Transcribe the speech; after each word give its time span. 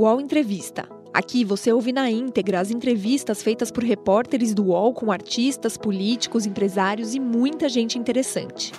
UOL 0.00 0.18
Entrevista. 0.18 0.88
Aqui 1.12 1.44
você 1.44 1.70
ouve 1.70 1.92
na 1.92 2.10
íntegra 2.10 2.58
as 2.58 2.70
entrevistas 2.70 3.42
feitas 3.42 3.70
por 3.70 3.84
repórteres 3.84 4.54
do 4.54 4.68
UOL 4.68 4.94
com 4.94 5.12
artistas, 5.12 5.76
políticos, 5.76 6.46
empresários 6.46 7.14
e 7.14 7.20
muita 7.20 7.68
gente 7.68 7.98
interessante. 7.98 8.72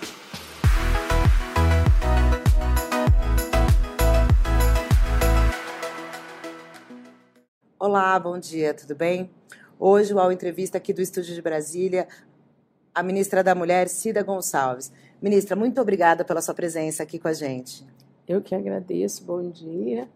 Olá, 7.78 8.18
bom 8.18 8.36
dia, 8.36 8.74
tudo 8.74 8.96
bem? 8.96 9.30
Hoje, 9.78 10.12
o 10.12 10.16
UOL 10.16 10.32
Entrevista 10.32 10.78
aqui 10.78 10.92
do 10.92 11.00
Estúdio 11.00 11.36
de 11.36 11.40
Brasília, 11.40 12.08
a 12.92 13.00
ministra 13.00 13.44
da 13.44 13.54
Mulher, 13.54 13.88
Cida 13.88 14.24
Gonçalves. 14.24 14.90
Ministra, 15.22 15.54
muito 15.54 15.80
obrigada 15.80 16.24
pela 16.24 16.42
sua 16.42 16.54
presença 16.54 17.04
aqui 17.04 17.16
com 17.16 17.28
a 17.28 17.32
gente. 17.32 17.86
Eu 18.26 18.42
que 18.42 18.56
agradeço, 18.56 19.22
bom 19.22 19.48
dia. 19.48 20.08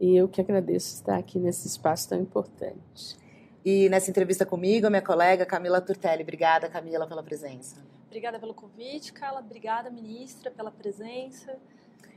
E 0.00 0.16
eu 0.16 0.28
que 0.28 0.40
agradeço 0.40 0.94
estar 0.94 1.16
aqui 1.16 1.38
nesse 1.38 1.66
espaço 1.66 2.08
tão 2.08 2.20
importante. 2.20 3.16
E 3.64 3.88
nessa 3.88 4.10
entrevista 4.10 4.44
comigo, 4.44 4.86
a 4.86 4.90
minha 4.90 5.02
colega 5.02 5.46
Camila 5.46 5.80
Turtelli. 5.80 6.22
Obrigada, 6.22 6.68
Camila, 6.68 7.06
pela 7.06 7.22
presença. 7.22 7.76
Obrigada 8.06 8.38
pelo 8.38 8.52
convite, 8.52 9.12
Carla. 9.12 9.40
Obrigada, 9.40 9.88
ministra, 9.90 10.50
pela 10.50 10.70
presença. 10.70 11.56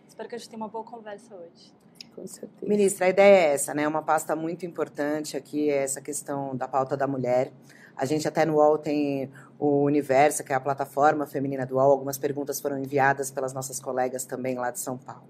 Espero 0.08 0.28
que 0.28 0.36
a 0.36 0.38
gente 0.38 0.50
tenha 0.50 0.62
uma 0.62 0.68
boa 0.68 0.84
conversa 0.84 1.36
hoje. 1.36 1.74
Com 2.16 2.26
certeza. 2.26 2.66
Ministra, 2.66 3.06
a 3.06 3.10
ideia 3.10 3.50
é 3.50 3.54
essa, 3.54 3.74
né? 3.74 3.88
Uma 3.88 4.02
pasta 4.02 4.36
muito 4.36 4.66
importante 4.66 5.38
aqui, 5.38 5.70
é 5.70 5.84
essa 5.84 6.02
questão 6.02 6.56
da 6.56 6.68
pauta 6.68 6.98
da 6.98 7.06
mulher. 7.06 7.52
A 7.96 8.06
gente 8.06 8.28
até 8.28 8.46
no 8.46 8.56
UOL 8.56 8.78
tem 8.78 9.32
o 9.60 9.84
Universo, 9.84 10.44
que 10.44 10.52
é 10.52 10.56
a 10.56 10.60
plataforma 10.60 11.26
feminina 11.26 11.66
do 11.66 11.76
UOL. 11.76 11.92
Algumas 11.92 12.18
perguntas 12.18 12.60
foram 12.60 12.78
enviadas 12.78 13.32
pelas 13.32 13.54
nossas 13.54 13.80
colegas 13.80 14.26
também 14.26 14.56
lá 14.56 14.72
de 14.72 14.80
São 14.80 14.98
Paulo. 14.98 15.30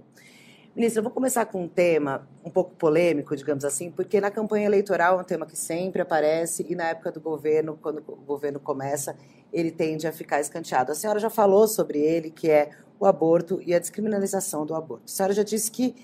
Ministra, 0.75 0.99
eu 0.99 1.03
vou 1.03 1.11
começar 1.13 1.45
com 1.45 1.63
um 1.63 1.69
tema 1.69 2.27
um 2.43 2.49
pouco 2.49 2.75
polêmico, 2.75 3.33
digamos 3.33 3.63
assim, 3.63 3.89
porque 3.89 4.19
na 4.19 4.29
campanha 4.29 4.65
eleitoral 4.65 5.17
é 5.17 5.21
um 5.21 5.23
tema 5.23 5.45
que 5.45 5.57
sempre 5.57 6.01
aparece 6.01 6.65
e 6.67 6.75
na 6.75 6.89
época 6.89 7.13
do 7.13 7.21
governo, 7.21 7.79
quando 7.81 7.99
o 8.05 8.17
governo 8.17 8.59
começa, 8.59 9.15
ele 9.53 9.71
tende 9.71 10.05
a 10.05 10.11
ficar 10.11 10.41
escanteado. 10.41 10.91
A 10.91 10.95
senhora 10.95 11.17
já 11.17 11.29
falou 11.29 11.65
sobre 11.65 11.99
ele, 11.99 12.29
que 12.29 12.49
é 12.49 12.71
o 12.99 13.05
aborto 13.05 13.61
e 13.65 13.73
a 13.73 13.79
descriminalização 13.79 14.65
do 14.65 14.75
aborto. 14.75 15.05
A 15.05 15.07
senhora 15.07 15.33
já 15.33 15.43
disse 15.43 15.71
que, 15.71 15.95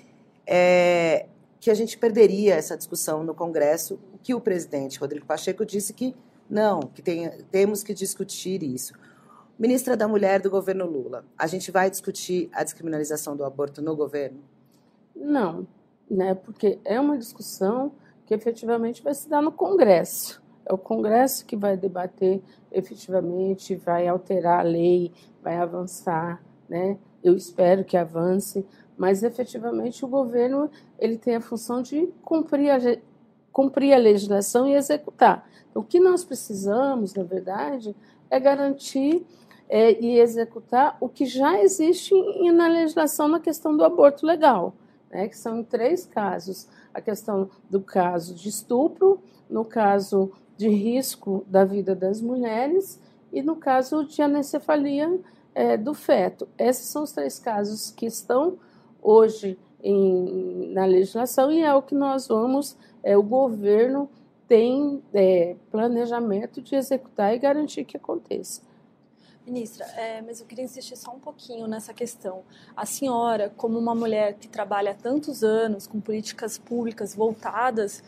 é, 0.46 1.26
que 1.60 1.70
a 1.70 1.74
gente 1.74 1.98
perderia 1.98 2.54
essa 2.54 2.74
discussão 2.74 3.22
no 3.22 3.34
Congresso, 3.34 4.00
o 4.14 4.16
que 4.16 4.34
o 4.34 4.40
presidente 4.40 4.98
Rodrigo 4.98 5.26
Pacheco 5.26 5.66
disse 5.66 5.92
que 5.92 6.16
não, 6.48 6.80
que 6.80 7.02
tem, 7.02 7.28
temos 7.50 7.82
que 7.82 7.92
discutir 7.92 8.62
isso. 8.62 8.94
Ministra 9.58 9.98
da 9.98 10.08
Mulher 10.08 10.40
do 10.40 10.48
governo 10.48 10.86
Lula, 10.86 11.26
a 11.36 11.46
gente 11.46 11.70
vai 11.70 11.90
discutir 11.90 12.48
a 12.54 12.64
descriminalização 12.64 13.36
do 13.36 13.44
aborto 13.44 13.82
no 13.82 13.94
governo? 13.94 14.51
Não, 15.14 15.66
né? 16.10 16.34
Porque 16.34 16.78
é 16.84 17.00
uma 17.00 17.16
discussão 17.16 17.92
que 18.26 18.34
efetivamente 18.34 19.02
vai 19.02 19.14
se 19.14 19.28
dar 19.28 19.42
no 19.42 19.52
Congresso. 19.52 20.42
É 20.64 20.72
o 20.72 20.78
Congresso 20.78 21.44
que 21.44 21.56
vai 21.56 21.76
debater 21.76 22.42
efetivamente, 22.70 23.74
vai 23.74 24.06
alterar 24.06 24.60
a 24.60 24.62
lei, 24.62 25.12
vai 25.42 25.56
avançar, 25.56 26.42
né? 26.68 26.98
Eu 27.22 27.36
espero 27.36 27.84
que 27.84 27.96
avance, 27.96 28.66
mas 28.96 29.22
efetivamente 29.22 30.04
o 30.04 30.08
governo 30.08 30.70
ele 30.98 31.18
tem 31.18 31.36
a 31.36 31.40
função 31.40 31.82
de 31.82 32.06
cumprir 32.22 32.70
a, 32.70 32.78
cumprir 33.52 33.92
a 33.92 33.98
legislação 33.98 34.66
e 34.66 34.74
executar. 34.74 35.48
Então, 35.70 35.82
o 35.82 35.84
que 35.84 36.00
nós 36.00 36.24
precisamos, 36.24 37.14
na 37.14 37.22
verdade, 37.22 37.94
é 38.30 38.38
garantir 38.40 39.26
é, 39.68 40.00
e 40.00 40.18
executar 40.18 40.96
o 41.00 41.08
que 41.08 41.26
já 41.26 41.62
existe 41.62 42.14
na 42.52 42.68
legislação 42.68 43.28
na 43.28 43.40
questão 43.40 43.76
do 43.76 43.84
aborto 43.84 44.26
legal 44.26 44.74
né, 45.12 45.28
que 45.28 45.36
são 45.36 45.58
em 45.58 45.64
três 45.64 46.06
casos: 46.06 46.66
a 46.92 47.00
questão 47.00 47.50
do 47.68 47.80
caso 47.80 48.34
de 48.34 48.48
estupro, 48.48 49.20
no 49.48 49.64
caso 49.64 50.32
de 50.56 50.68
risco 50.68 51.44
da 51.46 51.64
vida 51.64 51.94
das 51.94 52.20
mulheres 52.20 52.98
e 53.32 53.42
no 53.42 53.56
caso 53.56 54.04
de 54.04 54.22
anencefalia 54.22 55.20
é, 55.54 55.76
do 55.76 55.94
feto. 55.94 56.48
Esses 56.58 56.86
são 56.86 57.02
os 57.02 57.12
três 57.12 57.38
casos 57.38 57.90
que 57.90 58.06
estão 58.06 58.58
hoje 59.00 59.58
em, 59.82 60.72
na 60.72 60.84
legislação 60.84 61.50
e 61.50 61.62
é 61.62 61.74
o 61.74 61.82
que 61.82 61.94
nós 61.94 62.28
vamos, 62.28 62.76
é, 63.02 63.16
o 63.16 63.22
governo 63.22 64.08
tem 64.46 65.02
é, 65.12 65.56
planejamento 65.70 66.60
de 66.60 66.74
executar 66.74 67.34
e 67.34 67.38
garantir 67.38 67.84
que 67.84 67.96
aconteça. 67.96 68.62
Ministra, 69.44 69.84
é, 69.96 70.22
mas 70.22 70.38
eu 70.38 70.46
queria 70.46 70.64
insistir 70.64 70.96
só 70.96 71.10
um 71.10 71.18
pouquinho 71.18 71.66
nessa 71.66 71.92
questão. 71.92 72.44
A 72.76 72.86
senhora, 72.86 73.52
como 73.56 73.76
uma 73.76 73.92
mulher 73.92 74.34
que 74.34 74.46
trabalha 74.46 74.92
há 74.92 74.94
tantos 74.94 75.42
anos 75.42 75.84
com 75.84 76.00
políticas 76.00 76.58
públicas 76.58 77.12
voltadas 77.12 78.04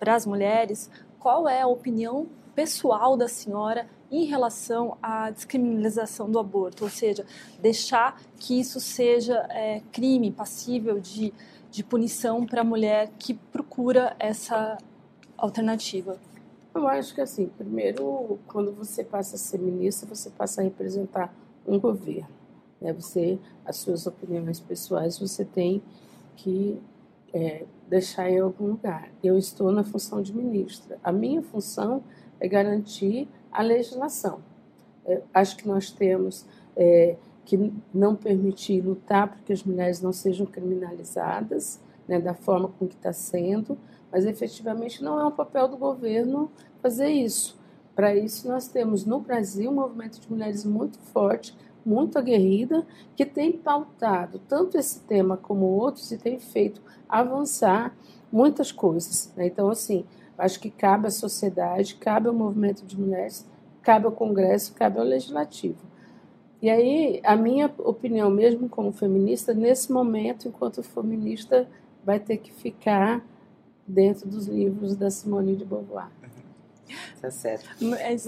para 0.00 0.16
as 0.16 0.26
mulheres, 0.26 0.90
qual 1.20 1.48
é 1.48 1.62
a 1.62 1.68
opinião 1.68 2.26
pessoal 2.52 3.16
da 3.16 3.28
senhora 3.28 3.88
em 4.10 4.24
relação 4.24 4.98
à 5.00 5.30
descriminalização 5.30 6.28
do 6.28 6.40
aborto? 6.40 6.82
Ou 6.82 6.90
seja, 6.90 7.24
deixar 7.60 8.20
que 8.36 8.58
isso 8.58 8.80
seja 8.80 9.46
é, 9.50 9.80
crime 9.92 10.32
passível 10.32 10.98
de, 10.98 11.32
de 11.70 11.84
punição 11.84 12.44
para 12.44 12.62
a 12.62 12.64
mulher 12.64 13.12
que 13.20 13.34
procura 13.34 14.16
essa 14.18 14.76
alternativa? 15.38 16.18
Eu 16.74 16.88
acho 16.88 17.14
que 17.14 17.20
assim, 17.20 17.46
primeiro, 17.46 18.38
quando 18.46 18.72
você 18.72 19.04
passa 19.04 19.36
a 19.36 19.38
ser 19.38 19.58
ministra, 19.58 20.08
você 20.08 20.30
passa 20.30 20.60
a 20.60 20.64
representar 20.64 21.34
um 21.66 21.78
governo. 21.78 22.28
Né? 22.80 22.92
Você, 22.94 23.38
as 23.64 23.76
suas 23.76 24.06
opiniões 24.06 24.58
pessoais, 24.58 25.18
você 25.18 25.44
tem 25.44 25.82
que 26.36 26.80
é, 27.32 27.64
deixar 27.88 28.30
em 28.30 28.38
algum 28.38 28.68
lugar. 28.68 29.10
Eu 29.22 29.36
estou 29.36 29.70
na 29.70 29.84
função 29.84 30.22
de 30.22 30.34
ministra. 30.34 30.98
A 31.02 31.12
minha 31.12 31.42
função 31.42 32.02
é 32.40 32.48
garantir 32.48 33.28
a 33.50 33.62
legislação. 33.62 34.40
É, 35.04 35.22
acho 35.34 35.56
que 35.56 35.68
nós 35.68 35.90
temos 35.90 36.46
é, 36.76 37.16
que 37.44 37.72
não 37.92 38.16
permitir 38.16 38.80
lutar 38.80 39.28
para 39.28 39.38
que 39.40 39.52
as 39.52 39.62
mulheres 39.62 40.00
não 40.00 40.12
sejam 40.12 40.46
criminalizadas 40.46 41.80
né, 42.06 42.20
da 42.20 42.34
forma 42.34 42.68
com 42.68 42.86
que 42.86 42.94
está 42.94 43.12
sendo, 43.12 43.78
mas 44.10 44.24
efetivamente 44.24 45.02
não 45.02 45.18
é 45.18 45.24
um 45.24 45.30
papel 45.30 45.68
do 45.68 45.76
governo 45.76 46.50
fazer 46.80 47.08
isso. 47.08 47.58
Para 47.94 48.14
isso, 48.14 48.48
nós 48.48 48.68
temos 48.68 49.04
no 49.04 49.20
Brasil 49.20 49.70
um 49.70 49.74
movimento 49.74 50.18
de 50.18 50.30
mulheres 50.30 50.64
muito 50.64 50.98
forte, 50.98 51.54
muito 51.84 52.18
aguerrida, 52.18 52.86
que 53.14 53.26
tem 53.26 53.52
pautado 53.52 54.40
tanto 54.48 54.78
esse 54.78 55.00
tema 55.00 55.36
como 55.36 55.66
outros 55.66 56.10
e 56.10 56.18
tem 56.18 56.38
feito 56.38 56.80
avançar 57.08 57.94
muitas 58.30 58.72
coisas. 58.72 59.32
Né? 59.36 59.46
Então, 59.46 59.68
assim, 59.68 60.04
acho 60.38 60.58
que 60.58 60.70
cabe 60.70 61.06
à 61.06 61.10
sociedade, 61.10 61.96
cabe 61.96 62.28
ao 62.28 62.34
movimento 62.34 62.84
de 62.84 62.98
mulheres, 62.98 63.46
cabe 63.82 64.06
ao 64.06 64.12
Congresso, 64.12 64.74
cabe 64.74 64.98
ao 64.98 65.04
Legislativo. 65.04 65.92
E 66.62 66.70
aí, 66.70 67.20
a 67.24 67.36
minha 67.36 67.70
opinião, 67.78 68.30
mesmo 68.30 68.68
como 68.68 68.92
feminista, 68.92 69.52
nesse 69.52 69.92
momento, 69.92 70.46
enquanto 70.46 70.80
feminista, 70.82 71.68
vai 72.04 72.18
ter 72.18 72.38
que 72.38 72.52
ficar 72.52 73.24
dentro 73.86 74.28
dos 74.28 74.46
livros 74.46 74.96
da 74.96 75.10
Simone 75.10 75.56
de 75.56 75.64
Beauvoir. 75.64 76.08
Tá 77.22 77.30
certo. 77.30 77.64
Mas, 77.80 78.26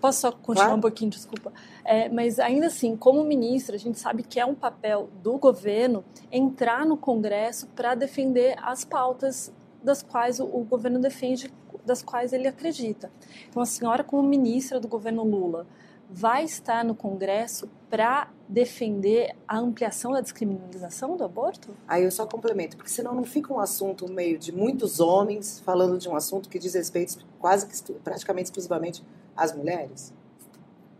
posso 0.00 0.20
só 0.20 0.30
continuar 0.30 0.66
claro. 0.66 0.76
um 0.76 0.80
pouquinho, 0.80 1.10
desculpa? 1.10 1.52
É, 1.84 2.08
mas 2.08 2.38
ainda 2.38 2.66
assim, 2.66 2.94
como 2.94 3.24
ministra, 3.24 3.74
a 3.74 3.78
gente 3.78 3.98
sabe 3.98 4.22
que 4.22 4.38
é 4.38 4.46
um 4.46 4.54
papel 4.54 5.08
do 5.22 5.38
governo 5.38 6.04
entrar 6.30 6.86
no 6.86 6.96
Congresso 6.96 7.66
para 7.68 7.96
defender 7.96 8.54
as 8.62 8.84
pautas 8.84 9.52
das 9.82 10.02
quais 10.02 10.38
o, 10.38 10.44
o 10.44 10.62
governo 10.64 11.00
defende, 11.00 11.52
das 11.84 12.02
quais 12.02 12.32
ele 12.32 12.46
acredita. 12.46 13.10
Então, 13.48 13.62
a 13.62 13.66
senhora, 13.66 14.04
como 14.04 14.22
ministra 14.22 14.78
do 14.78 14.86
governo 14.86 15.24
Lula, 15.24 15.66
vai 16.12 16.44
estar 16.44 16.84
no 16.84 16.94
Congresso 16.94 17.68
para 17.88 18.28
defender 18.48 19.34
a 19.46 19.58
ampliação 19.58 20.12
da 20.12 20.20
descriminalização 20.20 21.16
do 21.16 21.24
aborto? 21.24 21.70
Aí 21.86 22.02
eu 22.02 22.10
só 22.10 22.26
complemento, 22.26 22.76
porque 22.76 22.90
senão 22.90 23.14
não 23.14 23.24
fica 23.24 23.52
um 23.52 23.60
assunto 23.60 24.10
meio 24.10 24.38
de 24.38 24.52
muitos 24.52 24.98
homens 24.98 25.60
falando 25.60 25.98
de 25.98 26.08
um 26.08 26.16
assunto 26.16 26.48
que 26.48 26.58
diz 26.58 26.74
respeito 26.74 27.24
quase 27.38 27.66
que 27.66 27.92
praticamente 28.00 28.46
exclusivamente 28.46 29.04
às 29.36 29.54
mulheres. 29.54 30.12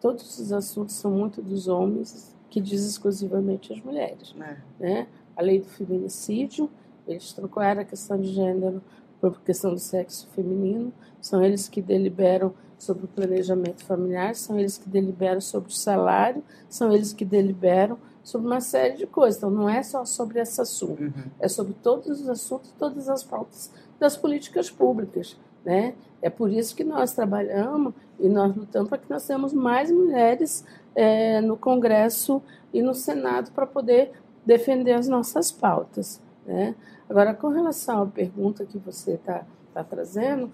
Todos 0.01 0.39
os 0.39 0.53
assuntos 0.53 0.95
são 0.95 1.11
muito 1.11 1.43
dos 1.43 1.67
homens 1.67 2.35
que 2.49 2.61
diz 2.61 2.85
exclusivamente 2.85 3.73
às 3.73 3.83
mulheres. 3.83 4.35
É. 4.41 4.57
Né? 4.79 5.07
A 5.37 5.43
lei 5.43 5.61
do 5.61 5.69
feminicídio, 5.69 6.71
eles 7.07 7.33
trocaram 7.33 7.83
a 7.83 7.85
questão 7.85 8.21
de 8.21 8.33
gênero 8.33 8.83
por 9.21 9.41
questão 9.43 9.73
do 9.75 9.79
sexo 9.79 10.27
feminino, 10.35 10.93
são 11.21 11.45
eles 11.45 11.69
que 11.69 11.83
deliberam 11.83 12.55
sobre 12.81 13.05
o 13.05 13.09
planejamento 13.09 13.85
familiar, 13.85 14.35
são 14.35 14.59
eles 14.59 14.79
que 14.79 14.89
deliberam 14.89 15.41
sobre 15.41 15.69
o 15.69 15.73
salário, 15.73 16.43
são 16.69 16.93
eles 16.93 17.13
que 17.13 17.27
deliberam 17.27 17.99
sobre 18.23 18.47
uma 18.47 18.61
série 18.61 18.97
de 18.97 19.07
coisas. 19.07 19.37
Então, 19.37 19.51
não 19.51 19.69
é 19.69 19.83
só 19.83 20.05
sobre 20.05 20.41
esse 20.41 20.61
assunto, 20.61 21.03
uhum. 21.03 21.13
é 21.39 21.47
sobre 21.47 21.75
todos 21.83 22.21
os 22.21 22.29
assuntos, 22.29 22.73
todas 22.79 23.09
as 23.09 23.23
pautas 23.23 23.71
das 23.99 24.17
políticas 24.17 24.71
públicas. 24.71 25.37
Né? 25.63 25.95
É 26.23 26.31
por 26.31 26.51
isso 26.51 26.75
que 26.75 26.83
nós 26.83 27.13
trabalhamos 27.13 27.93
e 28.19 28.29
nós 28.29 28.57
lutamos 28.57 28.89
para 28.89 28.99
que 28.99 29.11
nós 29.11 29.27
tenhamos 29.27 29.53
mais 29.53 29.91
mulheres 29.91 30.65
é, 30.95 31.41
no 31.43 31.57
Congresso 31.57 32.43
e 32.73 32.83
no 32.83 32.95
Senado 32.95 33.53
para 33.53 33.67
poder 33.67 34.13
defender 34.45 34.93
as 34.93 35.07
nossas 35.07 35.53
pautas. 35.53 36.21
Né? 36.47 36.75
Agora, 37.09 37.35
com 37.35 37.49
relação 37.49 38.03
à 38.03 38.07
pergunta 38.07 38.65
que 38.65 38.79
você 38.79 39.13
está 39.13 39.45
tá 39.75 39.85
trazendo, 39.85 40.51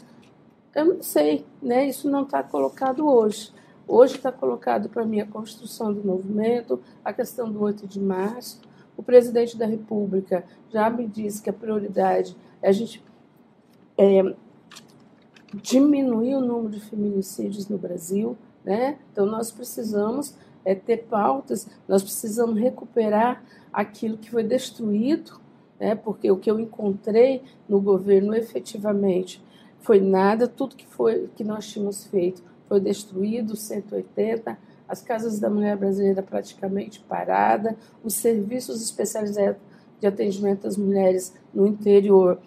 eu 0.77 0.85
não 0.85 1.03
sei, 1.03 1.47
né? 1.63 1.87
isso 1.87 2.09
não 2.09 2.25
está 2.25 2.43
colocado 2.43 3.09
hoje. 3.09 3.51
Hoje 3.89 4.17
está 4.17 4.31
colocado 4.31 4.91
para 4.91 5.07
mim 5.07 5.21
a 5.21 5.27
construção 5.27 5.91
do 5.91 6.05
movimento, 6.05 6.79
a 7.03 7.15
questão 7.15 7.51
do 7.51 7.63
8 7.63 7.87
de 7.87 7.99
março. 7.99 8.61
O 8.95 9.03
presidente 9.03 9.57
da 9.57 9.65
República 9.65 10.45
já 10.71 10.91
me 10.91 11.07
disse 11.07 11.41
que 11.41 11.49
a 11.49 11.53
prioridade 11.53 12.37
é 12.61 12.69
a 12.69 12.73
gente 12.73 13.03
é, 13.97 14.35
diminuir 15.55 16.35
o 16.35 16.41
número 16.43 16.69
de 16.69 16.81
feminicídios 16.81 17.69
no 17.69 17.79
Brasil. 17.79 18.37
Né? 18.63 18.99
Então, 19.11 19.25
nós 19.25 19.51
precisamos 19.51 20.35
é, 20.63 20.75
ter 20.75 21.05
pautas, 21.05 21.67
nós 21.89 22.03
precisamos 22.03 22.61
recuperar 22.61 23.43
aquilo 23.73 24.19
que 24.19 24.31
foi 24.31 24.43
destruído, 24.43 25.41
né? 25.81 25.95
porque 25.95 26.31
o 26.31 26.37
que 26.37 26.51
eu 26.51 26.61
encontrei 26.61 27.43
no 27.67 27.81
governo 27.81 28.35
efetivamente 28.35 29.43
foi 29.87 30.01
nada, 30.01 30.49
tudo 30.49 30.75
que, 30.75 30.85
foi, 30.85 31.31
que 31.37 31.45
nós 31.45 31.69
tínhamos 31.69 32.05
feito 32.07 32.43
foi 32.69 32.81
destruído, 32.81 33.55
180, 33.55 34.59
as 34.89 35.01
casas 35.01 35.39
da 35.39 35.49
mulher 35.49 35.77
brasileira 35.77 36.25
praticamente 36.25 36.99
parada, 36.99 37.77
os 38.03 38.15
serviços 38.15 38.83
especializados 38.83 39.61
de 40.01 40.07
atendimento 40.09 40.67
às 40.67 40.77
mulheres 40.77 41.33
no 41.55 41.65
interior 41.65 42.41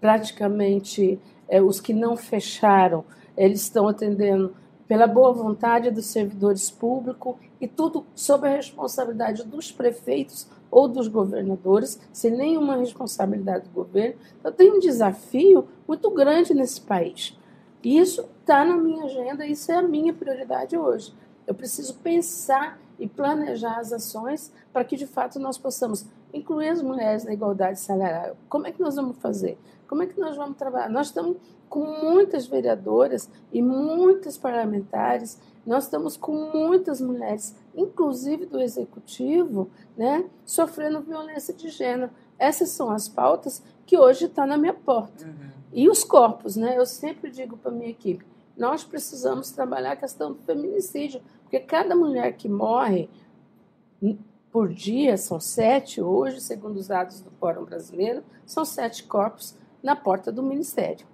praticamente 0.00 1.20
é, 1.48 1.62
os 1.62 1.80
que 1.80 1.94
não 1.94 2.16
fecharam, 2.16 3.04
eles 3.36 3.62
estão 3.62 3.86
atendendo 3.86 4.52
pela 4.88 5.06
boa 5.06 5.32
vontade 5.32 5.88
dos 5.88 6.06
servidores 6.06 6.68
públicos 6.68 7.36
e 7.60 7.68
tudo 7.68 8.04
sob 8.12 8.48
a 8.48 8.56
responsabilidade 8.56 9.44
dos 9.44 9.70
prefeitos 9.70 10.48
ou 10.72 10.88
dos 10.88 11.06
governadores, 11.06 12.00
sem 12.14 12.30
nenhuma 12.30 12.76
responsabilidade 12.76 13.68
do 13.68 13.74
governo. 13.74 14.16
Então, 14.40 14.50
tem 14.50 14.72
um 14.72 14.78
desafio 14.78 15.68
muito 15.86 16.10
grande 16.10 16.54
nesse 16.54 16.80
país. 16.80 17.38
E 17.84 17.98
isso 17.98 18.24
está 18.40 18.64
na 18.64 18.76
minha 18.76 19.04
agenda, 19.04 19.46
isso 19.46 19.70
é 19.70 19.74
a 19.74 19.82
minha 19.82 20.14
prioridade 20.14 20.76
hoje. 20.76 21.14
Eu 21.46 21.54
preciso 21.54 21.94
pensar 21.96 22.80
e 22.98 23.06
planejar 23.06 23.78
as 23.78 23.92
ações 23.92 24.50
para 24.72 24.82
que, 24.82 24.96
de 24.96 25.06
fato, 25.06 25.38
nós 25.38 25.58
possamos 25.58 26.06
incluir 26.32 26.68
as 26.68 26.80
mulheres 26.80 27.24
na 27.24 27.34
igualdade 27.34 27.78
salarial. 27.78 28.36
Como 28.48 28.66
é 28.66 28.72
que 28.72 28.80
nós 28.80 28.96
vamos 28.96 29.18
fazer? 29.18 29.58
Como 29.86 30.02
é 30.02 30.06
que 30.06 30.18
nós 30.18 30.36
vamos 30.36 30.56
trabalhar? 30.56 30.88
Nós 30.88 31.08
estamos 31.08 31.36
com 31.68 31.84
muitas 31.84 32.46
vereadoras 32.46 33.28
e 33.52 33.60
muitas 33.60 34.38
parlamentares, 34.38 35.38
nós 35.66 35.84
estamos 35.84 36.16
com 36.16 36.32
muitas 36.32 37.00
mulheres, 37.00 37.54
inclusive 37.74 38.46
do 38.46 38.60
executivo, 38.60 39.70
né, 39.96 40.24
sofrendo 40.44 41.00
violência 41.00 41.54
de 41.54 41.68
gênero. 41.68 42.10
Essas 42.38 42.70
são 42.70 42.90
as 42.90 43.08
pautas 43.08 43.62
que 43.86 43.98
hoje 43.98 44.26
estão 44.26 44.44
tá 44.44 44.46
na 44.46 44.56
minha 44.56 44.74
porta. 44.74 45.26
Uhum. 45.26 45.50
E 45.72 45.88
os 45.88 46.04
corpos, 46.04 46.56
né? 46.56 46.76
Eu 46.76 46.84
sempre 46.84 47.30
digo 47.30 47.56
para 47.56 47.70
minha 47.70 47.90
equipe, 47.90 48.24
nós 48.56 48.84
precisamos 48.84 49.50
trabalhar 49.50 49.92
a 49.92 49.96
questão 49.96 50.32
do 50.32 50.38
feminicídio, 50.40 51.22
porque 51.42 51.58
cada 51.58 51.94
mulher 51.94 52.32
que 52.36 52.48
morre 52.48 53.08
por 54.50 54.68
dia, 54.68 55.16
são 55.16 55.40
sete 55.40 56.02
hoje, 56.02 56.40
segundo 56.40 56.76
os 56.76 56.88
dados 56.88 57.20
do 57.20 57.30
Fórum 57.30 57.64
Brasileiro, 57.64 58.22
são 58.44 58.64
sete 58.64 59.04
corpos 59.04 59.54
na 59.82 59.96
porta 59.96 60.30
do 60.30 60.42
Ministério. 60.42 61.06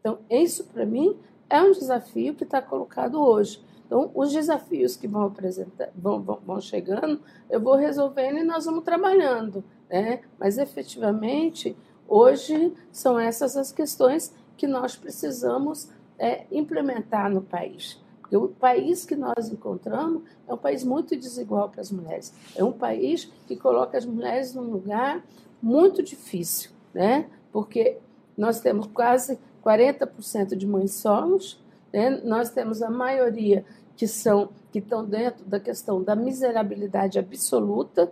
Então, 0.00 0.18
isso 0.28 0.64
para 0.64 0.84
mim 0.84 1.16
é 1.48 1.62
um 1.62 1.70
desafio 1.72 2.34
que 2.34 2.42
está 2.42 2.60
colocado 2.60 3.20
hoje. 3.20 3.62
Então, 3.90 4.08
os 4.14 4.32
desafios 4.32 4.94
que 4.94 5.08
vão, 5.08 5.24
apresentar, 5.24 5.90
vão, 5.96 6.22
vão, 6.22 6.38
vão 6.46 6.60
chegando, 6.60 7.20
eu 7.50 7.60
vou 7.60 7.74
resolvendo 7.74 8.38
e 8.38 8.44
nós 8.44 8.64
vamos 8.64 8.84
trabalhando. 8.84 9.64
Né? 9.90 10.20
Mas, 10.38 10.58
efetivamente, 10.58 11.76
hoje 12.06 12.72
são 12.92 13.18
essas 13.18 13.56
as 13.56 13.72
questões 13.72 14.32
que 14.56 14.68
nós 14.68 14.94
precisamos 14.94 15.90
é, 16.16 16.46
implementar 16.52 17.28
no 17.28 17.42
país. 17.42 18.00
Porque 18.20 18.36
o 18.36 18.46
país 18.46 19.04
que 19.04 19.16
nós 19.16 19.48
encontramos 19.50 20.22
é 20.46 20.54
um 20.54 20.58
país 20.58 20.84
muito 20.84 21.16
desigual 21.16 21.68
para 21.68 21.80
as 21.80 21.90
mulheres. 21.90 22.32
É 22.54 22.62
um 22.62 22.70
país 22.70 23.24
que 23.48 23.56
coloca 23.56 23.98
as 23.98 24.06
mulheres 24.06 24.54
num 24.54 24.70
lugar 24.70 25.20
muito 25.60 26.00
difícil, 26.00 26.70
né? 26.94 27.28
Porque 27.50 27.98
nós 28.38 28.60
temos 28.60 28.86
quase 28.86 29.36
40% 29.64 30.54
de 30.54 30.64
mães 30.64 30.92
solos, 30.92 31.60
né? 31.92 32.20
nós 32.24 32.50
temos 32.50 32.82
a 32.82 32.90
maioria 32.90 33.64
que 34.00 34.08
são 34.08 34.48
que 34.72 34.78
estão 34.78 35.04
dentro 35.04 35.44
da 35.44 35.60
questão 35.60 36.02
da 36.02 36.16
miserabilidade 36.16 37.18
absoluta, 37.18 38.10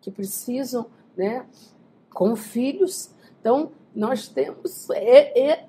que 0.00 0.10
precisam, 0.10 0.86
né, 1.16 1.46
com 2.10 2.34
filhos. 2.34 3.10
Então, 3.40 3.70
nós 3.94 4.26
temos 4.26 4.88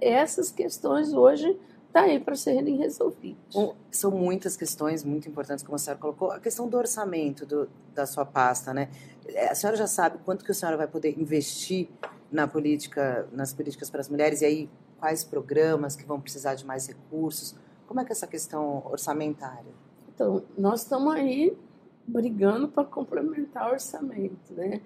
essas 0.02 0.50
questões 0.50 1.14
hoje 1.14 1.56
está 1.86 2.02
aí 2.02 2.20
para 2.20 2.36
serem 2.36 2.78
resolvidas. 2.78 3.54
Bom, 3.54 3.76
são 3.92 4.10
muitas 4.10 4.58
questões 4.58 5.04
muito 5.04 5.30
importantes, 5.30 5.64
como 5.64 5.76
a 5.76 5.78
senhora 5.78 6.00
colocou. 6.02 6.32
A 6.32 6.40
questão 6.40 6.68
do 6.68 6.76
orçamento 6.76 7.46
do, 7.46 7.70
da 7.94 8.08
sua 8.08 8.26
pasta, 8.26 8.74
né? 8.74 8.90
É, 9.28 9.50
a 9.50 9.56
senhora 9.56 9.78
já 9.78 9.88
sabe 9.88 10.18
quanto 10.26 10.44
que 10.44 10.50
a 10.50 10.56
senhora 10.56 10.78
vai 10.78 10.88
poder 10.88 11.16
investir 11.20 11.88
na 12.32 12.48
política, 12.48 13.28
nas 13.32 13.54
políticas 13.54 13.88
para 13.88 14.02
as 14.02 14.10
mulheres 14.10 14.42
e 14.42 14.46
aí 14.46 14.70
quais 14.98 15.24
programas 15.24 15.96
que 15.96 16.06
vão 16.06 16.20
precisar 16.20 16.56
de 16.56 16.66
mais 16.66 16.88
recursos? 16.88 17.56
Como 17.90 18.00
é 18.00 18.06
que 18.06 18.12
é 18.12 18.14
essa 18.14 18.28
questão 18.28 18.86
orçamentária? 18.86 19.74
Então, 20.14 20.44
nós 20.56 20.84
estamos 20.84 21.12
aí 21.12 21.58
brigando 22.06 22.68
para 22.68 22.84
complementar 22.84 23.68
o 23.68 23.72
orçamento, 23.72 24.54
né? 24.54 24.80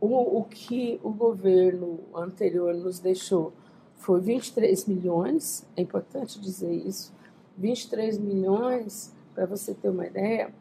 O, 0.00 0.40
o 0.40 0.42
que 0.42 0.98
o 1.04 1.10
governo 1.10 2.00
anterior 2.12 2.74
nos 2.74 2.98
deixou 2.98 3.52
foi 3.94 4.20
23 4.20 4.86
milhões, 4.86 5.64
é 5.76 5.82
importante 5.82 6.40
dizer 6.40 6.72
isso, 6.72 7.14
23 7.56 8.18
milhões, 8.18 9.14
para 9.36 9.46
você 9.46 9.72
ter 9.72 9.90
uma 9.90 10.08
ideia, 10.08 10.52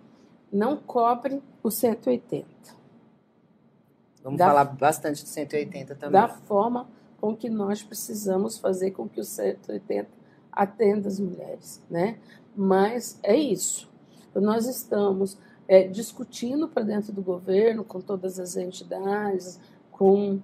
não 0.53 0.77
cobre 0.77 1.41
os 1.63 1.73
180. 1.73 2.45
Vamos 4.23 4.37
da, 4.37 4.45
falar 4.45 4.65
bastante 4.65 5.23
de 5.23 5.29
180 5.29 5.95
também. 5.95 6.11
Da 6.11 6.27
forma 6.27 6.87
com 7.19 7.35
que 7.35 7.49
nós 7.49 7.81
precisamos 7.81 8.59
fazer 8.59 8.91
com 8.91 9.09
que 9.09 9.19
o 9.19 9.23
180 9.23 10.26
atenda 10.63 11.07
as 11.07 11.19
mulheres, 11.19 11.81
né? 11.89 12.17
Mas 12.55 13.19
é 13.21 13.35
isso. 13.35 13.89
Então, 14.29 14.41
nós 14.41 14.67
estamos 14.67 15.37
é, 15.67 15.87
discutindo 15.87 16.67
para 16.67 16.83
dentro 16.83 17.13
do 17.13 17.21
governo, 17.21 17.83
com 17.83 18.01
todas 18.01 18.39
as 18.39 18.57
entidades, 18.57 19.59
com 19.91 20.39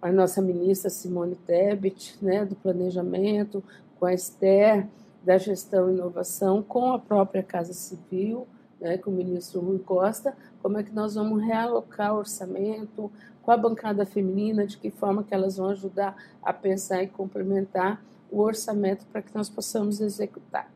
a 0.00 0.12
nossa 0.12 0.40
ministra 0.40 0.90
Simone 0.90 1.34
Tebet, 1.34 2.16
né, 2.22 2.44
do 2.44 2.54
Planejamento, 2.54 3.62
com 3.98 4.06
a 4.06 4.14
Esther, 4.14 4.86
da 5.24 5.38
Gestão 5.38 5.90
e 5.90 5.94
Inovação, 5.94 6.62
com 6.62 6.92
a 6.92 6.98
própria 6.98 7.42
Casa 7.42 7.72
Civil, 7.72 8.46
né, 8.80 8.98
com 8.98 9.10
o 9.10 9.14
ministro 9.14 9.60
Rui 9.60 9.78
Costa, 9.80 10.36
como 10.62 10.78
é 10.78 10.82
que 10.82 10.92
nós 10.92 11.14
vamos 11.14 11.42
realocar 11.42 12.14
o 12.14 12.18
orçamento, 12.18 13.10
com 13.42 13.50
a 13.50 13.56
bancada 13.56 14.04
feminina, 14.04 14.66
de 14.66 14.76
que 14.76 14.90
forma 14.90 15.24
que 15.24 15.32
elas 15.32 15.56
vão 15.56 15.70
ajudar 15.70 16.16
a 16.42 16.52
pensar 16.52 17.02
e 17.02 17.06
complementar 17.06 18.02
o 18.30 18.40
orçamento 18.40 19.06
para 19.06 19.22
que 19.22 19.34
nós 19.34 19.48
possamos 19.48 20.00
executar. 20.00 20.70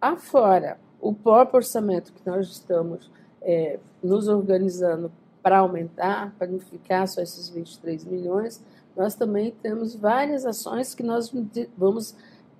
Afora 0.00 0.78
o 1.00 1.12
próprio 1.12 1.56
orçamento 1.56 2.12
que 2.12 2.26
nós 2.26 2.48
estamos 2.48 3.10
é, 3.42 3.78
nos 4.02 4.28
organizando 4.28 5.10
para 5.42 5.58
aumentar, 5.58 6.34
para 6.36 6.48
não 6.48 6.58
ficar 6.58 7.06
só 7.06 7.20
esses 7.20 7.48
23 7.48 8.04
milhões, 8.04 8.62
nós 8.96 9.14
também 9.14 9.50
temos 9.62 9.94
várias 9.94 10.44
ações 10.44 10.94
que 10.94 11.02
nós 11.02 11.32
vamos 11.76 12.16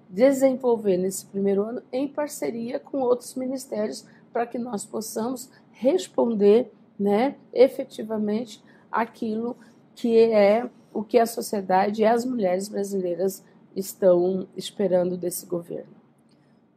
desenvolver 0.08 0.96
nesse 0.96 1.26
primeiro 1.26 1.62
ano 1.62 1.82
em 1.92 2.06
parceria 2.06 2.78
com 2.78 2.98
outros 2.98 3.34
ministérios 3.34 4.06
para 4.32 4.46
que 4.46 4.58
nós 4.58 4.84
possamos 4.84 5.50
responder 5.72 6.70
né, 6.98 7.36
efetivamente 7.52 8.62
aquilo 8.90 9.56
que 9.94 10.18
é 10.18 10.68
o 10.92 11.02
que 11.02 11.18
a 11.18 11.26
sociedade 11.26 12.02
e 12.02 12.06
as 12.06 12.24
mulheres 12.24 12.68
brasileiras 12.68 13.44
estão 13.76 14.48
esperando 14.56 15.16
desse 15.16 15.46
governo. 15.46 15.94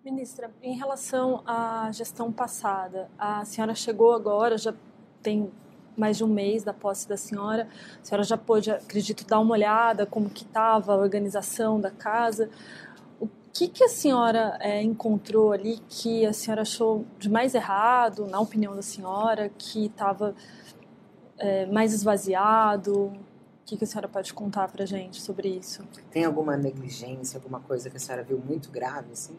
Ministra, 0.03 0.51
em 0.62 0.75
relação 0.75 1.41
à 1.46 1.89
gestão 1.91 2.32
passada, 2.32 3.10
a 3.18 3.44
senhora 3.46 3.74
chegou 3.74 4.13
agora, 4.13 4.58
já 4.58 4.74
tem 5.22 5.51
mais 6.00 6.18
de 6.18 6.24
um 6.24 6.27
mês 6.27 6.63
da 6.63 6.74
posse 6.74 7.08
da 7.08 7.18
senhora. 7.18 7.68
A 8.01 8.06
senhora 8.06 8.24
já 8.24 8.38
pôde, 8.38 8.72
acredito, 8.72 9.25
dar 9.27 9.39
uma 9.39 9.51
olhada 9.51 10.06
como 10.06 10.29
que 10.29 10.44
estava 10.44 10.94
a 10.94 10.98
organização 10.98 11.79
da 11.79 11.91
casa. 11.91 12.50
O 13.20 13.27
que, 13.53 13.68
que 13.68 13.84
a 13.84 13.89
senhora 13.89 14.58
é, 14.62 14.82
encontrou 14.82 15.51
ali 15.51 15.79
que 15.89 16.25
a 16.25 16.32
senhora 16.32 16.62
achou 16.62 17.06
de 17.18 17.29
mais 17.29 17.53
errado, 17.53 18.25
na 18.27 18.39
opinião 18.39 18.75
da 18.75 18.82
senhora, 18.82 19.50
que 19.58 19.88
estava 19.88 20.34
é, 21.38 21.65
mais 21.65 21.94
esvaziado? 21.94 23.12
O 23.69 23.71
que, 23.71 23.77
que 23.77 23.83
a 23.83 23.88
senhora 23.88 24.07
pode 24.07 24.33
contar 24.33 24.67
para 24.71 24.83
gente 24.83 25.21
sobre 25.21 25.47
isso? 25.47 25.88
Tem 26.09 26.25
alguma 26.25 26.57
negligência, 26.57 27.38
alguma 27.38 27.59
coisa 27.59 27.88
que 27.88 27.97
a 27.97 27.99
senhora 27.99 28.23
viu 28.23 28.39
muito 28.39 28.71
grave, 28.71 29.11
assim? 29.11 29.38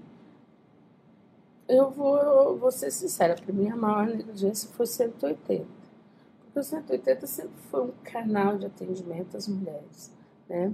Eu 1.69 1.91
vou, 1.91 2.57
vou 2.57 2.71
ser 2.71 2.93
sincera, 2.93 3.35
para 3.35 3.53
mim 3.53 3.69
a 3.69 3.75
maior 3.75 4.07
negligência 4.07 4.71
foi 4.71 4.87
180 4.87 5.67
Porque 6.45 6.61
o 6.61 6.63
180 6.63 7.27
sempre 7.27 7.57
foi 7.73 7.83
um 7.83 7.93
canal 8.05 8.57
de 8.57 8.67
atendimento 8.67 9.37
às 9.37 9.49
mulheres. 9.49 10.13
Né? 10.49 10.73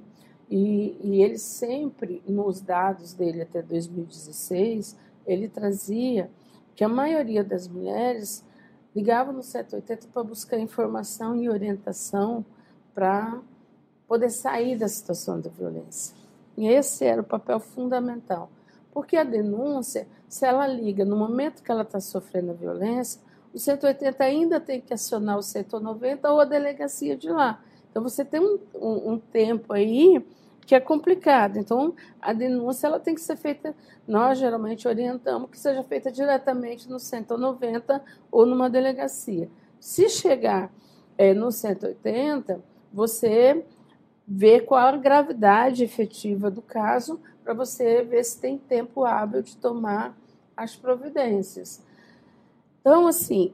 E, 0.51 0.99
e 1.03 1.23
ele 1.23 1.39
sempre, 1.39 2.23
nos 2.29 2.61
dados 2.61 3.15
dele 3.15 3.41
até 3.41 3.63
2016, 3.63 4.99
ele 5.27 5.49
trazia 5.49 6.31
que 6.75 6.85
a 6.85 6.89
maioria 6.91 7.43
das 7.43 7.67
mulheres 7.67 8.45
ligava 8.95 9.33
no 9.33 9.43
180 9.43 10.09
para 10.09 10.23
buscar 10.23 10.59
informação 10.59 11.35
e 11.35 11.49
orientação 11.49 12.45
para 12.97 13.43
poder 14.09 14.31
sair 14.31 14.75
da 14.75 14.89
situação 14.89 15.39
da 15.39 15.51
violência. 15.51 16.17
E 16.57 16.67
esse 16.67 17.05
era 17.05 17.21
o 17.21 17.25
papel 17.25 17.61
fundamental. 17.61 18.49
Porque 18.91 19.19
a 19.19 19.23
denúncia, 19.23 20.09
se 20.27 20.47
ela 20.47 20.67
liga 20.67 21.05
no 21.05 21.15
momento 21.15 21.63
que 21.63 21.71
ela 21.71 21.83
está 21.83 22.01
sofrendo 22.01 22.53
a 22.53 22.55
violência, 22.55 23.21
o 23.53 23.59
180 23.59 24.25
ainda 24.25 24.59
tem 24.59 24.81
que 24.81 24.95
acionar 24.95 25.37
o 25.37 25.43
190 25.43 26.33
ou 26.33 26.41
a 26.41 26.47
delegacia 26.47 27.15
de 27.15 27.29
lá. 27.29 27.63
Então 27.91 28.03
você 28.03 28.25
tem 28.25 28.41
um, 28.41 28.59
um, 28.75 29.13
um 29.13 29.19
tempo 29.19 29.75
aí 29.75 30.25
que 30.63 30.75
é 30.75 30.81
complicado. 30.81 31.59
Então, 31.59 31.95
a 32.19 32.33
denúncia 32.33 32.87
ela 32.87 32.99
tem 32.99 33.15
que 33.15 33.21
ser 33.21 33.37
feita, 33.37 33.75
nós 34.09 34.39
geralmente 34.39 34.89
orientamos 34.89 35.51
que 35.51 35.59
seja 35.59 35.83
feita 35.83 36.11
diretamente 36.11 36.89
no 36.89 36.99
190 36.99 38.03
ou 38.33 38.47
numa 38.47 38.71
delegacia. 38.71 39.51
Se 39.79 40.09
chegar 40.09 40.73
é, 41.19 41.35
no 41.35 41.53
180, 41.53 42.61
você 42.97 43.63
vê 44.27 44.59
qual 44.59 44.87
a 44.87 44.97
gravidade 44.97 45.85
efetiva 45.85 46.51
do 46.51 46.63
caso 46.63 47.21
para 47.45 47.53
você 47.53 48.03
ver 48.03 48.25
se 48.25 48.41
tem 48.41 48.57
tempo 48.57 49.05
hábil 49.05 49.43
de 49.43 49.55
tomar 49.59 50.17
as 50.57 50.75
providências. 50.75 51.85
Então, 52.81 53.07
assim, 53.07 53.53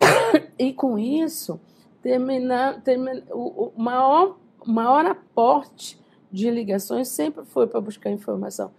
e 0.58 0.72
com 0.72 0.98
isso, 0.98 1.60
terminar, 2.02 2.82
termina, 2.82 3.22
o, 3.30 3.70
o 3.76 3.80
maior, 3.80 4.36
maior 4.66 5.06
aporte 5.06 5.96
de 6.28 6.50
ligações 6.50 7.06
sempre 7.10 7.44
foi 7.44 7.68
para 7.68 7.80
buscar 7.80 8.10
informação. 8.10 8.72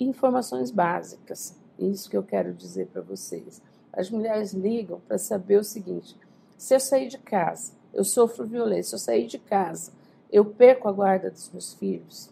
Informações 0.00 0.70
básicas. 0.70 1.54
Isso 1.78 2.08
que 2.08 2.16
eu 2.16 2.22
quero 2.22 2.54
dizer 2.54 2.86
para 2.86 3.02
vocês. 3.02 3.60
As 3.92 4.08
mulheres 4.08 4.54
ligam 4.54 5.00
para 5.06 5.18
saber 5.18 5.58
o 5.58 5.64
seguinte: 5.64 6.16
se 6.56 6.74
eu 6.74 6.80
sair 6.80 7.08
de 7.08 7.18
casa, 7.18 7.74
eu 7.94 8.04
sofro 8.04 8.46
violência, 8.46 8.94
eu 8.94 8.98
sair 8.98 9.26
de 9.26 9.38
casa, 9.38 9.92
eu 10.30 10.44
perco 10.44 10.88
a 10.88 10.92
guarda 10.92 11.30
dos 11.30 11.50
meus 11.50 11.74
filhos. 11.74 12.30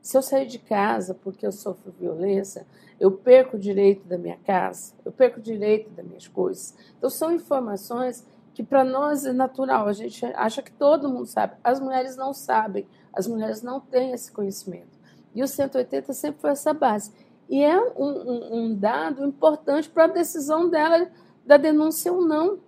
Se 0.00 0.16
eu 0.16 0.22
sair 0.22 0.46
de 0.46 0.58
casa 0.58 1.14
porque 1.14 1.46
eu 1.46 1.52
sofro 1.52 1.92
violência, 1.98 2.66
eu 2.98 3.10
perco 3.10 3.56
o 3.56 3.60
direito 3.60 4.06
da 4.06 4.16
minha 4.16 4.36
casa, 4.36 4.92
eu 5.04 5.12
perco 5.12 5.40
o 5.40 5.42
direito 5.42 5.90
das 5.90 6.06
minhas 6.06 6.28
coisas. 6.28 6.74
Então, 6.96 7.10
são 7.10 7.32
informações 7.32 8.24
que 8.54 8.62
para 8.62 8.84
nós 8.84 9.24
é 9.24 9.32
natural, 9.32 9.88
a 9.88 9.92
gente 9.92 10.24
acha 10.26 10.62
que 10.62 10.72
todo 10.72 11.08
mundo 11.08 11.26
sabe. 11.26 11.54
As 11.64 11.80
mulheres 11.80 12.16
não 12.16 12.32
sabem, 12.32 12.86
as 13.12 13.26
mulheres 13.26 13.62
não 13.62 13.80
têm 13.80 14.12
esse 14.12 14.30
conhecimento. 14.30 14.98
E 15.34 15.42
o 15.42 15.48
180 15.48 16.12
sempre 16.12 16.40
foi 16.40 16.50
essa 16.50 16.72
base. 16.72 17.12
E 17.48 17.62
é 17.62 17.80
um, 17.80 18.04
um, 18.06 18.56
um 18.56 18.74
dado 18.74 19.24
importante 19.24 19.88
para 19.88 20.04
a 20.04 20.08
decisão 20.08 20.68
dela 20.68 21.10
da 21.44 21.56
denúncia 21.56 22.12
ou 22.12 22.22
não, 22.22 22.58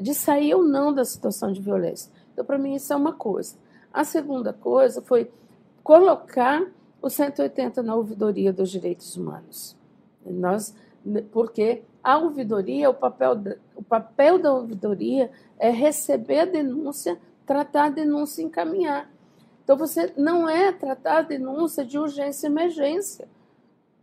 de 0.00 0.14
sair 0.14 0.54
ou 0.54 0.62
não 0.62 0.92
da 0.92 1.04
situação 1.04 1.52
de 1.52 1.60
violência. 1.60 2.10
Então, 2.32 2.44
para 2.44 2.58
mim, 2.58 2.74
isso 2.74 2.92
é 2.92 2.96
uma 2.96 3.12
coisa. 3.12 3.56
A 3.92 4.04
segunda 4.04 4.52
coisa 4.52 5.02
foi 5.02 5.30
colocar 5.82 6.66
o 7.00 7.10
180 7.10 7.82
na 7.82 7.94
ouvidoria 7.94 8.52
dos 8.52 8.70
direitos 8.70 9.16
humanos. 9.16 9.76
Nós, 10.24 10.74
porque 11.30 11.82
a 12.02 12.18
ouvidoria, 12.18 12.88
o 12.88 12.94
papel, 12.94 13.32
o 13.76 13.82
papel 13.82 14.38
da 14.38 14.52
ouvidoria 14.52 15.30
é 15.58 15.70
receber 15.70 16.40
a 16.40 16.44
denúncia, 16.44 17.18
tratar 17.44 17.86
a 17.86 17.90
denúncia 17.90 18.40
e 18.40 18.46
encaminhar. 18.46 19.10
Então, 19.62 19.76
você 19.76 20.12
não 20.16 20.48
é 20.48 20.72
tratar 20.72 21.18
a 21.18 21.22
denúncia 21.22 21.84
de 21.84 21.98
urgência 21.98 22.46
e 22.46 22.50
emergência. 22.50 23.28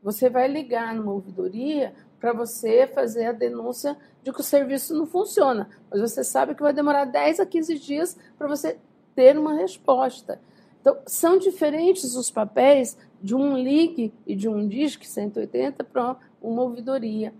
Você 0.01 0.29
vai 0.29 0.48
ligar 0.48 0.96
numa 0.96 1.12
ouvidoria 1.12 1.93
para 2.20 2.34
você 2.34 2.88
fazer 2.88 3.26
a 3.26 3.32
denúncia 3.32 3.98
de 4.24 4.32
que 4.32 4.42
o 4.42 4.44
serviço 4.44 4.94
não 4.94 5.06
funciona. 5.06 5.70
Mas 5.90 6.02
você 6.02 6.24
sabe 6.24 6.56
que 6.56 6.62
vai 6.62 6.74
demorar 6.74 7.06
10 7.06 7.40
a 7.40 7.46
15 7.46 7.80
dias 7.80 8.18
para 8.38 8.48
você 8.48 8.78
ter 9.16 9.38
uma 9.38 9.54
resposta. 9.54 10.40
Então, 10.82 10.98
são 11.06 11.38
diferentes 11.38 12.16
os 12.16 12.32
papéis 12.32 12.98
de 13.22 13.36
um 13.36 13.58
ligue 13.58 14.14
e 14.26 14.36
de 14.36 14.48
um 14.48 14.68
DISC 14.68 15.06
180 15.06 15.84
para 15.84 16.18
uma 16.42 16.64
ouvidoria, 16.64 17.34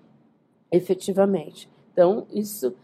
efetivamente. 0.72 1.70
Então, 1.94 2.28
isso. 2.32 2.76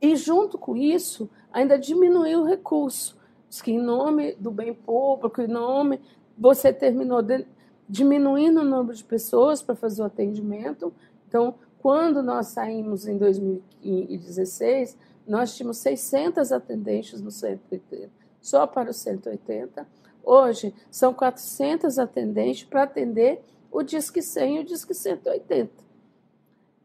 E 0.00 0.16
junto 0.16 0.58
com 0.58 0.76
isso, 0.76 1.30
ainda 1.52 1.78
diminuiu 1.78 2.40
o 2.40 2.44
recurso 2.44 3.16
que 3.60 3.72
em 3.72 3.82
nome 3.82 4.34
do 4.34 4.50
bem 4.50 4.72
público, 4.72 5.42
em 5.42 5.48
nome 5.48 6.00
você 6.38 6.72
terminou 6.72 7.20
de, 7.20 7.44
diminuindo 7.88 8.60
o 8.60 8.64
número 8.64 8.96
de 8.96 9.04
pessoas 9.04 9.60
para 9.60 9.74
fazer 9.74 10.02
o 10.02 10.06
atendimento. 10.06 10.92
Então, 11.32 11.54
quando 11.78 12.22
nós 12.22 12.48
saímos 12.48 13.08
em 13.08 13.16
2016, 13.16 14.98
nós 15.26 15.56
tínhamos 15.56 15.78
600 15.78 16.52
atendentes 16.52 17.22
no 17.22 17.30
180, 17.30 18.10
só 18.38 18.66
para 18.66 18.90
o 18.90 18.92
180. 18.92 19.88
Hoje, 20.22 20.74
são 20.90 21.14
400 21.14 21.98
atendentes 21.98 22.64
para 22.64 22.82
atender 22.82 23.42
o 23.70 23.82
Disque 23.82 24.20
100 24.20 24.56
e 24.56 24.60
o 24.60 24.64
Disque 24.64 24.92
180. 24.92 25.72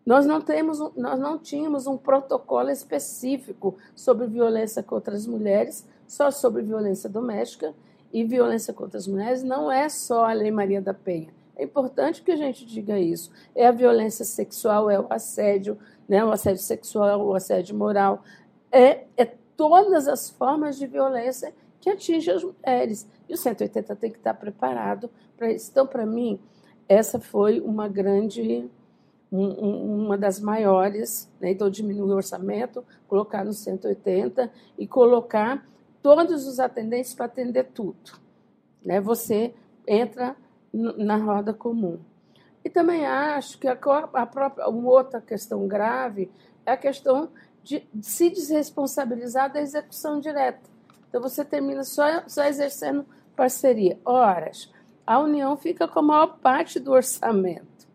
Nós 0.05 0.25
não, 0.25 0.39
temos, 0.39 0.79
nós 0.95 1.19
não 1.19 1.37
tínhamos 1.37 1.85
um 1.85 1.97
protocolo 1.97 2.69
específico 2.69 3.75
sobre 3.93 4.27
violência 4.27 4.81
contra 4.81 5.13
as 5.13 5.27
mulheres, 5.27 5.85
só 6.07 6.31
sobre 6.31 6.61
violência 6.61 7.09
doméstica 7.09 7.75
e 8.13 8.23
violência 8.23 8.73
contra 8.73 8.97
as 8.97 9.07
mulheres 9.07 9.43
não 9.43 9.69
é 9.69 9.89
só 9.89 10.23
a 10.23 10.31
Lei 10.31 10.51
Maria 10.51 10.81
da 10.81 10.93
Penha. 10.93 11.35
É 11.57 11.63
importante 11.63 12.21
que 12.21 12.31
a 12.31 12.35
gente 12.35 12.65
diga 12.65 12.99
isso. 12.99 13.31
É 13.55 13.65
a 13.65 13.71
violência 13.71 14.23
sexual, 14.23 14.91
é 14.91 14.99
o 14.99 15.07
assédio, 15.09 15.77
né? 16.07 16.23
o 16.23 16.31
assédio 16.31 16.61
sexual, 16.61 17.25
o 17.25 17.33
assédio 17.33 17.75
moral. 17.75 18.23
É, 18.71 19.05
é 19.17 19.25
todas 19.25 20.07
as 20.07 20.29
formas 20.29 20.77
de 20.77 20.85
violência 20.85 21.51
que 21.81 21.89
atingem 21.89 22.35
as 22.35 22.43
mulheres. 22.43 23.07
E 23.27 23.33
o 23.33 23.37
180 23.37 23.95
tem 23.95 24.11
que 24.11 24.17
estar 24.17 24.35
preparado 24.35 25.09
para 25.35 25.51
isso. 25.51 25.69
Então, 25.71 25.87
para 25.87 26.05
mim, 26.05 26.39
essa 26.87 27.19
foi 27.19 27.59
uma 27.59 27.87
grande, 27.87 28.69
um, 29.31 30.05
uma 30.05 30.15
das 30.15 30.39
maiores. 30.39 31.27
Né? 31.41 31.51
Então, 31.51 31.71
diminuir 31.71 32.11
o 32.11 32.17
orçamento, 32.17 32.85
colocar 33.07 33.43
no 33.43 33.51
180 33.51 34.51
e 34.77 34.85
colocar 34.85 35.67
todos 36.03 36.45
os 36.45 36.59
atendentes 36.59 37.15
para 37.15 37.25
atender 37.25 37.63
tudo. 37.73 38.19
Né? 38.85 39.01
Você 39.01 39.55
entra 39.87 40.35
na 40.77 41.17
roda 41.17 41.53
comum. 41.53 41.99
E 42.63 42.69
também 42.69 43.05
acho 43.05 43.57
que 43.57 43.67
a, 43.67 43.77
a 44.13 44.25
própria, 44.25 44.67
uma 44.67 44.89
outra 44.89 45.21
questão 45.21 45.67
grave 45.67 46.31
é 46.65 46.71
a 46.71 46.77
questão 46.77 47.29
de 47.63 47.87
se 48.01 48.29
desresponsabilizar 48.29 49.51
da 49.51 49.61
execução 49.61 50.19
direta. 50.19 50.69
Então 51.09 51.21
você 51.21 51.43
termina 51.43 51.83
só, 51.83 52.23
só 52.27 52.43
exercendo 52.43 53.05
parceria. 53.35 53.99
Horas, 54.03 54.71
a 55.05 55.19
União 55.19 55.55
fica 55.57 55.87
com 55.87 55.99
a 55.99 56.03
maior 56.03 56.37
parte 56.39 56.79
do 56.79 56.91
orçamento. 56.91 57.87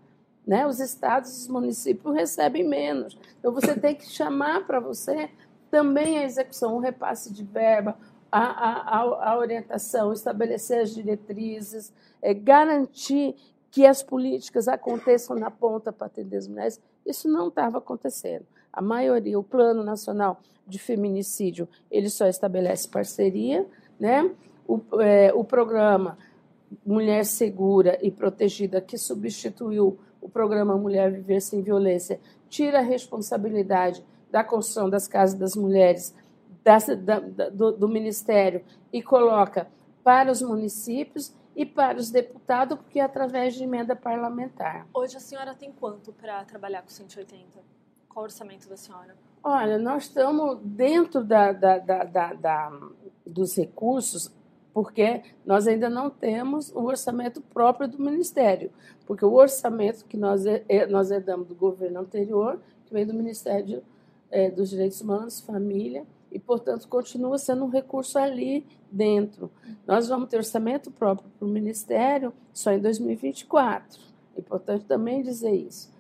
Né? 0.47 0.67
Os 0.67 0.81
estados 0.81 1.31
e 1.31 1.41
os 1.43 1.49
municípios 1.49 2.15
recebem 2.15 2.67
menos. 2.67 3.19
Então 3.39 3.53
você 3.53 3.79
tem 3.79 3.95
que 3.95 4.07
chamar 4.07 4.67
para 4.67 4.81
você 4.81 5.31
também 5.71 6.19
a 6.19 6.25
execução, 6.25 6.77
o 6.77 6.81
repasse 6.81 7.33
de 7.33 7.45
verba, 7.45 7.97
a, 8.31 8.41
a, 8.41 9.31
a 9.31 9.39
orientação, 9.39 10.13
estabelecer 10.13 10.81
as 10.81 10.95
diretrizes, 10.95 11.93
é, 12.23 12.33
garantir 12.33 13.35
que 13.71 13.85
as 13.87 14.03
políticas 14.03 14.69
aconteçam 14.69 15.37
na 15.37 15.51
ponta 15.51 15.93
para 15.93 16.07
atender 16.07 16.37
as 16.37 16.47
mulheres. 16.47 16.81
Isso 17.05 17.29
não 17.29 17.49
estava 17.49 17.79
acontecendo. 17.79 18.45
A 18.73 18.81
maioria, 18.81 19.39
o 19.39 19.43
Plano 19.43 19.83
Nacional 19.83 20.41
de 20.67 20.79
Feminicídio, 20.79 21.69
ele 21.91 22.09
só 22.09 22.27
estabelece 22.27 22.89
parceria, 22.89 23.67
né? 23.99 24.31
O, 24.69 24.81
é, 25.01 25.33
o 25.35 25.43
programa 25.43 26.17
Mulher 26.87 27.25
Segura 27.25 27.99
e 28.01 28.11
Protegida, 28.11 28.81
que 28.81 28.97
substituiu 28.97 29.99
o 30.21 30.29
programa 30.29 30.77
Mulher 30.77 31.11
Viver 31.11 31.41
Sem 31.41 31.63
Violência, 31.63 32.21
tira 32.49 32.79
a 32.79 32.83
responsabilidade 32.83 34.05
da 34.31 34.45
construção 34.45 34.89
das 34.89 35.09
casas 35.09 35.39
das 35.39 35.57
mulheres 35.57 36.15
da, 36.63 36.79
da, 36.79 37.49
do, 37.51 37.73
do 37.73 37.89
Ministério 37.89 38.63
e 38.93 39.03
coloca 39.03 39.67
para 40.03 40.31
os 40.31 40.43
municípios 40.43 41.33
e 41.55 41.67
para 41.67 41.99
os 41.99 42.11
deputados, 42.11 42.79
porque 42.79 42.99
é 42.99 43.03
através 43.03 43.55
de 43.55 43.65
emenda 43.65 43.95
parlamentar. 43.95 44.87
Hoje 44.93 45.17
a 45.17 45.21
senhora 45.21 45.55
tem 45.55 45.71
quanto 45.73 46.13
para 46.13 46.45
trabalhar 46.45 46.83
com 46.83 46.89
180? 46.89 47.61
Qual 48.09 48.23
o 48.23 48.25
orçamento 48.25 48.69
da 48.69 48.77
senhora? 48.77 49.17
Olha, 49.43 49.79
nós 49.79 50.05
estamos 50.05 50.59
dentro 50.63 51.23
da, 51.25 51.53
da, 51.53 51.79
da, 51.79 52.33
da, 52.33 52.81
dos 53.27 53.57
recursos, 53.57 54.33
porque 54.73 55.23
nós 55.45 55.67
ainda 55.67 55.91
não 55.91 56.09
temos 56.09 56.71
o 56.71 56.83
orçamento 56.83 57.41
próprio 57.41 57.89
do 57.89 58.01
Ministério, 58.01 58.71
porque 59.07 59.25
o 59.25 59.33
orçamento 59.33 60.05
que 60.05 60.17
nós, 60.17 60.45
nós 60.89 61.11
herdamos 61.11 61.49
do 61.49 61.55
governo 61.55 62.01
anterior, 62.01 62.61
que 62.87 62.93
vem 62.93 63.07
do 63.07 63.13
Ministério 63.13 63.83
é, 64.31 64.51
dos 64.51 64.71
Direitos 64.71 65.01
Humanos, 65.01 65.41
Família, 65.41 66.07
e, 66.33 66.39
portanto, 66.39 66.89
continua 66.89 67.37
sendo 67.37 67.65
um 67.65 67.69
recurso 67.69 68.19
ali 68.19 68.67
dentro. 68.91 69.51
Nós 69.87 70.09
vamos 70.09 70.31
ter 70.31 70.39
orçamento 70.39 70.91
próprio 70.91 71.31
para 71.39 71.47
o 71.47 71.51
Ministério 71.51 72.33
só 72.55 72.73
em 72.73 72.81
2024. 72.81 74.01
É 74.35 74.41
importante 74.41 74.87
também 74.87 75.23
dizer 75.23 75.55
isso. 75.55 75.93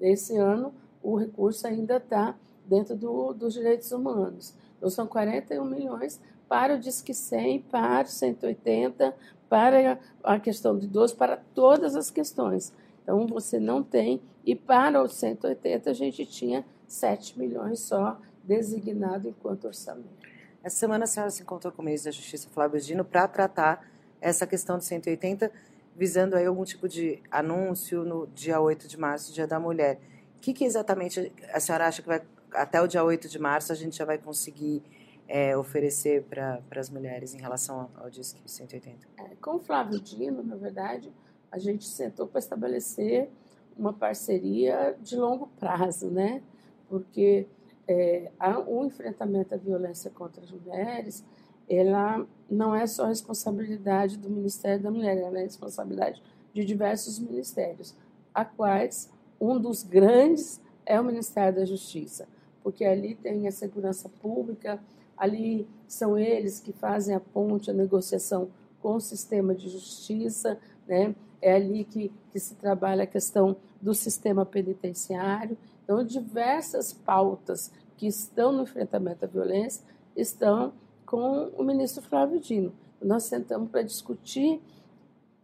Esse 0.00 0.36
ano, 0.36 0.72
o 1.02 1.16
recurso 1.16 1.66
ainda 1.66 1.98
está 1.98 2.34
dentro 2.66 2.96
do, 2.96 3.34
dos 3.34 3.52
direitos 3.52 3.92
humanos. 3.92 4.54
Então, 4.78 4.88
são 4.88 5.06
41 5.06 5.64
milhões 5.64 6.20
para 6.48 6.74
o 6.74 6.78
Disque 6.78 7.12
100, 7.12 7.62
para 7.62 8.06
o 8.06 8.10
180, 8.10 9.14
para 9.48 9.98
a 10.24 10.40
questão 10.40 10.78
de 10.78 10.86
idoso, 10.86 11.16
para 11.16 11.36
todas 11.54 11.94
as 11.94 12.10
questões. 12.10 12.72
Então, 13.02 13.26
você 13.26 13.60
não 13.60 13.82
tem. 13.82 14.22
E 14.44 14.54
para 14.54 15.02
o 15.02 15.08
180, 15.08 15.90
a 15.90 15.92
gente 15.92 16.24
tinha 16.24 16.64
7 16.88 17.38
milhões 17.38 17.80
só 17.80 18.18
designado 18.46 19.28
enquanto 19.28 19.66
orçamento. 19.66 20.26
Essa 20.62 20.76
semana 20.76 21.04
a 21.04 21.06
senhora 21.06 21.30
se 21.30 21.42
encontrou 21.42 21.72
com 21.72 21.82
o 21.82 21.84
ministro 21.84 22.10
da 22.10 22.16
Justiça, 22.16 22.48
Flávio 22.48 22.80
Dino, 22.80 23.04
para 23.04 23.28
tratar 23.28 23.88
essa 24.20 24.46
questão 24.46 24.78
do 24.78 24.84
180, 24.84 25.50
visando 25.94 26.36
aí 26.36 26.44
algum 26.46 26.64
tipo 26.64 26.88
de 26.88 27.22
anúncio 27.30 28.04
no 28.04 28.26
dia 28.28 28.60
8 28.60 28.88
de 28.88 28.98
março, 28.98 29.32
Dia 29.32 29.46
da 29.46 29.60
Mulher. 29.60 30.00
O 30.36 30.40
que, 30.40 30.52
que 30.52 30.64
exatamente 30.64 31.32
a 31.52 31.60
senhora 31.60 31.86
acha 31.86 32.02
que 32.02 32.08
vai, 32.08 32.22
até 32.52 32.80
o 32.80 32.86
dia 32.86 33.04
8 33.04 33.28
de 33.28 33.38
março 33.38 33.72
a 33.72 33.74
gente 33.74 33.96
já 33.96 34.04
vai 34.04 34.18
conseguir 34.18 34.82
é, 35.28 35.56
oferecer 35.56 36.22
para 36.24 36.60
as 36.76 36.90
mulheres 36.90 37.34
em 37.34 37.38
relação 37.38 37.88
ao, 37.94 38.04
ao 38.04 38.10
Disque 38.10 38.40
180? 38.44 39.06
É, 39.18 39.36
com 39.40 39.56
o 39.56 39.60
Flávio 39.60 40.00
Dino, 40.00 40.42
na 40.42 40.56
verdade, 40.56 41.12
a 41.50 41.58
gente 41.58 41.86
sentou 41.86 42.26
para 42.26 42.38
estabelecer 42.38 43.28
uma 43.76 43.92
parceria 43.92 44.96
de 45.00 45.16
longo 45.16 45.48
prazo, 45.58 46.10
né? 46.10 46.42
Porque 46.88 47.46
é, 47.88 48.30
o 48.66 48.84
enfrentamento 48.84 49.54
à 49.54 49.58
violência 49.58 50.10
contra 50.10 50.42
as 50.42 50.50
mulheres, 50.50 51.24
ela 51.68 52.26
não 52.50 52.74
é 52.74 52.86
só 52.86 53.06
responsabilidade 53.06 54.16
do 54.16 54.30
Ministério 54.30 54.82
da 54.82 54.90
Mulher, 54.90 55.18
ela 55.18 55.38
é 55.38 55.42
responsabilidade 55.42 56.22
de 56.52 56.64
diversos 56.64 57.18
ministérios, 57.18 57.94
a 58.34 58.44
quais 58.44 59.10
um 59.40 59.58
dos 59.58 59.82
grandes 59.82 60.60
é 60.84 61.00
o 61.00 61.04
Ministério 61.04 61.56
da 61.60 61.64
Justiça, 61.64 62.28
porque 62.62 62.84
ali 62.84 63.14
tem 63.14 63.46
a 63.46 63.52
segurança 63.52 64.08
pública, 64.08 64.80
ali 65.16 65.66
são 65.86 66.18
eles 66.18 66.60
que 66.60 66.72
fazem 66.72 67.14
a 67.14 67.20
ponte, 67.20 67.70
a 67.70 67.74
negociação 67.74 68.48
com 68.80 68.94
o 68.94 69.00
sistema 69.00 69.54
de 69.54 69.68
justiça, 69.68 70.58
né? 70.86 71.14
é 71.40 71.54
ali 71.54 71.84
que, 71.84 72.10
que 72.32 72.38
se 72.38 72.54
trabalha 72.54 73.04
a 73.04 73.06
questão 73.06 73.56
do 73.80 73.94
sistema 73.94 74.44
penitenciário. 74.44 75.56
Então, 75.86 76.02
diversas 76.02 76.92
pautas 76.92 77.70
que 77.96 78.08
estão 78.08 78.50
no 78.50 78.64
enfrentamento 78.64 79.24
à 79.24 79.28
violência 79.28 79.84
estão 80.16 80.72
com 81.06 81.52
o 81.56 81.62
ministro 81.62 82.02
Flávio 82.02 82.40
Dino. 82.40 82.74
Nós 83.00 83.22
sentamos 83.22 83.70
para 83.70 83.82
discutir 83.82 84.60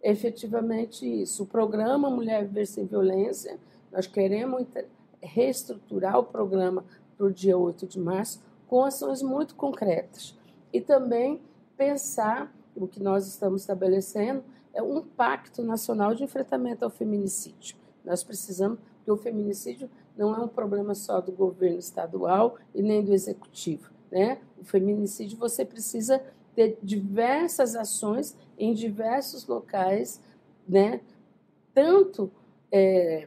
efetivamente 0.02 1.06
isso. 1.06 1.44
O 1.44 1.46
programa 1.46 2.11
Mulher 2.11 2.44
Viver 2.44 2.66
Sem 2.66 2.87
Violência, 2.87 3.56
nós 3.92 4.08
queremos 4.08 4.66
reestruturar 5.22 6.18
o 6.18 6.25
programa 6.25 6.84
para 7.16 7.26
o 7.26 7.32
dia 7.32 7.56
8 7.56 7.87
de 7.87 8.00
março 8.00 8.42
com 8.66 8.84
ações 8.84 9.22
muito 9.22 9.54
concretas. 9.54 10.37
E 10.72 10.80
também 10.80 11.40
pensar, 11.76 12.52
o 12.75 12.88
que 12.88 13.00
nós 13.00 13.28
estamos 13.28 13.61
estabelecendo, 13.61 14.42
é 14.75 14.82
um 14.82 15.02
pacto 15.02 15.62
nacional 15.62 16.16
de 16.16 16.25
enfrentamento 16.25 16.84
ao 16.84 16.90
feminicídio. 16.90 17.76
Nós 18.04 18.25
precisamos, 18.25 18.80
porque 18.96 19.12
o 19.12 19.16
feminicídio 19.16 19.88
não 20.16 20.35
é 20.35 20.38
um 20.38 20.49
problema 20.49 20.95
só 20.95 21.21
do 21.21 21.33
governo 21.33 21.78
estadual 21.78 22.57
e 22.75 22.83
nem 22.83 23.04
do 23.04 23.12
executivo. 23.12 23.90
Né? 24.11 24.38
O 24.61 24.64
feminicídio 24.64 25.38
você 25.38 25.64
precisa 25.64 26.23
ter 26.54 26.78
diversas 26.83 27.75
ações 27.75 28.37
em 28.59 28.75
diversos 28.75 29.46
locais, 29.46 30.20
né? 30.68 31.01
tanto 31.72 32.31
é, 32.70 33.27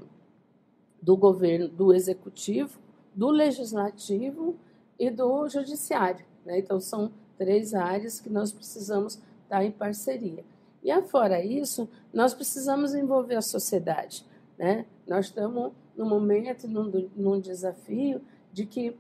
do 1.02 1.18
governo, 1.18 1.68
do 1.68 1.94
executivo, 1.94 2.80
do 3.14 3.30
legislativo 3.30 4.56
e 5.00 5.10
do 5.10 5.48
judiciário. 5.50 6.26
Né? 6.46 6.60
Então, 6.60 6.80
são 6.80 7.12
três 7.38 7.74
áreas 7.74 8.20
que 8.20 8.30
nós 8.30 8.52
precisamos 8.52 9.20
estar 9.44 9.64
em 9.64 9.72
parceria. 9.72 10.44
E 10.84 10.92
afora 10.92 11.44
isso, 11.44 11.90
nós 12.14 12.34
precisamos 12.34 12.94
envolver 12.94 13.36
a 13.36 13.42
sociedade. 13.42 14.26
Né? 14.58 14.86
Nós 15.08 15.26
estamos 15.26 15.72
num 15.98 16.08
momento, 16.08 16.68
num, 16.68 17.10
num 17.16 17.40
desafio 17.40 18.22
de 18.52 18.66
que 18.66 18.96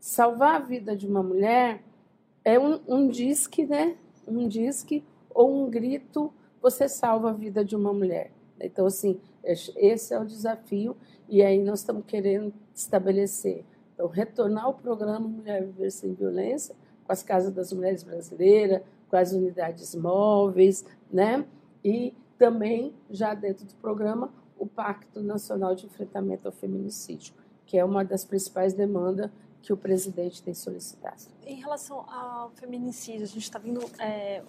salvar 0.00 0.56
a 0.56 0.58
vida 0.58 0.96
de 0.96 1.06
uma 1.06 1.22
mulher 1.22 1.82
é 2.44 2.58
um, 2.58 2.80
um 2.88 3.08
disque, 3.08 3.64
né? 3.64 3.96
Um 4.26 4.48
disque 4.48 5.04
ou 5.30 5.64
um 5.64 5.70
grito, 5.70 6.32
você 6.60 6.88
salva 6.88 7.30
a 7.30 7.32
vida 7.32 7.64
de 7.64 7.74
uma 7.74 7.92
mulher. 7.92 8.30
Então, 8.60 8.86
assim, 8.86 9.20
esse 9.44 10.14
é 10.14 10.18
o 10.18 10.24
desafio 10.24 10.96
e 11.28 11.42
aí 11.42 11.62
nós 11.62 11.80
estamos 11.80 12.04
querendo 12.06 12.52
estabelecer, 12.74 13.64
então, 13.94 14.06
retornar 14.06 14.68
o 14.68 14.74
programa 14.74 15.20
Mulher 15.20 15.64
Viver 15.64 15.90
Sem 15.90 16.14
Violência 16.14 16.74
com 17.04 17.12
as 17.12 17.22
Casas 17.22 17.52
das 17.52 17.72
Mulheres 17.72 18.02
Brasileiras, 18.02 18.82
com 19.08 19.16
as 19.16 19.32
unidades 19.32 19.94
móveis, 19.94 20.84
né? 21.10 21.44
E 21.84 22.14
também, 22.38 22.94
já 23.10 23.34
dentro 23.34 23.64
do 23.66 23.74
programa, 23.74 24.32
o 24.62 24.66
Pacto 24.66 25.20
Nacional 25.20 25.74
de 25.74 25.86
Enfrentamento 25.86 26.46
ao 26.46 26.52
Feminicídio, 26.52 27.34
que 27.66 27.76
é 27.76 27.84
uma 27.84 28.04
das 28.04 28.24
principais 28.24 28.72
demandas 28.72 29.28
que 29.60 29.72
o 29.72 29.76
presidente 29.76 30.40
tem 30.40 30.54
solicitado. 30.54 31.24
Em 31.44 31.56
relação 31.56 32.08
ao 32.08 32.50
feminicídio, 32.50 33.24
a 33.24 33.26
gente 33.26 33.42
está 33.42 33.58
vendo. 33.58 33.80
É, 33.98 34.40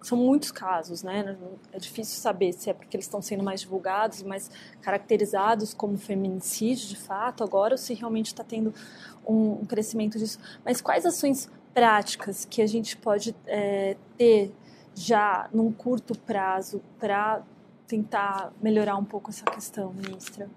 são 0.00 0.16
muitos 0.16 0.50
casos, 0.50 1.02
né? 1.02 1.36
É 1.70 1.78
difícil 1.78 2.18
saber 2.18 2.54
se 2.54 2.70
é 2.70 2.72
porque 2.72 2.96
eles 2.96 3.04
estão 3.04 3.20
sendo 3.20 3.42
mais 3.44 3.60
divulgados 3.60 4.22
e 4.22 4.24
mais 4.24 4.50
caracterizados 4.80 5.74
como 5.74 5.98
feminicídio 5.98 6.88
de 6.88 6.96
fato 6.96 7.44
agora 7.44 7.74
ou 7.74 7.78
se 7.78 7.92
realmente 7.92 8.28
está 8.28 8.42
tendo 8.42 8.74
um, 9.26 9.66
crescimento 9.66 10.18
disso. 10.18 10.38
Mas 10.64 10.80
quais 10.80 11.04
ações 11.04 11.50
práticas 11.74 12.46
que 12.46 12.62
a 12.62 12.66
gente 12.66 12.96
pode 12.96 13.36
é, 13.46 13.98
ter 14.16 14.50
já 14.94 15.48
num 15.52 15.70
curto 15.70 16.18
prazo 16.18 16.82
para 16.98 17.42
tentar 17.92 18.54
melhorar 18.62 18.96
um 18.96 19.04
pouco 19.04 19.28
essa 19.28 19.44
questão, 19.44 19.92
ministra? 19.92 20.48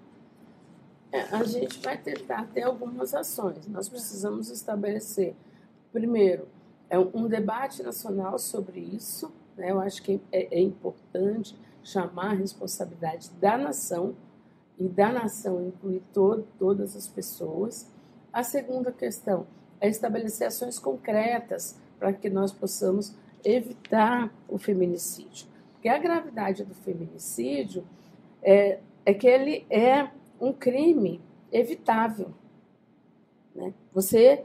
É, 1.12 1.20
a 1.20 1.44
gente 1.44 1.78
vai 1.80 1.98
tentar 1.98 2.46
ter 2.46 2.62
algumas 2.62 3.12
ações. 3.12 3.66
Nós 3.66 3.90
precisamos 3.90 4.48
estabelecer, 4.48 5.34
primeiro, 5.92 6.48
é 6.88 6.98
um 6.98 7.28
debate 7.28 7.82
nacional 7.82 8.38
sobre 8.38 8.80
isso. 8.80 9.30
Né? 9.54 9.70
Eu 9.70 9.80
acho 9.80 10.02
que 10.02 10.18
é, 10.32 10.56
é 10.56 10.62
importante 10.62 11.54
chamar 11.84 12.30
a 12.30 12.34
responsabilidade 12.34 13.30
da 13.38 13.58
nação 13.58 14.16
e 14.78 14.88
da 14.88 15.12
nação 15.12 15.62
incluir 15.62 16.02
todas 16.58 16.96
as 16.96 17.06
pessoas. 17.06 17.86
A 18.32 18.42
segunda 18.42 18.90
questão 18.90 19.46
é 19.78 19.90
estabelecer 19.90 20.46
ações 20.46 20.78
concretas 20.78 21.76
para 21.98 22.14
que 22.14 22.30
nós 22.30 22.50
possamos 22.50 23.14
evitar 23.44 24.32
o 24.48 24.56
feminicídio. 24.56 25.54
Porque 25.86 25.88
a 25.88 25.98
gravidade 25.98 26.64
do 26.64 26.74
feminicídio 26.74 27.86
é, 28.42 28.80
é 29.04 29.14
que 29.14 29.24
ele 29.24 29.64
é 29.70 30.10
um 30.40 30.52
crime 30.52 31.20
evitável. 31.52 32.34
Né? 33.54 33.72
Você, 33.92 34.44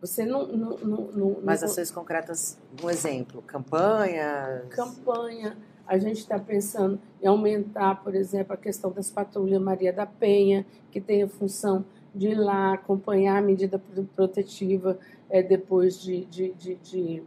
você 0.00 0.24
não, 0.24 0.46
não, 0.46 0.78
não, 0.78 1.02
não 1.10 1.36
Mas 1.42 1.64
ações 1.64 1.90
concretas, 1.90 2.56
um 2.80 2.88
exemplo, 2.88 3.42
campanha. 3.42 4.62
Campanha. 4.70 5.56
A 5.88 5.98
gente 5.98 6.18
está 6.18 6.38
pensando 6.38 7.00
em 7.20 7.26
aumentar, 7.26 8.00
por 8.04 8.14
exemplo, 8.14 8.52
a 8.52 8.56
questão 8.56 8.92
das 8.92 9.10
patrulhas 9.10 9.60
Maria 9.60 9.92
da 9.92 10.06
Penha, 10.06 10.64
que 10.92 11.00
tem 11.00 11.24
a 11.24 11.28
função 11.28 11.84
de 12.14 12.28
ir 12.28 12.36
lá 12.36 12.74
acompanhar 12.74 13.38
a 13.38 13.42
medida 13.42 13.82
protetiva 14.14 14.96
é, 15.28 15.42
depois 15.42 16.00
de, 16.00 16.24
de, 16.26 16.52
de, 16.52 16.76
de 16.76 17.22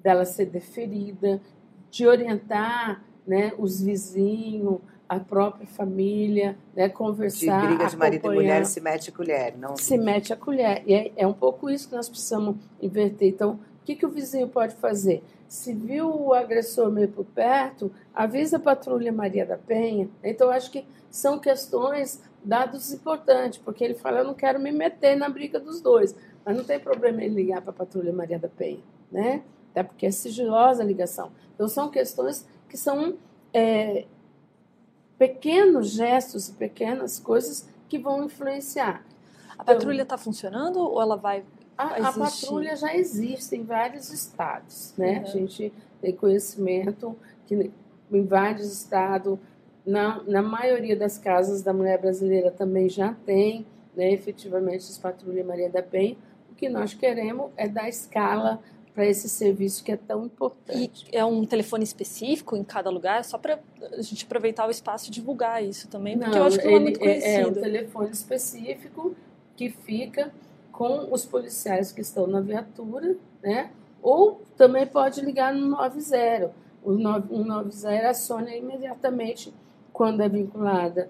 dela 0.00 0.24
ser 0.24 0.46
deferida 0.46 1.40
de 1.92 2.06
orientar 2.06 3.04
né, 3.26 3.52
os 3.58 3.82
vizinhos, 3.82 4.78
a 5.06 5.20
própria 5.20 5.66
família, 5.66 6.56
né, 6.74 6.88
conversar. 6.88 7.60
De 7.60 7.66
briga 7.66 7.86
de 7.86 7.96
marido 7.96 8.32
e 8.32 8.34
mulher 8.34 8.64
se 8.64 8.80
mete 8.80 9.10
a 9.10 9.12
colher, 9.12 9.58
não? 9.58 9.76
Se 9.76 9.98
mete 9.98 10.32
a 10.32 10.36
colher. 10.36 10.82
E 10.86 10.94
é, 10.94 11.12
é 11.14 11.26
um 11.26 11.34
pouco 11.34 11.68
isso 11.68 11.86
que 11.86 11.94
nós 11.94 12.08
precisamos 12.08 12.56
inverter. 12.80 13.28
Então, 13.28 13.52
o 13.52 13.84
que, 13.84 13.94
que 13.94 14.06
o 14.06 14.08
vizinho 14.08 14.48
pode 14.48 14.74
fazer? 14.76 15.22
Se 15.46 15.74
viu 15.74 16.08
o 16.08 16.32
agressor 16.32 16.90
meio 16.90 17.08
por 17.08 17.26
perto, 17.26 17.92
avisa 18.14 18.56
a 18.56 18.60
patrulha 18.60 19.12
Maria 19.12 19.44
da 19.44 19.58
Penha. 19.58 20.08
Então, 20.24 20.48
acho 20.48 20.70
que 20.70 20.86
são 21.10 21.38
questões, 21.38 22.22
dados 22.42 22.90
importantes, 22.90 23.58
porque 23.58 23.84
ele 23.84 23.94
fala: 23.94 24.20
eu 24.20 24.24
não 24.24 24.34
quero 24.34 24.58
me 24.58 24.72
meter 24.72 25.14
na 25.14 25.28
briga 25.28 25.60
dos 25.60 25.82
dois. 25.82 26.16
Mas 26.42 26.56
não 26.56 26.64
tem 26.64 26.80
problema 26.80 27.22
ele 27.22 27.34
ligar 27.34 27.60
para 27.60 27.70
a 27.70 27.74
patrulha 27.74 28.14
Maria 28.14 28.38
da 28.38 28.48
Penha, 28.48 28.80
né? 29.12 29.42
Até 29.72 29.82
porque 29.82 30.06
é 30.06 30.10
sigilosa 30.10 30.82
a 30.82 30.86
ligação. 30.86 31.32
Então, 31.54 31.66
são 31.66 31.90
questões 31.90 32.46
que 32.68 32.76
são 32.76 33.16
é, 33.52 34.04
pequenos 35.18 35.90
gestos 35.90 36.48
e 36.48 36.52
pequenas 36.52 37.18
coisas 37.18 37.68
que 37.88 37.98
vão 37.98 38.24
influenciar. 38.24 39.04
A 39.58 39.64
patrulha 39.64 40.02
está 40.02 40.16
funcionando 40.16 40.78
ou 40.78 41.00
ela 41.00 41.16
vai 41.16 41.44
a, 41.76 42.08
a, 42.08 42.12
patrulha 42.12 42.76
já 42.76 42.94
existe 42.94 43.56
em 43.56 43.64
vários 43.64 44.10
estados, 44.10 44.94
né? 44.96 45.18
Uhum. 45.18 45.22
A 45.22 45.26
gente 45.26 45.72
tem 46.00 46.14
conhecimento 46.14 47.16
que 47.46 47.70
em 48.12 48.24
vários 48.24 48.72
estados, 48.72 49.38
na, 49.84 50.22
na 50.24 50.42
maioria 50.42 50.94
das 50.94 51.18
casas 51.18 51.62
da 51.62 51.72
mulher 51.72 51.98
brasileira 51.98 52.50
também 52.50 52.88
já 52.88 53.14
tem, 53.26 53.66
né, 53.96 54.12
efetivamente, 54.12 54.84
as 54.84 54.98
patrulhas 54.98 55.46
Maria 55.46 55.68
da 55.68 55.82
Penha. 55.82 56.16
O 56.50 56.54
que 56.54 56.68
nós 56.68 56.94
queremos 56.94 57.50
é 57.56 57.66
dar 57.66 57.88
escala 57.88 58.60
para 58.94 59.06
esse 59.06 59.28
serviço 59.28 59.82
que 59.82 59.92
é 59.92 59.96
tão 59.96 60.26
importante. 60.26 61.06
E 61.10 61.16
é 61.16 61.24
um 61.24 61.44
telefone 61.44 61.82
específico 61.82 62.56
em 62.56 62.62
cada 62.62 62.90
lugar, 62.90 63.24
só 63.24 63.38
para 63.38 63.58
a 63.96 64.02
gente 64.02 64.24
aproveitar 64.24 64.66
o 64.66 64.70
espaço 64.70 65.08
e 65.08 65.10
divulgar 65.10 65.64
isso 65.64 65.88
também, 65.88 66.18
porque 66.18 66.30
não, 66.30 66.38
eu 66.38 66.44
acho 66.44 66.58
que 66.58 66.66
não 66.66 66.76
é 66.76 66.80
muito 66.80 67.00
conhecido. 67.00 67.26
É, 67.26 67.40
é 67.40 67.46
um 67.46 67.52
telefone 67.52 68.10
específico 68.10 69.16
que 69.56 69.70
fica 69.70 70.32
com 70.70 71.12
os 71.12 71.24
policiais 71.24 71.92
que 71.92 72.00
estão 72.00 72.26
na 72.26 72.40
viatura, 72.40 73.16
né? 73.42 73.70
Ou 74.02 74.42
também 74.56 74.86
pode 74.86 75.20
ligar 75.20 75.54
no 75.54 75.68
90. 75.68 76.52
O 76.84 76.96
190 76.96 78.08
aciona 78.08 78.54
imediatamente 78.56 79.54
quando 79.92 80.22
é 80.22 80.28
vinculada 80.28 81.08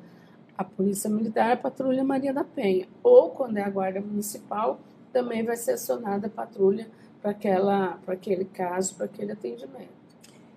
à 0.57 0.63
Polícia 0.63 1.09
Militar, 1.09 1.53
a 1.53 1.57
Patrulha 1.57 2.05
Maria 2.05 2.33
da 2.33 2.45
Penha. 2.45 2.87
Ou 3.03 3.31
quando 3.31 3.57
é 3.57 3.63
a 3.63 3.71
Guarda 3.71 4.01
Municipal, 4.01 4.79
também 5.13 5.43
vai 5.43 5.57
ser 5.57 5.73
acionada 5.73 6.27
a 6.27 6.31
patrulha 6.31 6.87
para 7.23 8.15
aquele 8.15 8.45
caso, 8.45 8.95
para 8.97 9.07
aquele 9.07 9.33
atendimento. 9.33 10.03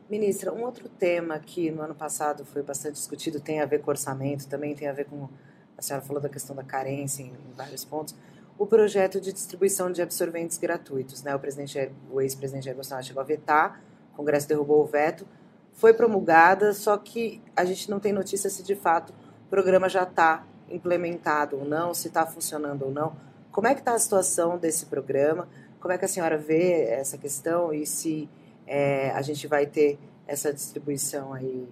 Ministra, 0.09 0.53
um 0.53 0.63
outro 0.63 0.89
tema 0.89 1.39
que 1.39 1.71
no 1.71 1.81
ano 1.81 1.95
passado 1.95 2.43
foi 2.45 2.61
bastante 2.61 2.93
discutido 2.95 3.39
tem 3.39 3.61
a 3.61 3.65
ver 3.65 3.81
com 3.81 3.91
orçamento, 3.91 4.47
também 4.47 4.75
tem 4.75 4.87
a 4.87 4.93
ver 4.93 5.05
com. 5.05 5.29
A 5.77 5.81
senhora 5.81 6.05
falou 6.05 6.21
da 6.21 6.29
questão 6.29 6.55
da 6.55 6.63
carência 6.63 7.21
em, 7.21 7.27
em 7.27 7.53
vários 7.55 7.83
pontos 7.83 8.15
o 8.57 8.65
projeto 8.65 9.19
de 9.19 9.33
distribuição 9.33 9.91
de 9.91 10.01
absorventes 10.01 10.57
gratuitos. 10.57 11.21
Né? 11.23 11.35
O, 11.35 11.39
presidente, 11.39 11.91
o 12.11 12.21
ex-presidente 12.21 12.65
Jair 12.65 12.75
Bolsonaro 12.75 13.05
chegou 13.05 13.21
a 13.21 13.25
vetar, 13.25 13.81
o 14.13 14.17
Congresso 14.17 14.47
derrubou 14.47 14.81
o 14.81 14.85
veto, 14.85 15.27
foi 15.73 15.93
promulgada, 15.93 16.73
só 16.73 16.97
que 16.97 17.41
a 17.55 17.65
gente 17.65 17.89
não 17.89 17.99
tem 17.99 18.13
notícia 18.13 18.49
se 18.49 18.63
de 18.63 18.75
fato 18.75 19.13
o 19.45 19.49
programa 19.49 19.89
já 19.89 20.03
está 20.03 20.45
implementado 20.69 21.57
ou 21.57 21.65
não, 21.65 21.93
se 21.93 22.07
está 22.07 22.25
funcionando 22.25 22.85
ou 22.85 22.91
não. 22.91 23.15
Como 23.51 23.67
é 23.67 23.73
que 23.73 23.81
está 23.81 23.93
a 23.93 23.99
situação 23.99 24.57
desse 24.57 24.85
programa? 24.85 25.47
Como 25.85 25.93
é 25.93 25.99
que 25.99 26.05
a 26.05 26.07
senhora 26.07 26.35
vê 26.35 26.85
essa 26.85 27.15
questão 27.15 27.71
e 27.71 27.85
se 27.85 28.27
é, 28.65 29.11
a 29.11 29.21
gente 29.21 29.45
vai 29.45 29.67
ter 29.67 29.99
essa 30.25 30.51
distribuição 30.51 31.31
aí? 31.31 31.69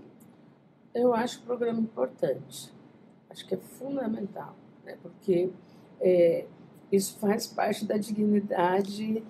Eu 0.93 1.15
acho 1.15 1.39
o 1.39 1.41
programa 1.41 1.80
importante. 1.80 2.71
Acho 3.28 3.43
que 3.47 3.56
é 3.56 3.58
fundamental, 3.58 4.56
né? 4.86 4.99
porque 5.02 5.49
é, 5.99 6.45
isso 6.91 7.17
faz 7.17 7.47
parte 7.47 7.86
da 7.86 7.97
dignidade 7.97 9.23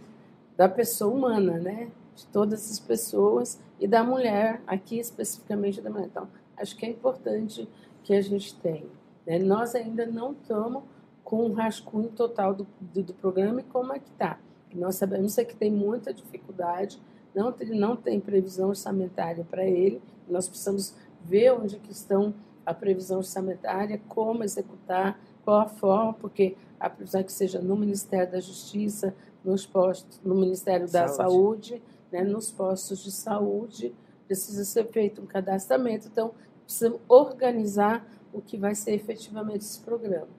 da 0.57 0.67
pessoa 0.67 1.15
humana, 1.15 1.57
né? 1.59 1.89
De 2.13 2.25
todas 2.25 2.69
as 2.69 2.77
pessoas 2.77 3.57
e 3.79 3.87
da 3.87 4.03
mulher, 4.03 4.61
aqui 4.67 4.99
especificamente 4.99 5.79
da 5.79 5.89
mulher. 5.89 6.07
Então, 6.07 6.27
acho 6.57 6.75
que 6.75 6.85
é 6.85 6.89
importante 6.89 7.69
que 8.03 8.13
a 8.13 8.21
gente 8.21 8.53
tenha. 8.59 8.91
Né? 9.25 9.39
Nós 9.39 9.75
ainda 9.75 10.05
não 10.05 10.33
estamos 10.33 10.83
com 11.23 11.45
um 11.45 11.53
rascunho 11.53 12.09
total 12.09 12.53
do, 12.53 12.67
do, 12.81 13.01
do 13.01 13.13
programa 13.13 13.61
e 13.61 13.63
como 13.63 13.93
é 13.93 13.99
que 13.99 14.09
está. 14.09 14.37
Nós 14.73 14.95
sabemos 14.95 15.37
é 15.37 15.45
que 15.45 15.55
tem 15.55 15.71
muita 15.71 16.13
dificuldade, 16.13 16.99
não 17.33 17.51
tem, 17.51 17.69
não 17.69 17.95
tem 17.95 18.19
previsão 18.19 18.69
orçamentária 18.69 19.45
para 19.49 19.65
ele, 19.65 20.01
nós 20.27 20.47
precisamos 20.47 20.93
ver 21.23 21.51
onde 21.53 21.79
que 21.79 21.91
estão 21.91 22.33
a 22.65 22.73
previsão 22.73 23.17
orçamentária, 23.17 23.99
como 24.07 24.43
executar, 24.43 25.19
qual 25.43 25.61
a 25.61 25.65
forma, 25.67 26.13
porque 26.13 26.55
apesar 26.79 27.23
que 27.23 27.31
seja 27.31 27.59
no 27.59 27.75
Ministério 27.75 28.31
da 28.31 28.39
Justiça, 28.39 29.13
nos 29.43 29.65
postos, 29.65 30.19
no 30.23 30.35
Ministério 30.35 30.89
da 30.89 31.07
Saúde, 31.07 31.69
Saúde 31.69 31.83
né, 32.13 32.23
nos 32.23 32.51
postos 32.51 33.03
de 33.03 33.11
saúde, 33.11 33.93
precisa 34.27 34.63
ser 34.63 34.87
feito 34.87 35.21
um 35.21 35.25
cadastramento. 35.25 36.07
Então, 36.07 36.31
precisa 36.63 36.95
organizar 37.07 38.07
o 38.31 38.39
que 38.41 38.55
vai 38.55 38.75
ser 38.75 38.93
efetivamente 38.93 39.61
esse 39.61 39.79
programa. 39.79 40.29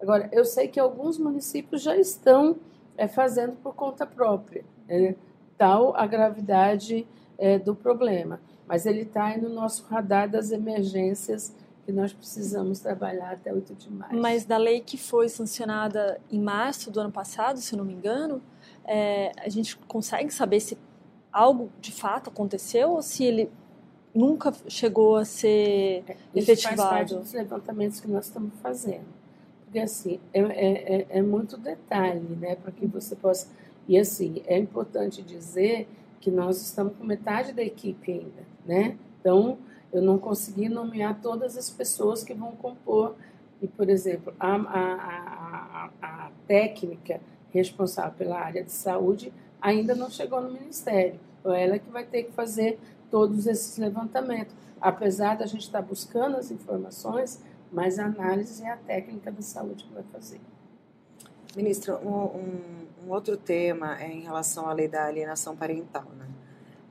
Agora, 0.00 0.28
eu 0.32 0.44
sei 0.44 0.68
que 0.68 0.80
alguns 0.80 1.18
municípios 1.18 1.82
já 1.82 1.96
estão 1.96 2.56
é, 3.00 3.08
fazendo 3.08 3.56
por 3.62 3.74
conta 3.74 4.06
própria, 4.06 4.62
né, 4.86 5.16
tal 5.56 5.96
a 5.96 6.06
gravidade 6.06 7.06
é, 7.38 7.58
do 7.58 7.74
problema, 7.74 8.38
mas 8.68 8.84
ele 8.84 9.02
está 9.02 9.24
aí 9.24 9.40
no 9.40 9.48
nosso 9.48 9.86
radar 9.86 10.28
das 10.28 10.50
emergências 10.50 11.56
que 11.86 11.92
nós 11.92 12.12
precisamos 12.12 12.78
trabalhar 12.78 13.32
até 13.32 13.54
8 13.54 13.74
de 13.74 13.90
maio. 13.90 14.20
Mas 14.20 14.44
da 14.44 14.58
lei 14.58 14.82
que 14.82 14.98
foi 14.98 15.30
sancionada 15.30 16.20
em 16.30 16.38
março 16.38 16.90
do 16.90 17.00
ano 17.00 17.10
passado, 17.10 17.58
se 17.58 17.72
eu 17.72 17.78
não 17.78 17.86
me 17.86 17.94
engano, 17.94 18.42
é, 18.84 19.32
a 19.38 19.48
gente 19.48 19.78
consegue 19.88 20.30
saber 20.30 20.60
se 20.60 20.76
algo 21.32 21.70
de 21.80 21.92
fato 21.92 22.28
aconteceu 22.28 22.90
ou 22.90 23.00
se 23.00 23.24
ele 23.24 23.50
nunca 24.14 24.52
chegou 24.68 25.16
a 25.16 25.24
ser 25.24 26.04
é, 26.06 26.16
Isso 26.34 26.50
efetivado? 26.50 26.76
faz 26.76 26.90
parte 26.90 27.14
dos 27.14 27.32
levantamentos 27.32 27.98
que 27.98 28.08
nós 28.08 28.26
estamos 28.26 28.52
fazendo. 28.60 29.06
Porque, 29.70 29.78
assim, 29.78 30.18
é, 30.34 30.40
é, 30.40 30.96
é, 30.96 31.06
é 31.10 31.22
muito 31.22 31.56
detalhe, 31.56 32.36
né, 32.40 32.56
para 32.56 32.72
que 32.72 32.88
você 32.88 33.14
possa... 33.14 33.46
E, 33.86 33.96
assim, 33.96 34.42
é 34.44 34.58
importante 34.58 35.22
dizer 35.22 35.88
que 36.20 36.28
nós 36.28 36.60
estamos 36.60 36.96
com 36.96 37.04
metade 37.04 37.52
da 37.52 37.62
equipe 37.62 38.10
ainda, 38.10 38.42
né? 38.66 38.96
Então, 39.20 39.58
eu 39.92 40.02
não 40.02 40.18
consegui 40.18 40.68
nomear 40.68 41.20
todas 41.22 41.56
as 41.56 41.70
pessoas 41.70 42.24
que 42.24 42.34
vão 42.34 42.50
compor. 42.50 43.14
E, 43.62 43.68
por 43.68 43.88
exemplo, 43.88 44.34
a, 44.40 44.56
a, 44.56 45.90
a, 46.02 46.26
a 46.26 46.30
técnica 46.48 47.20
responsável 47.52 48.12
pela 48.18 48.40
área 48.40 48.64
de 48.64 48.72
saúde 48.72 49.32
ainda 49.62 49.94
não 49.94 50.10
chegou 50.10 50.40
no 50.40 50.50
Ministério. 50.50 51.20
Então, 51.38 51.54
ela 51.54 51.76
é 51.76 51.78
que 51.78 51.90
vai 51.90 52.04
ter 52.04 52.24
que 52.24 52.32
fazer 52.32 52.76
todos 53.08 53.46
esses 53.46 53.78
levantamentos. 53.78 54.52
Apesar 54.80 55.36
da 55.36 55.46
gente 55.46 55.62
estar 55.62 55.82
buscando 55.82 56.36
as 56.36 56.50
informações, 56.50 57.40
mas 57.72 57.98
a 57.98 58.06
análise 58.06 58.62
é 58.62 58.70
a 58.70 58.76
técnica 58.76 59.30
da 59.30 59.42
saúde 59.42 59.84
que 59.84 59.94
vai 59.94 60.02
fazer. 60.12 60.40
Ministra, 61.56 61.98
um, 61.98 62.08
um, 62.08 62.86
um 63.06 63.10
outro 63.10 63.36
tema 63.36 64.00
é 64.00 64.08
em 64.08 64.20
relação 64.20 64.68
à 64.68 64.72
lei 64.72 64.88
da 64.88 65.06
alienação 65.06 65.56
parental. 65.56 66.04
Né? 66.16 66.28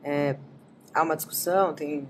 É, 0.03 0.35
há 0.93 1.03
uma 1.03 1.15
discussão, 1.15 1.73
tem 1.73 2.07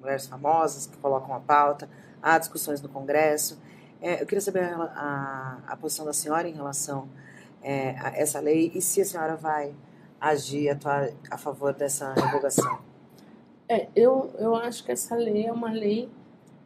mulheres 0.00 0.26
famosas 0.26 0.86
que 0.86 0.96
colocam 0.98 1.34
a 1.34 1.40
pauta, 1.40 1.88
há 2.22 2.38
discussões 2.38 2.80
no 2.80 2.88
Congresso. 2.88 3.60
É, 4.00 4.20
eu 4.20 4.26
queria 4.26 4.40
saber 4.40 4.64
a, 4.64 4.76
a, 4.76 5.72
a, 5.72 5.76
posição 5.76 6.04
da 6.04 6.12
senhora 6.12 6.48
em 6.48 6.52
relação 6.52 7.08
é, 7.62 7.90
a 7.98 8.08
essa 8.16 8.40
lei 8.40 8.70
e 8.74 8.82
se 8.82 9.00
a 9.00 9.04
senhora 9.04 9.36
vai 9.36 9.74
agir, 10.20 10.68
atuar 10.68 11.10
a 11.30 11.38
favor 11.38 11.72
dessa 11.72 12.12
revogação. 12.12 12.80
É, 13.68 13.88
eu, 13.94 14.30
eu 14.38 14.54
acho 14.54 14.84
que 14.84 14.92
essa 14.92 15.14
lei 15.14 15.46
é 15.46 15.52
uma 15.52 15.70
lei 15.70 16.10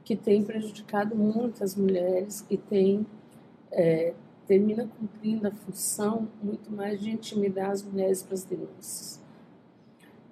que 0.08 0.16
tem 0.16 0.42
prejudicado 0.42 1.14
muitas 1.14 1.76
mulheres 1.76 2.42
e 2.48 2.56
tem 2.56 3.06
é, 3.70 4.14
termina 4.46 4.88
cumprindo 4.98 5.46
a 5.46 5.50
função 5.50 6.26
muito 6.42 6.72
mais 6.72 6.98
de 6.98 7.10
intimidar 7.10 7.72
as 7.72 7.82
mulheres 7.82 8.22
para 8.22 8.32
as 8.32 8.42
denúncias. 8.42 9.22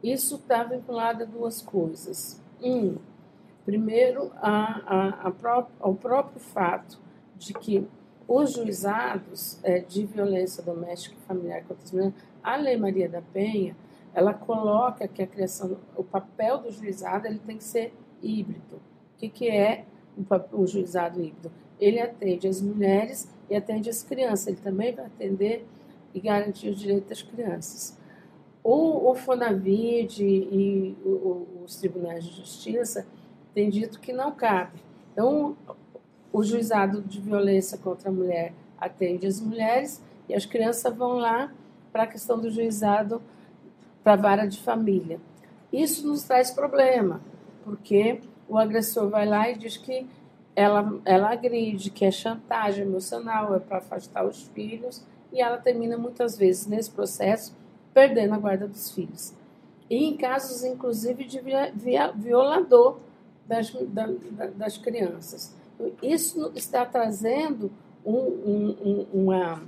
Isso 0.03 0.37
está 0.37 0.65
vinculado 0.65 1.25
a 1.25 1.27
duas 1.27 1.61
coisas. 1.61 2.41
Um, 2.62 2.97
primeiro, 3.67 4.33
a, 4.37 4.81
a, 4.87 5.09
a 5.29 5.31
pró 5.31 5.69
ao 5.79 5.95
próprio 5.95 6.41
fato 6.41 6.99
de 7.37 7.53
que 7.53 7.87
os 8.27 8.55
juizados 8.55 9.61
é, 9.62 9.81
de 9.81 10.07
violência 10.07 10.62
doméstica 10.62 11.15
e 11.23 11.27
familiar 11.27 11.65
contra 11.65 11.85
as 11.85 11.93
mulheres, 11.93 12.15
a 12.43 12.57
Lei 12.57 12.79
Maria 12.79 13.11
da 13.11 13.21
Penha, 13.21 13.77
ela 14.15 14.33
coloca 14.33 15.07
que 15.07 15.23
a 15.23 15.27
criação, 15.27 15.77
o 15.95 16.03
papel 16.03 16.62
do 16.62 16.73
juizado 16.73 17.27
ele 17.27 17.41
tem 17.41 17.59
que 17.59 17.65
ser 17.65 17.93
híbrido. 18.23 18.81
O 19.16 19.18
que, 19.18 19.31
que 19.31 19.48
é 19.48 19.87
o, 20.52 20.66
juizado 20.66 21.22
híbrido? 21.22 21.50
Ele 21.81 21.98
atende 21.98 22.46
as 22.46 22.61
mulheres 22.61 23.26
e 23.48 23.57
atende 23.57 23.88
as 23.88 24.02
crianças. 24.02 24.48
Ele 24.48 24.59
também 24.59 24.94
vai 24.94 25.07
atender 25.07 25.66
e 26.12 26.20
garantir 26.20 26.68
os 26.68 26.79
direitos 26.79 27.09
das 27.09 27.22
crianças. 27.22 27.98
O, 28.62 29.11
o 29.11 29.14
Fonavid 29.14 30.22
e 30.22 30.94
os 31.64 31.76
tribunais 31.76 32.24
de 32.24 32.37
justiça 32.37 33.07
têm 33.55 33.70
dito 33.70 34.00
que 34.00 34.12
não 34.12 34.33
cabe. 34.33 34.79
Então, 35.12 35.57
o 36.31 36.42
juizado 36.42 37.00
de 37.00 37.18
violência 37.18 37.79
contra 37.79 38.11
a 38.11 38.12
mulher 38.12 38.52
atende 38.76 39.26
as 39.26 39.40
mulheres 39.40 40.02
e 40.29 40.35
as 40.35 40.44
crianças 40.44 40.94
vão 40.94 41.14
lá 41.14 41.50
para 41.90 42.02
a 42.02 42.07
questão 42.07 42.38
do 42.38 42.50
juizado 42.50 43.22
para 44.05 44.12
a 44.12 44.16
vara 44.16 44.46
de 44.46 44.61
família. 44.61 45.18
Isso 45.72 46.07
nos 46.07 46.22
traz 46.22 46.50
problema, 46.50 47.22
porque 47.64 48.20
o 48.48 48.59
agressor 48.59 49.09
vai 49.09 49.26
lá 49.26 49.50
e 49.50 49.56
diz 49.56 49.76
que 49.76 50.06
ela, 50.54 50.98
ela 51.04 51.32
agride, 51.32 51.90
que 51.90 52.04
é 52.04 52.11
chantagem 52.11 52.85
emocional, 52.85 53.54
é 53.54 53.59
para 53.59 53.78
afastar 53.78 54.24
os 54.24 54.42
filhos, 54.48 55.04
e 55.32 55.40
ela 55.40 55.59
termina 55.59 55.98
muitas 55.98 56.38
vezes 56.38 56.66
nesse 56.66 56.90
processo 56.90 57.54
perdendo 57.92 58.35
a 58.35 58.38
guarda 58.38 58.66
dos 58.66 58.90
filhos. 58.90 59.35
E 59.88 60.04
em 60.04 60.16
casos, 60.16 60.64
inclusive, 60.64 61.24
de 61.24 61.40
via, 61.40 62.12
violador 62.12 62.98
das, 63.46 63.70
da, 63.70 64.06
das 64.54 64.78
crianças. 64.78 65.54
Isso 66.02 66.52
está 66.54 66.85
trazendo 66.85 67.70
um, 68.04 68.16
um, 68.16 69.06
uma, 69.12 69.62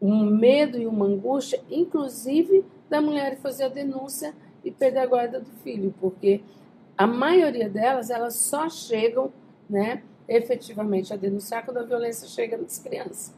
um 0.00 0.24
medo 0.24 0.78
e 0.78 0.86
uma 0.86 1.06
angústia, 1.06 1.62
inclusive 1.70 2.64
da 2.88 3.00
mulher 3.00 3.38
fazer 3.38 3.64
a 3.64 3.68
denúncia 3.68 4.34
e 4.64 4.70
perder 4.70 5.00
a 5.00 5.06
guarda 5.06 5.40
do 5.40 5.50
filho, 5.62 5.94
porque 6.00 6.40
a 7.00 7.06
maioria 7.06 7.66
delas, 7.66 8.10
elas 8.10 8.34
só 8.34 8.68
chegam, 8.68 9.32
né, 9.70 10.02
efetivamente 10.28 11.14
a 11.14 11.16
denunciar 11.16 11.64
quando 11.64 11.78
a 11.78 11.82
violência 11.82 12.28
chega 12.28 12.58
nas 12.58 12.78
crianças. 12.78 13.34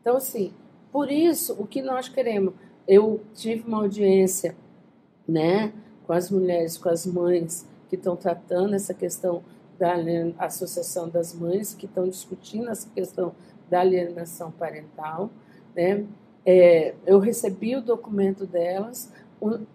Então, 0.00 0.16
assim, 0.16 0.54
por 0.90 1.12
isso, 1.12 1.54
o 1.58 1.66
que 1.66 1.82
nós 1.82 2.08
queremos, 2.08 2.54
eu 2.86 3.20
tive 3.34 3.68
uma 3.68 3.82
audiência, 3.82 4.56
né, 5.28 5.70
com 6.06 6.14
as 6.14 6.30
mulheres, 6.30 6.78
com 6.78 6.88
as 6.88 7.04
mães 7.04 7.68
que 7.90 7.96
estão 7.96 8.16
tratando 8.16 8.74
essa 8.74 8.94
questão 8.94 9.42
da 9.78 9.94
Associação 10.38 11.10
das 11.10 11.34
Mães, 11.34 11.74
que 11.74 11.84
estão 11.84 12.08
discutindo 12.08 12.70
essa 12.70 12.88
questão 12.88 13.34
da 13.68 13.80
alienação 13.80 14.50
parental, 14.50 15.28
né? 15.76 16.06
É, 16.46 16.94
eu 17.04 17.18
recebi 17.18 17.76
o 17.76 17.82
documento 17.82 18.46
delas, 18.46 19.12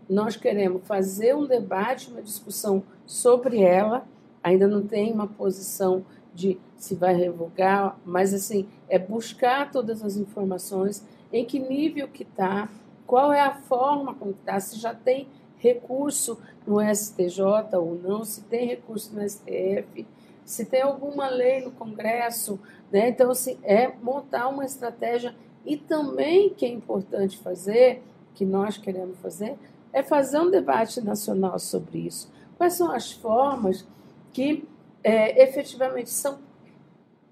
nós 0.10 0.36
queremos 0.36 0.82
fazer 0.86 1.36
um 1.36 1.46
debate, 1.46 2.10
uma 2.10 2.22
discussão 2.22 2.84
sobre 3.06 3.62
ela. 3.62 4.06
Ainda 4.44 4.68
não 4.68 4.86
tem 4.86 5.12
uma 5.12 5.28
posição 5.28 6.06
de 6.34 6.58
se 6.76 6.96
vai 6.96 7.16
revogar, 7.16 7.98
mas 8.04 8.34
assim 8.34 8.68
é 8.90 8.98
buscar 8.98 9.72
todas 9.72 10.04
as 10.04 10.18
informações, 10.18 11.06
em 11.32 11.46
que 11.46 11.60
nível 11.60 12.08
que 12.08 12.24
está, 12.24 12.70
qual 13.06 13.32
é 13.32 13.40
a 13.40 13.54
forma 13.54 14.14
como 14.16 14.32
está, 14.32 14.60
se 14.60 14.80
já 14.80 14.94
tem 14.94 15.28
recurso 15.58 16.38
no 16.68 16.82
STJ 16.82 17.42
ou 17.78 17.96
não, 17.96 18.26
se 18.26 18.42
tem 18.44 18.68
recurso 18.68 19.16
no 19.16 19.28
STF, 19.28 20.06
se 20.44 20.66
tem 20.66 20.82
alguma 20.82 21.30
lei 21.30 21.62
no 21.64 21.72
Congresso, 21.72 22.60
né? 22.92 23.10
Então 23.10 23.32
assim 23.32 23.58
é 23.64 23.88
montar 24.02 24.50
uma 24.50 24.66
estratégia 24.66 25.34
e 25.66 25.78
também 25.78 26.50
que 26.50 26.66
é 26.66 26.70
importante 26.70 27.38
fazer 27.38 28.04
que 28.36 28.46
nós 28.46 28.78
queremos 28.78 29.18
fazer 29.20 29.58
é 29.94 30.02
fazer 30.02 30.40
um 30.40 30.50
debate 30.50 31.00
nacional 31.02 31.58
sobre 31.60 32.00
isso. 32.00 32.30
Quais 32.64 32.76
são 32.76 32.94
as 32.94 33.12
formas 33.12 33.86
que 34.32 34.66
é, 35.04 35.44
efetivamente 35.44 36.10
são 36.10 36.40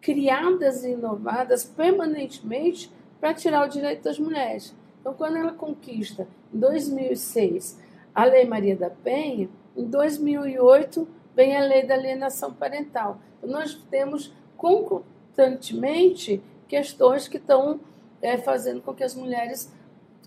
criadas 0.02 0.84
e 0.84 0.92
inovadas 0.92 1.64
permanentemente 1.64 2.92
para 3.18 3.34
tirar 3.34 3.66
o 3.66 3.70
direito 3.70 4.04
das 4.04 4.20
mulheres? 4.20 4.76
Então, 5.00 5.14
quando 5.14 5.38
ela 5.38 5.54
conquista, 5.54 6.28
em 6.54 6.60
2006, 6.60 7.80
a 8.14 8.26
Lei 8.26 8.44
Maria 8.44 8.76
da 8.76 8.90
Penha, 8.90 9.50
em 9.74 9.86
2008 9.86 11.08
vem 11.34 11.56
a 11.56 11.62
Lei 11.62 11.86
da 11.86 11.94
Alienação 11.94 12.52
Parental. 12.52 13.18
Então, 13.38 13.52
nós 13.52 13.74
temos 13.90 14.34
concomitantemente 14.58 16.44
questões 16.68 17.30
que 17.30 17.38
estão 17.38 17.80
é, 18.22 18.38
fazendo 18.38 18.82
com 18.82 18.94
que 18.94 19.06
as 19.06 19.16
mulheres 19.16 19.72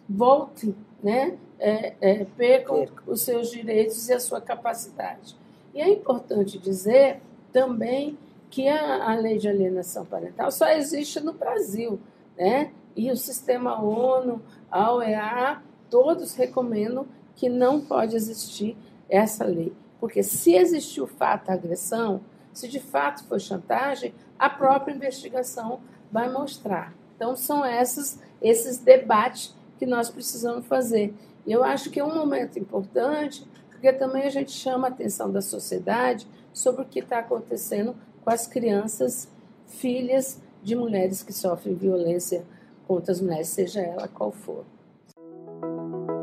voltem 0.08 0.74
né, 1.02 1.36
é, 1.58 1.94
é, 2.00 2.24
percam 2.36 2.86
os 3.06 3.22
seus 3.22 3.50
direitos 3.50 4.08
e 4.08 4.12
a 4.12 4.20
sua 4.20 4.40
capacidade. 4.40 5.36
E 5.72 5.80
é 5.80 5.88
importante 5.88 6.58
dizer 6.58 7.20
também 7.52 8.18
que 8.50 8.68
a, 8.68 9.10
a 9.10 9.14
lei 9.16 9.38
de 9.38 9.48
alienação 9.48 10.04
parental 10.04 10.50
só 10.50 10.68
existe 10.68 11.20
no 11.20 11.32
Brasil, 11.32 11.98
né? 12.36 12.70
E 12.96 13.10
o 13.10 13.16
sistema 13.16 13.82
ONU, 13.82 14.40
a 14.70 14.92
OEA, 14.92 15.62
todos 15.90 16.34
recomendam 16.34 17.06
que 17.34 17.48
não 17.48 17.80
pode 17.80 18.14
existir 18.14 18.76
essa 19.08 19.44
lei. 19.44 19.72
Porque 19.98 20.22
se 20.22 20.54
existiu 20.54 21.06
fato 21.06 21.50
agressão, 21.50 22.20
se 22.52 22.68
de 22.68 22.78
fato 22.78 23.24
foi 23.24 23.40
chantagem, 23.40 24.14
a 24.38 24.48
própria 24.48 24.94
investigação 24.94 25.80
vai 26.10 26.30
mostrar. 26.30 26.94
Então 27.16 27.34
são 27.34 27.64
essas, 27.64 28.20
esses 28.40 28.78
debates 28.78 29.54
que 29.78 29.86
nós 29.86 30.08
precisamos 30.10 30.66
fazer. 30.66 31.14
E 31.46 31.52
eu 31.52 31.62
acho 31.62 31.90
que 31.90 32.00
é 32.00 32.04
um 32.04 32.14
momento 32.14 32.58
importante, 32.58 33.46
porque 33.70 33.92
também 33.92 34.22
a 34.22 34.30
gente 34.30 34.50
chama 34.50 34.88
a 34.88 34.90
atenção 34.90 35.30
da 35.30 35.42
sociedade 35.42 36.26
sobre 36.52 36.82
o 36.82 36.84
que 36.86 37.00
está 37.00 37.18
acontecendo 37.18 37.94
com 38.24 38.30
as 38.30 38.46
crianças, 38.46 39.28
filhas 39.66 40.40
de 40.62 40.74
mulheres 40.74 41.22
que 41.22 41.32
sofrem 41.32 41.74
violência 41.74 42.44
contra 42.86 43.12
as 43.12 43.20
mulheres, 43.20 43.48
seja 43.48 43.80
ela 43.80 44.08
qual 44.08 44.32
for. 44.32 44.64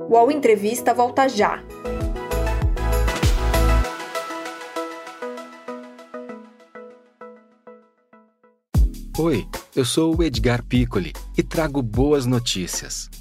O 0.10 0.14
UOL 0.14 0.32
Entrevista 0.32 0.94
volta 0.94 1.30
já. 1.30 1.64
Oi, 9.20 9.46
eu 9.76 9.86
sou 9.86 10.18
o 10.18 10.24
Edgar 10.24 10.66
Piccoli 10.66 11.14
e 11.38 11.44
trago 11.44 11.82
boas 11.84 12.26
notícias. 12.26 13.21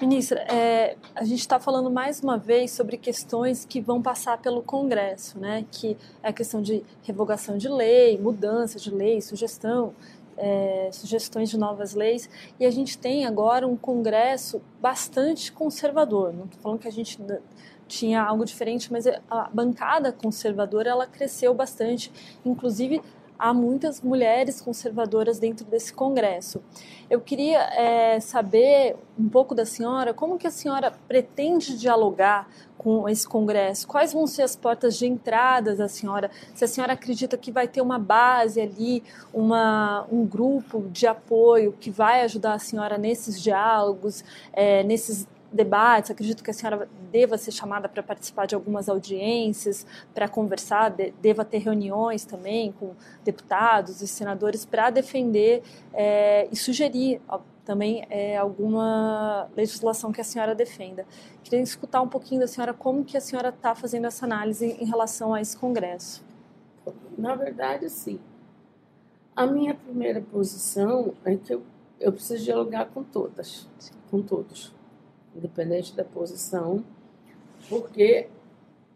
Ministra, 0.00 0.40
é, 0.50 0.96
a 1.14 1.24
gente 1.24 1.40
está 1.40 1.60
falando 1.60 1.90
mais 1.90 2.22
uma 2.22 2.38
vez 2.38 2.70
sobre 2.70 2.96
questões 2.96 3.66
que 3.66 3.82
vão 3.82 4.00
passar 4.00 4.38
pelo 4.38 4.62
Congresso, 4.62 5.38
né? 5.38 5.66
Que 5.70 5.94
é 6.22 6.30
a 6.30 6.32
questão 6.32 6.62
de 6.62 6.82
revogação 7.02 7.58
de 7.58 7.68
lei, 7.68 8.16
mudança 8.16 8.78
de 8.78 8.90
lei, 8.90 9.20
sugestão, 9.20 9.92
é, 10.38 10.88
sugestões 10.90 11.50
de 11.50 11.58
novas 11.58 11.92
leis. 11.92 12.30
E 12.58 12.64
a 12.64 12.70
gente 12.70 12.96
tem 12.96 13.26
agora 13.26 13.68
um 13.68 13.76
Congresso 13.76 14.62
bastante 14.80 15.52
conservador. 15.52 16.32
Não 16.32 16.46
estou 16.46 16.62
falando 16.62 16.78
que 16.78 16.88
a 16.88 16.92
gente 16.92 17.18
tinha 17.86 18.22
algo 18.22 18.46
diferente, 18.46 18.90
mas 18.90 19.04
a 19.06 19.50
bancada 19.52 20.12
conservadora 20.12 20.88
ela 20.88 21.06
cresceu 21.06 21.52
bastante, 21.52 22.10
inclusive 22.42 23.02
há 23.40 23.54
muitas 23.54 24.02
mulheres 24.02 24.60
conservadoras 24.60 25.38
dentro 25.38 25.64
desse 25.64 25.92
congresso. 25.92 26.62
Eu 27.08 27.20
queria 27.20 27.58
é, 27.74 28.20
saber 28.20 28.96
um 29.18 29.28
pouco 29.28 29.54
da 29.54 29.64
senhora, 29.64 30.12
como 30.12 30.38
que 30.38 30.46
a 30.46 30.50
senhora 30.50 30.92
pretende 31.08 31.76
dialogar 31.76 32.48
com 32.76 33.08
esse 33.08 33.26
congresso? 33.26 33.88
Quais 33.88 34.12
vão 34.12 34.26
ser 34.26 34.42
as 34.42 34.54
portas 34.54 34.96
de 34.96 35.06
entrada 35.06 35.74
da 35.74 35.88
senhora? 35.88 36.30
Se 36.54 36.64
a 36.64 36.68
senhora 36.68 36.92
acredita 36.92 37.36
que 37.36 37.50
vai 37.50 37.66
ter 37.66 37.80
uma 37.80 37.98
base 37.98 38.60
ali, 38.60 39.02
uma, 39.32 40.06
um 40.12 40.24
grupo 40.24 40.84
de 40.90 41.06
apoio 41.06 41.74
que 41.80 41.90
vai 41.90 42.22
ajudar 42.22 42.54
a 42.54 42.58
senhora 42.58 42.96
nesses 42.96 43.42
diálogos, 43.42 44.22
é, 44.52 44.82
nesses 44.82 45.26
debates, 45.52 46.10
acredito 46.10 46.44
que 46.44 46.50
a 46.50 46.54
senhora 46.54 46.88
deva 47.10 47.36
ser 47.36 47.50
chamada 47.50 47.88
para 47.88 48.02
participar 48.02 48.46
de 48.46 48.54
algumas 48.54 48.88
audiências, 48.88 49.86
para 50.14 50.28
conversar, 50.28 50.90
de, 50.90 51.10
deva 51.20 51.44
ter 51.44 51.58
reuniões 51.58 52.24
também 52.24 52.72
com 52.72 52.94
deputados 53.24 54.00
e 54.00 54.06
senadores 54.06 54.64
para 54.64 54.90
defender 54.90 55.62
é, 55.92 56.48
e 56.52 56.56
sugerir 56.56 57.20
ó, 57.28 57.40
também 57.64 58.06
é, 58.10 58.36
alguma 58.36 59.48
legislação 59.56 60.12
que 60.12 60.20
a 60.20 60.24
senhora 60.24 60.54
defenda. 60.54 61.04
Queria 61.42 61.60
escutar 61.60 62.00
um 62.00 62.08
pouquinho 62.08 62.40
da 62.40 62.46
senhora 62.46 62.72
como 62.72 63.04
que 63.04 63.16
a 63.16 63.20
senhora 63.20 63.48
está 63.48 63.74
fazendo 63.74 64.06
essa 64.06 64.24
análise 64.24 64.66
em 64.66 64.84
relação 64.84 65.34
a 65.34 65.40
esse 65.40 65.56
congresso. 65.56 66.24
Na 67.18 67.34
verdade, 67.34 67.88
sim. 67.90 68.20
A 69.34 69.46
minha 69.46 69.74
primeira 69.74 70.20
posição 70.20 71.14
é 71.24 71.36
que 71.36 71.54
eu, 71.54 71.62
eu 71.98 72.12
preciso 72.12 72.44
dialogar 72.44 72.86
com 72.86 73.02
todas, 73.02 73.68
com 74.10 74.22
todos 74.22 74.79
independente 75.34 75.94
da 75.94 76.04
posição, 76.04 76.84
porque 77.68 78.28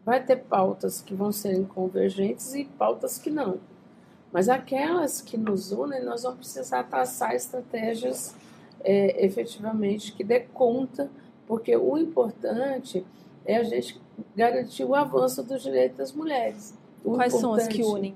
vai 0.05 0.23
ter 0.23 0.37
pautas 0.37 1.01
que 1.01 1.13
vão 1.13 1.31
ser 1.31 1.65
convergentes 1.67 2.53
e 2.53 2.65
pautas 2.65 3.17
que 3.17 3.29
não. 3.29 3.59
Mas 4.31 4.49
aquelas 4.49 5.21
que 5.21 5.37
nos 5.37 5.71
unem, 5.71 6.03
nós 6.03 6.23
vamos 6.23 6.39
precisar 6.39 6.83
traçar 6.83 7.33
estratégias 7.33 8.35
é, 8.83 9.25
efetivamente 9.25 10.13
que 10.13 10.23
dê 10.23 10.41
conta, 10.41 11.09
porque 11.47 11.75
o 11.75 11.97
importante 11.97 13.05
é 13.45 13.57
a 13.57 13.63
gente 13.63 14.01
garantir 14.35 14.83
o 14.83 14.93
avanço 14.93 15.41
dos 15.41 15.63
direitos 15.63 15.97
das 15.97 16.11
mulheres. 16.11 16.73
O 17.03 17.15
Quais 17.15 17.33
são 17.33 17.53
as 17.53 17.67
que 17.67 17.83
unem? 17.83 18.15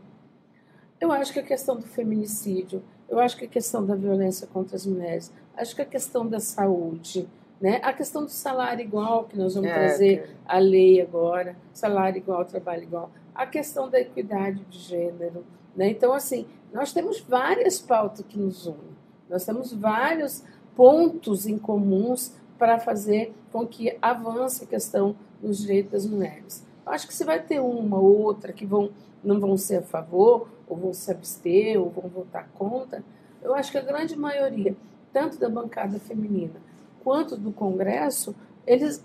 Eu 0.99 1.12
acho 1.12 1.32
que 1.32 1.39
a 1.39 1.43
questão 1.43 1.77
do 1.77 1.88
feminicídio, 1.88 2.84
eu 3.08 3.19
acho 3.19 3.38
que 3.38 3.45
a 3.45 3.47
questão 3.47 3.86
da 3.86 3.95
violência 3.95 4.45
contra 4.47 4.75
as 4.75 4.86
mulheres, 4.86 5.32
acho 5.55 5.75
que 5.75 5.82
a 5.82 5.86
questão 5.86 6.27
da 6.27 6.39
saúde, 6.39 7.27
né? 7.61 7.81
A 7.83 7.91
questão 7.91 8.23
do 8.23 8.31
salário 8.31 8.81
igual, 8.81 9.25
que 9.25 9.37
nós 9.37 9.55
vamos 9.55 9.69
é, 9.69 9.73
trazer 9.73 10.23
que... 10.23 10.35
a 10.45 10.57
lei 10.59 11.01
agora, 11.01 11.55
salário 11.73 12.17
igual, 12.17 12.45
trabalho 12.45 12.83
igual. 12.83 13.11
A 13.35 13.45
questão 13.45 13.89
da 13.89 13.99
equidade 13.99 14.63
de 14.65 14.79
gênero. 14.79 15.43
Né? 15.75 15.89
Então, 15.89 16.13
assim, 16.13 16.45
nós 16.73 16.93
temos 16.93 17.19
várias 17.19 17.79
pautas 17.79 18.25
que 18.27 18.39
nos 18.39 18.65
unem. 18.65 18.97
Nós 19.29 19.45
temos 19.45 19.73
vários 19.73 20.43
pontos 20.75 21.45
em 21.45 21.57
comuns 21.57 22.33
para 22.57 22.79
fazer 22.79 23.33
com 23.51 23.67
que 23.67 23.97
avance 24.01 24.63
a 24.63 24.67
questão 24.67 25.15
dos 25.41 25.59
direitos 25.59 25.91
das 25.91 26.05
mulheres. 26.05 26.65
Eu 26.85 26.91
acho 26.93 27.07
que 27.07 27.13
se 27.13 27.23
vai 27.23 27.41
ter 27.41 27.59
uma 27.59 27.97
ou 27.97 28.19
outra 28.19 28.53
que 28.53 28.65
vão, 28.65 28.89
não 29.23 29.39
vão 29.39 29.55
ser 29.57 29.77
a 29.77 29.81
favor, 29.81 30.49
ou 30.67 30.77
vão 30.77 30.93
se 30.93 31.11
abster, 31.11 31.79
ou 31.79 31.89
vão 31.89 32.09
votar 32.09 32.49
contra, 32.53 33.03
eu 33.41 33.53
acho 33.53 33.71
que 33.71 33.77
a 33.77 33.81
grande 33.81 34.15
maioria, 34.17 34.75
tanto 35.13 35.39
da 35.39 35.49
bancada 35.49 35.99
feminina 35.99 36.68
quanto 37.03 37.35
do 37.38 37.51
Congresso, 37.51 38.35
eles 38.65 39.03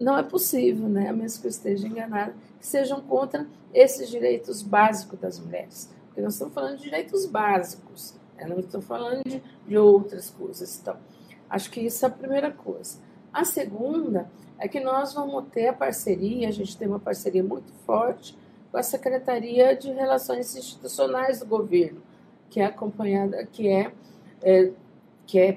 não 0.00 0.16
é 0.16 0.22
possível, 0.22 0.88
né, 0.88 1.08
a 1.08 1.12
menos 1.12 1.36
que 1.36 1.46
eu 1.46 1.50
esteja 1.50 1.86
enganada, 1.86 2.34
que 2.58 2.66
sejam 2.66 3.00
contra 3.02 3.46
esses 3.72 4.08
direitos 4.08 4.62
básicos 4.62 5.18
das 5.18 5.38
mulheres. 5.38 5.92
Porque 6.06 6.22
nós 6.22 6.34
estamos 6.34 6.54
falando 6.54 6.78
de 6.78 6.84
direitos 6.84 7.26
básicos, 7.26 8.14
né, 8.36 8.46
não 8.46 8.58
estou 8.58 8.80
falando 8.80 9.22
de, 9.24 9.42
de 9.66 9.76
outras 9.76 10.30
coisas. 10.30 10.78
Então, 10.80 10.96
acho 11.48 11.70
que 11.70 11.80
isso 11.80 12.04
é 12.04 12.08
a 12.08 12.10
primeira 12.10 12.50
coisa. 12.50 12.98
A 13.32 13.44
segunda 13.44 14.30
é 14.58 14.66
que 14.66 14.80
nós 14.80 15.12
vamos 15.12 15.44
ter 15.50 15.68
a 15.68 15.72
parceria, 15.72 16.48
a 16.48 16.52
gente 16.52 16.76
tem 16.76 16.88
uma 16.88 16.98
parceria 16.98 17.44
muito 17.44 17.72
forte 17.86 18.36
com 18.70 18.78
a 18.78 18.82
Secretaria 18.82 19.76
de 19.76 19.90
Relações 19.92 20.54
Institucionais 20.56 21.40
do 21.40 21.46
governo, 21.46 22.00
que 22.48 22.60
é 22.60 22.64
acompanhada, 22.64 23.44
que 23.46 23.68
é, 23.68 23.92
é 24.42 24.72
que 25.26 25.38
é 25.38 25.52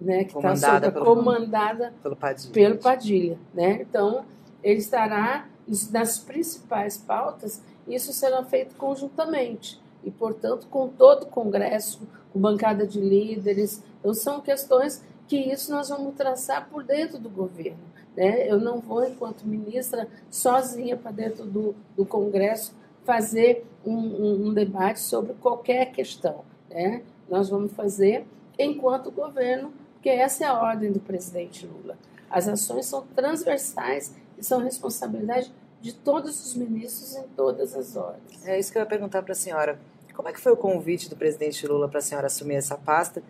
né, 0.00 0.24
que 0.24 0.36
está 0.38 0.80
pelo, 0.90 1.04
comandada 1.04 1.92
pelo 2.02 2.16
Padilha. 2.16 2.52
Pelo 2.52 2.78
Padilha 2.78 3.38
né? 3.52 3.82
Então, 3.82 4.24
ele 4.62 4.78
estará 4.78 5.48
nas 5.90 6.18
principais 6.18 6.96
pautas, 6.96 7.62
isso 7.86 8.12
será 8.12 8.42
feito 8.44 8.74
conjuntamente 8.76 9.80
e, 10.04 10.10
portanto, 10.10 10.66
com 10.68 10.88
todo 10.88 11.24
o 11.24 11.26
Congresso, 11.26 12.00
com 12.32 12.38
bancada 12.38 12.86
de 12.86 13.00
líderes. 13.00 13.82
Então, 14.00 14.14
são 14.14 14.40
questões 14.40 15.02
que 15.26 15.36
isso 15.36 15.70
nós 15.70 15.88
vamos 15.88 16.14
traçar 16.14 16.68
por 16.68 16.82
dentro 16.82 17.18
do 17.18 17.28
governo. 17.28 17.78
Né? 18.16 18.48
Eu 18.48 18.58
não 18.58 18.80
vou, 18.80 19.04
enquanto 19.04 19.46
ministra, 19.46 20.08
sozinha 20.30 20.96
para 20.96 21.10
dentro 21.10 21.44
do, 21.44 21.74
do 21.96 22.04
Congresso 22.04 22.74
fazer 23.04 23.64
um, 23.84 23.94
um, 23.94 24.46
um 24.48 24.54
debate 24.54 25.00
sobre 25.00 25.34
qualquer 25.34 25.92
questão. 25.92 26.44
Né? 26.70 27.02
Nós 27.28 27.48
vamos 27.48 27.72
fazer 27.72 28.26
enquanto 28.58 29.10
governo 29.10 29.72
porque 29.98 30.10
essa 30.10 30.44
é 30.44 30.46
a 30.46 30.54
ordem 30.54 30.92
do 30.92 31.00
presidente 31.00 31.66
Lula. 31.66 31.98
As 32.30 32.46
ações 32.46 32.86
são 32.86 33.04
transversais 33.16 34.14
e 34.38 34.44
são 34.44 34.60
responsabilidade 34.60 35.52
de 35.80 35.92
todos 35.92 36.46
os 36.46 36.54
ministros 36.54 37.16
em 37.16 37.24
todas 37.36 37.74
as 37.74 37.96
horas. 37.96 38.20
É 38.44 38.56
isso 38.58 38.70
que 38.70 38.78
eu 38.78 38.82
ia 38.82 38.86
perguntar 38.86 39.22
para 39.22 39.32
a 39.32 39.36
senhora. 39.36 39.78
Como 40.14 40.28
é 40.28 40.32
que 40.32 40.40
foi 40.40 40.52
o 40.52 40.56
convite 40.56 41.10
do 41.10 41.16
presidente 41.16 41.66
Lula 41.66 41.88
para 41.88 41.98
a 41.98 42.02
senhora 42.02 42.28
assumir 42.28 42.54
essa 42.54 42.76
pasta? 42.76 43.22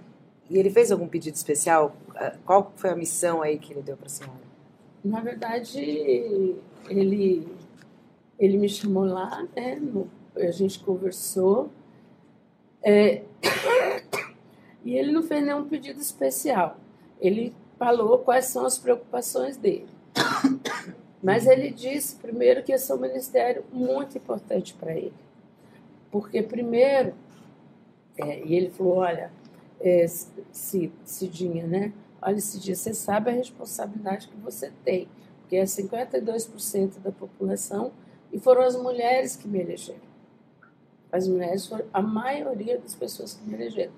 E 0.51 0.59
ele 0.59 0.69
fez 0.69 0.93
algum 0.93 1.09
pedido 1.09 1.35
especial? 1.35 1.97
Qual 2.45 2.71
foi 2.77 2.91
a 2.91 2.97
missão 2.97 3.41
aí 3.41 3.59
que 3.59 3.73
ele 3.73 3.83
deu 3.83 3.97
para 3.97 4.07
a 4.07 4.11
senhora? 4.11 4.41
Na 5.03 5.21
verdade, 5.21 5.81
ele, 5.81 7.49
ele 8.39 8.59
me 8.59 8.69
chamou 8.69 9.05
lá, 9.05 9.47
né, 9.57 9.77
no, 9.77 10.07
a 10.37 10.51
gente 10.51 10.81
conversou. 10.81 11.71
É, 12.83 13.23
e 14.89 14.97
ele 14.97 15.13
não 15.13 15.23
fez 15.23 15.45
nenhum 15.45 15.69
pedido 15.69 16.01
especial. 16.01 16.79
Ele 17.21 17.55
falou 17.79 18.21
quais 18.21 18.47
são 18.47 18.65
as 18.65 18.79
preocupações 18.79 19.59
dele. 19.59 19.87
Mas 21.23 21.47
ele 21.47 21.71
disse, 21.71 22.17
primeiro, 22.17 22.63
que 22.63 22.73
esse 22.73 22.91
é 22.91 22.95
um 22.95 22.99
ministério 22.99 23.67
muito 23.71 24.17
importante 24.17 24.73
para 24.73 24.97
ele. 24.97 25.13
Porque, 26.11 26.43
primeiro, 26.43 27.13
é, 28.17 28.43
e 28.43 28.55
ele 28.55 28.71
falou: 28.71 28.97
olha, 28.97 29.31
é, 29.79 30.07
Cidinha, 30.51 31.67
né? 31.67 31.93
Olha, 32.23 32.41
Cidinha, 32.41 32.75
você 32.75 32.95
sabe 32.95 33.29
a 33.29 33.35
responsabilidade 33.35 34.27
que 34.27 34.37
você 34.39 34.73
tem, 34.87 35.07
porque 35.43 35.57
é 35.57 35.65
52% 35.65 36.99
da 37.01 37.13
população 37.13 37.93
e 38.33 38.39
foram 38.39 38.63
as 38.63 38.75
mulheres 38.75 39.37
que 39.37 39.47
me 39.47 39.61
elegeram. 39.61 40.09
As 41.13 41.29
mulheres 41.29 41.67
foram 41.67 41.85
a 41.93 42.01
maioria 42.01 42.79
das 42.79 42.95
pessoas 42.95 43.35
que 43.35 43.47
me 43.47 43.55
elegeram. 43.55 43.93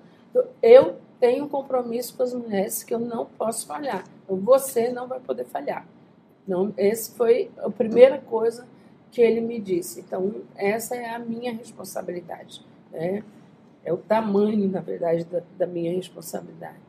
Eu 0.61 0.97
tenho 1.19 1.45
um 1.45 1.49
compromisso 1.49 2.15
com 2.15 2.23
as 2.23 2.33
mulheres 2.33 2.83
que 2.83 2.93
eu 2.93 2.99
não 2.99 3.25
posso 3.25 3.67
falhar. 3.67 4.03
Então, 4.23 4.37
você 4.37 4.91
não 4.91 5.07
vai 5.07 5.19
poder 5.19 5.45
falhar. 5.45 5.85
Não, 6.47 6.73
esse 6.77 7.11
foi 7.11 7.51
a 7.59 7.69
primeira 7.69 8.19
coisa 8.19 8.67
que 9.11 9.21
ele 9.21 9.41
me 9.41 9.59
disse. 9.59 9.99
Então, 9.99 10.41
essa 10.55 10.95
é 10.95 11.13
a 11.13 11.19
minha 11.19 11.53
responsabilidade. 11.53 12.65
Né? 12.91 13.23
É 13.83 13.93
o 13.93 13.97
tamanho, 13.97 14.69
na 14.69 14.79
verdade, 14.79 15.25
da, 15.25 15.41
da 15.57 15.67
minha 15.67 15.93
responsabilidade. 15.93 16.79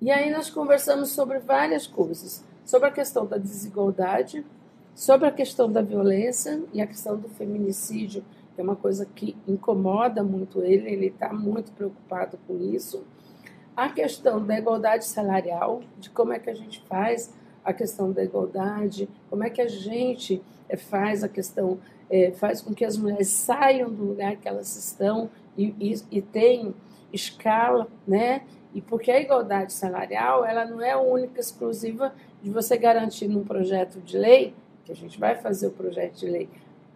E 0.00 0.10
aí 0.10 0.30
nós 0.30 0.50
conversamos 0.50 1.10
sobre 1.10 1.38
várias 1.38 1.86
coisas. 1.86 2.44
Sobre 2.64 2.88
a 2.88 2.92
questão 2.92 3.26
da 3.26 3.38
desigualdade, 3.38 4.44
sobre 4.94 5.26
a 5.26 5.32
questão 5.32 5.70
da 5.70 5.82
violência 5.82 6.62
e 6.72 6.80
a 6.80 6.86
questão 6.86 7.16
do 7.16 7.28
feminicídio 7.28 8.24
é 8.60 8.62
uma 8.62 8.76
coisa 8.76 9.06
que 9.06 9.36
incomoda 9.46 10.22
muito 10.22 10.62
ele, 10.62 10.90
ele 10.90 11.06
está 11.06 11.32
muito 11.32 11.72
preocupado 11.72 12.38
com 12.46 12.58
isso. 12.58 13.04
A 13.76 13.88
questão 13.88 14.44
da 14.44 14.58
igualdade 14.58 15.04
salarial, 15.06 15.82
de 15.98 16.10
como 16.10 16.32
é 16.32 16.38
que 16.38 16.50
a 16.50 16.54
gente 16.54 16.82
faz 16.82 17.32
a 17.64 17.72
questão 17.72 18.12
da 18.12 18.22
igualdade, 18.22 19.08
como 19.30 19.44
é 19.44 19.50
que 19.50 19.62
a 19.62 19.68
gente 19.68 20.42
eh, 20.68 20.76
faz 20.76 21.24
a 21.24 21.28
questão, 21.28 21.78
é, 22.10 22.32
faz 22.32 22.60
com 22.60 22.74
que 22.74 22.84
as 22.84 22.96
mulheres 22.96 23.28
saiam 23.28 23.90
do 23.90 24.04
lugar 24.04 24.36
que 24.36 24.48
elas 24.48 24.76
estão 24.76 25.30
e, 25.56 25.74
e, 25.80 26.18
e 26.18 26.20
tenham 26.20 26.74
escala, 27.12 27.88
né? 28.06 28.42
E 28.74 28.80
porque 28.80 29.10
a 29.10 29.20
igualdade 29.20 29.72
salarial, 29.72 30.44
ela 30.44 30.64
não 30.64 30.80
é 30.80 30.96
única, 30.96 31.40
exclusiva 31.40 32.14
de 32.42 32.50
você 32.50 32.76
garantir 32.76 33.28
num 33.28 33.44
projeto 33.44 34.00
de 34.00 34.18
lei, 34.18 34.54
que 34.84 34.92
a 34.92 34.94
gente 34.94 35.18
vai 35.18 35.36
fazer 35.36 35.68
o 35.68 35.70
projeto 35.70 36.16
de 36.16 36.26
lei, 36.26 36.48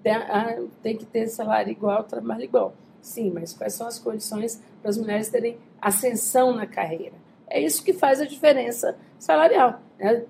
tem, 0.07 0.15
ah, 0.15 0.63
tem 0.85 0.97
que 0.97 1.05
ter 1.05 1.27
salário 1.27 1.73
igual, 1.73 2.05
trabalho 2.05 2.45
igual. 2.45 2.75
Sim, 3.03 3.33
mas 3.35 3.53
quais 3.53 3.75
são 3.75 3.89
as 3.89 3.99
condições 3.99 4.63
para 4.81 4.89
as 4.89 4.97
mulheres 4.97 5.29
terem 5.29 5.59
ascensão 5.83 6.55
na 6.55 6.65
carreira? 6.65 7.15
É 7.49 7.61
isso 7.61 7.83
que 7.83 7.93
faz 7.93 8.21
a 8.21 8.25
diferença 8.25 8.97
salarial. 9.19 9.81
Né? 9.99 10.23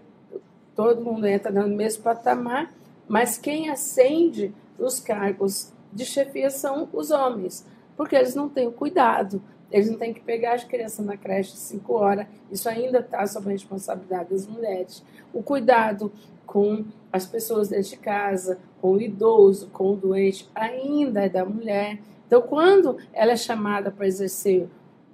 Todo 0.75 1.05
mundo 1.05 1.27
entra 1.27 1.51
no 1.51 1.69
mesmo 1.69 2.03
patamar, 2.03 2.73
mas 3.07 3.37
quem 3.37 3.69
ascende 3.69 4.51
os 4.79 4.99
cargos 4.99 5.75
de 5.93 6.07
chefia 6.07 6.49
são 6.49 6.89
os 6.91 7.11
homens, 7.11 7.67
porque 7.99 8.17
eles 8.17 8.35
não 8.35 8.49
têm 8.49 8.67
o 8.67 8.73
cuidado, 8.73 9.43
eles 9.71 9.91
não 9.91 9.99
têm 9.99 10.15
que 10.15 10.21
pegar 10.21 10.55
as 10.55 10.65
crianças 10.65 11.05
na 11.05 11.19
creche 11.19 11.55
cinco 11.55 11.93
horas, 11.95 12.27
isso 12.51 12.67
ainda 12.67 13.01
está 13.01 13.27
sob 13.27 13.49
a 13.49 13.53
responsabilidade 13.53 14.31
das 14.31 14.47
mulheres. 14.47 15.05
O 15.35 15.43
cuidado 15.43 16.11
com 16.47 16.85
as 17.13 17.27
pessoas 17.27 17.69
dentro 17.69 17.91
de 17.91 17.97
casa, 17.97 18.59
com 18.81 18.93
o 18.93 19.01
idoso, 19.01 19.69
com 19.69 19.93
o 19.93 19.97
doente, 19.97 20.49
ainda 20.55 21.25
é 21.25 21.29
da 21.29 21.45
mulher. 21.45 21.99
Então, 22.27 22.43
quando 22.43 22.99
ela 23.13 23.33
é 23.33 23.37
chamada 23.37 23.91
para 23.91 24.07
exercer 24.07 24.69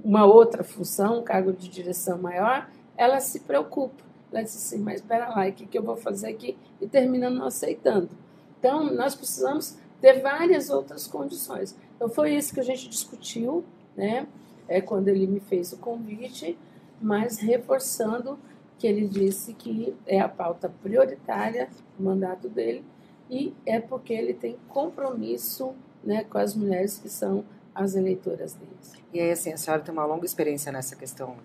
uma 0.05 0.25
outra 0.25 0.65
função, 0.65 1.21
um 1.21 1.23
cargo 1.23 1.53
de 1.53 1.69
direção 1.69 2.19
maior, 2.19 2.69
ela 2.97 3.21
se 3.21 3.41
preocupa. 3.41 4.03
Ela 4.33 4.43
diz 4.43 4.57
assim, 4.57 4.79
mas 4.79 5.01
espera 5.01 5.29
lá, 5.29 5.47
o 5.47 5.53
que, 5.53 5.67
que 5.67 5.79
eu 5.79 5.83
vou 5.83 5.97
fazer 5.97 6.29
aqui? 6.29 6.57
E 6.81 6.87
termina 6.87 7.29
não 7.29 7.47
aceitando. 7.47 8.11
Então, 8.59 8.93
nós 8.93 9.15
precisamos 9.15 9.77
ter 10.01 10.21
várias 10.21 10.71
outras 10.71 11.07
condições. 11.07 11.77
Então, 11.97 12.09
foi 12.09 12.35
isso 12.35 12.53
que 12.53 12.61
a 12.61 12.65
gente 12.65 12.89
discutiu, 12.89 13.65
né? 13.97 14.27
É 14.67 14.81
quando 14.81 15.09
ele 15.09 15.27
me 15.27 15.41
fez 15.41 15.73
o 15.73 15.77
convite, 15.77 16.59
mas 17.01 17.39
reforçando 17.39 18.39
que 18.83 18.87
ele 18.89 19.07
disse 19.07 19.55
que 19.55 19.95
é 20.05 20.19
a 20.19 20.29
pauta 20.29 20.69
prioritária 20.69 21.71
do 21.97 22.03
mandato 22.03 22.49
dele 22.49 22.85
e 23.31 23.55
é 23.65 23.79
porque 23.79 24.13
ele 24.13 24.35
tem 24.35 24.59
compromisso 24.69 25.73
né, 26.03 26.25
com 26.25 26.37
as 26.37 26.57
mulheres 26.57 26.99
que 26.99 27.09
são 27.09 27.45
as 27.73 27.95
eleitoras 27.95 28.55
dele. 28.55 28.73
E 29.13 29.21
aí, 29.21 29.31
assim, 29.31 29.53
a 29.53 29.57
senhora 29.57 29.81
tem 29.85 29.93
uma 29.93 30.05
longa 30.05 30.27
experiência 30.27 30.73
nessa 30.73 30.97
questão 30.97 31.37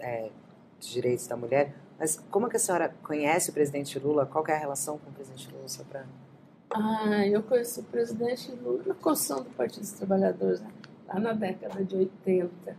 é, 0.00 0.30
de 0.80 0.90
direitos 0.90 1.28
da 1.28 1.36
mulher, 1.36 1.72
mas 1.96 2.16
como 2.28 2.48
é 2.48 2.50
que 2.50 2.56
a 2.56 2.58
senhora 2.58 2.92
conhece 3.04 3.50
o 3.50 3.52
presidente 3.52 3.96
Lula? 4.00 4.26
Qual 4.26 4.44
é 4.48 4.54
a 4.54 4.58
relação 4.58 4.98
com 4.98 5.10
o 5.10 5.12
presidente 5.12 5.48
Lula? 5.52 5.68
Só 5.68 5.84
pra... 5.84 6.04
Ah, 6.70 7.24
eu 7.24 7.40
conheci 7.44 7.78
o 7.78 7.84
presidente 7.84 8.50
Lula 8.50 8.82
na 8.84 8.94
construção 8.94 9.44
do 9.44 9.50
Partido 9.50 9.82
dos 9.82 9.92
Trabalhadores, 9.92 10.60
lá 11.06 11.20
na 11.20 11.34
década 11.34 11.84
de 11.84 11.94
80. 11.94 12.76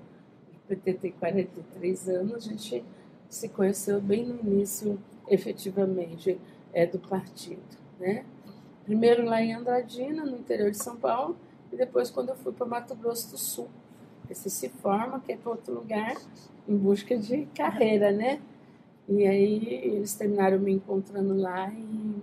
O 0.65 0.67
PT 0.67 0.93
tem 0.95 1.11
43 1.13 2.09
anos, 2.09 2.35
a 2.35 2.39
gente 2.39 2.83
se 3.29 3.49
conheceu 3.49 3.99
bem 4.01 4.25
no 4.25 4.39
início, 4.39 4.99
efetivamente, 5.27 6.39
é, 6.73 6.85
do 6.85 6.99
partido. 6.99 7.61
Né? 7.99 8.25
Primeiro 8.83 9.25
lá 9.25 9.41
em 9.41 9.53
Andradina, 9.53 10.25
no 10.25 10.37
interior 10.37 10.71
de 10.71 10.77
São 10.77 10.95
Paulo, 10.95 11.35
e 11.71 11.75
depois 11.75 12.09
quando 12.09 12.29
eu 12.29 12.35
fui 12.35 12.53
para 12.53 12.65
Mato 12.65 12.95
Grosso 12.95 13.31
do 13.31 13.37
Sul. 13.37 13.67
Esse 14.29 14.49
se 14.49 14.69
forma, 14.69 15.19
que 15.19 15.31
é 15.31 15.37
para 15.37 15.51
outro 15.51 15.73
lugar, 15.73 16.15
em 16.67 16.75
busca 16.75 17.17
de 17.17 17.45
carreira, 17.55 18.11
né? 18.11 18.41
E 19.07 19.25
aí 19.25 19.67
eles 19.83 20.15
terminaram 20.15 20.59
me 20.59 20.71
encontrando 20.71 21.35
lá 21.35 21.71
e, 21.71 22.21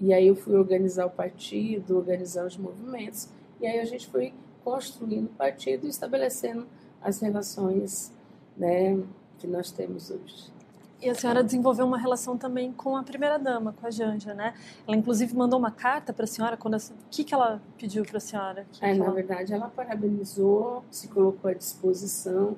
e 0.00 0.14
aí 0.14 0.26
eu 0.28 0.36
fui 0.36 0.54
organizar 0.54 1.06
o 1.06 1.10
partido, 1.10 1.96
organizar 1.96 2.46
os 2.46 2.56
movimentos, 2.56 3.28
e 3.60 3.66
aí 3.66 3.80
a 3.80 3.84
gente 3.84 4.06
foi 4.06 4.32
construindo 4.64 5.26
o 5.26 5.34
partido 5.34 5.86
e 5.86 5.88
estabelecendo 5.88 6.66
as 7.00 7.20
relações 7.20 8.12
né, 8.56 8.98
que 9.38 9.46
nós 9.46 9.70
temos 9.70 10.10
hoje. 10.10 10.52
E 11.00 11.10
a 11.10 11.14
senhora 11.14 11.44
desenvolveu 11.44 11.84
uma 11.84 11.98
relação 11.98 12.38
também 12.38 12.72
com 12.72 12.96
a 12.96 13.02
primeira-dama, 13.02 13.72
com 13.72 13.86
a 13.86 13.90
Janja, 13.90 14.32
né? 14.32 14.54
Ela, 14.88 14.96
inclusive, 14.96 15.36
mandou 15.36 15.58
uma 15.58 15.70
carta 15.70 16.12
para 16.12 16.24
a 16.24 16.26
senhora. 16.26 16.56
Quando 16.56 16.74
a... 16.74 16.78
O 16.78 17.10
que, 17.10 17.22
que 17.22 17.34
ela 17.34 17.60
pediu 17.76 18.02
para 18.04 18.16
a 18.16 18.20
senhora? 18.20 18.66
Que 18.72 18.84
é, 18.84 18.92
que 18.92 18.98
na 18.98 19.04
ela... 19.04 19.14
verdade, 19.14 19.52
ela 19.52 19.68
parabenizou, 19.68 20.82
se 20.90 21.08
colocou 21.08 21.50
à 21.50 21.54
disposição. 21.54 22.56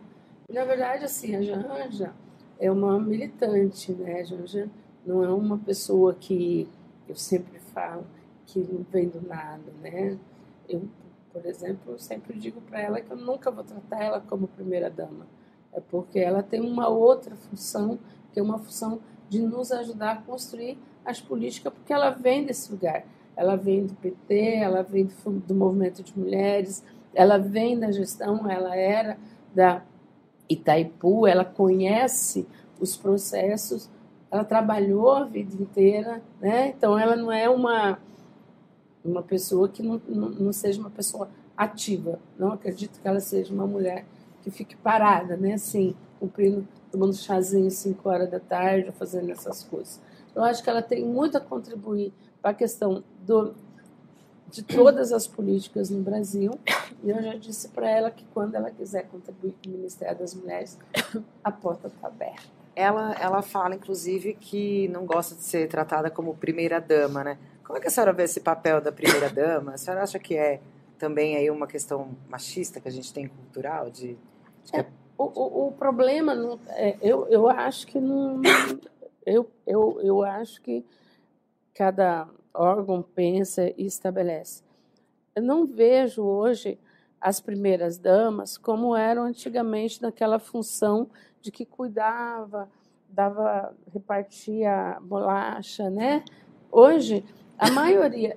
E, 0.49 0.53
na 0.53 0.64
verdade, 0.64 1.05
assim, 1.05 1.35
a 1.35 1.43
Janja 1.43 2.14
é 2.61 2.70
uma 2.70 2.99
militante, 3.01 3.93
né? 3.93 4.20
A 4.20 4.24
Janja 4.24 4.70
não 5.05 5.24
é 5.24 5.29
uma 5.29 5.59
pessoa 5.59 6.14
que, 6.14 6.68
eu 7.09 7.16
sempre 7.16 7.59
falo, 7.59 8.07
que 8.47 8.61
não 8.61 8.87
vem 8.91 9.09
do 9.09 9.20
nada, 9.20 9.72
né? 9.83 10.16
Eu, 10.68 10.89
por 11.33 11.45
exemplo, 11.45 11.93
eu 11.93 11.99
sempre 11.99 12.39
digo 12.39 12.61
para 12.61 12.81
ela 12.81 13.01
que 13.01 13.11
eu 13.11 13.16
nunca 13.16 13.51
vou 13.51 13.64
tratar 13.64 14.05
ela 14.05 14.20
como 14.20 14.47
primeira-dama. 14.47 15.26
É 15.79 15.83
porque 15.89 16.18
ela 16.18 16.43
tem 16.43 16.61
uma 16.61 16.89
outra 16.89 17.37
função 17.37 18.01
que 18.33 18.41
é 18.41 18.43
uma 18.43 18.59
função 18.59 18.99
de 19.29 19.41
nos 19.41 19.70
ajudar 19.70 20.12
a 20.12 20.22
construir 20.22 20.76
as 21.05 21.20
políticas, 21.20 21.72
porque 21.72 21.93
ela 21.93 22.11
vem 22.11 22.45
desse 22.45 22.70
lugar. 22.72 23.05
Ela 23.37 23.57
vem 23.57 23.87
do 23.87 23.95
PT, 23.95 24.57
ela 24.57 24.83
vem 24.83 25.05
do, 25.05 25.31
do 25.41 25.55
movimento 25.55 26.03
de 26.03 26.18
mulheres, 26.18 26.83
ela 27.14 27.39
vem 27.39 27.79
da 27.79 27.93
gestão, 27.93 28.51
ela 28.51 28.74
era 28.74 29.16
da 29.55 29.83
Itaipu, 30.51 31.26
ela 31.26 31.45
conhece 31.45 32.47
os 32.81 32.97
processos, 32.97 33.89
ela 34.31 34.45
trabalhou 34.45 35.12
a 35.12 35.24
vida 35.24 35.55
inteira, 35.55 36.20
né? 36.41 36.68
Então 36.76 36.99
ela 36.99 37.14
não 37.14 37.31
é 37.31 37.49
uma 37.49 37.99
uma 39.05 39.22
pessoa 39.22 39.68
que 39.68 39.83
não, 39.83 40.03
não, 40.09 40.29
não 40.29 40.53
seja 40.53 40.81
uma 40.81 40.91
pessoa 40.91 41.31
ativa. 41.57 42.18
Não 42.37 42.53
acredito 42.53 43.01
que 43.01 43.07
ela 43.07 43.20
seja 43.20 43.55
uma 43.55 43.66
mulher 43.66 44.05
que 44.51 44.57
fique 44.57 44.76
parada, 44.76 45.36
né? 45.36 45.55
Assim, 45.55 45.94
cumprindo 46.18 46.66
tomando 46.90 47.14
chazinho 47.14 47.70
5 47.70 48.09
horas 48.09 48.30
da 48.30 48.40
tarde, 48.40 48.90
fazendo 48.92 49.30
essas 49.30 49.62
coisas. 49.62 50.01
Eu 50.34 50.42
acho 50.42 50.62
que 50.62 50.70
ela 50.70 50.82
tem 50.82 51.05
muito 51.05 51.36
a 51.36 51.40
contribuir 51.40 52.12
para 52.40 52.53
a 52.53 52.55
questão 52.55 53.03
do, 53.26 53.55
de 54.51 54.62
todas 54.62 55.12
as 55.12 55.26
políticas 55.26 55.90
no 55.90 56.01
Brasil. 56.03 56.59
E 57.03 57.11
eu 57.11 57.22
já 57.22 57.34
disse 57.34 57.68
para 57.68 57.90
ela 57.90 58.11
que 58.11 58.24
quando 58.32 58.55
ela 58.55 58.70
quiser 58.70 59.07
contribuir 59.09 59.55
com 59.62 59.70
o 59.70 59.72
Ministério 59.72 60.18
das 60.18 60.34
Mulheres, 60.34 60.78
a 61.44 61.53
porta 61.53 61.88
está 61.88 62.09
aberta. 62.09 62.59
Ela, 62.74 63.12
ela 63.14 63.42
fala, 63.42 63.74
inclusive, 63.74 64.34
que 64.34 64.88
não 64.88 65.05
gosta 65.05 65.34
de 65.34 65.42
ser 65.42 65.68
tratada 65.68 66.11
como 66.11 66.34
primeira-dama, 66.36 67.24
né? 67.24 67.38
Como 67.64 67.76
é 67.76 67.80
que 67.80 67.88
a 67.88 67.90
senhora 67.90 68.12
vê 68.12 68.22
esse 68.22 68.40
papel 68.40 68.80
da 68.80 68.92
primeira-dama? 68.92 69.74
A 69.74 69.76
senhora 69.76 70.03
acha 70.03 70.18
que 70.18 70.36
é 70.36 70.61
também 70.96 71.36
aí 71.36 71.51
uma 71.51 71.66
questão 71.66 72.16
machista 72.28 72.80
que 72.80 72.88
a 72.88 72.90
gente 72.90 73.12
tem 73.12 73.26
cultural? 73.26 73.90
De... 73.90 74.16
É, 74.73 74.85
o, 75.16 75.25
o, 75.25 75.69
o 75.69 75.73
problema, 75.73 76.35
não, 76.35 76.59
é, 76.69 76.97
eu, 77.01 77.27
eu 77.29 77.49
acho 77.49 77.87
que 77.87 78.01
não. 78.01 78.41
Eu, 79.27 79.51
eu, 79.66 80.01
eu 80.03 80.23
acho 80.23 80.62
que 80.62 80.85
cada 81.75 82.27
órgão 82.55 83.03
pensa 83.03 83.73
e 83.77 83.85
estabelece. 83.85 84.62
Eu 85.35 85.43
não 85.43 85.66
vejo 85.66 86.23
hoje 86.23 86.79
as 87.21 87.41
primeiras 87.41 87.99
damas 87.99 88.57
como 88.57 88.97
eram 88.97 89.25
antigamente 89.25 90.01
naquela 90.01 90.39
função 90.39 91.09
de 91.41 91.51
que 91.51 91.64
cuidava, 91.64 92.69
dava, 93.09 93.75
repartia 93.93 94.99
bolacha, 95.01 95.91
né? 95.91 96.25
Hoje, 96.71 97.25
a 97.59 97.71
maioria 97.71 98.37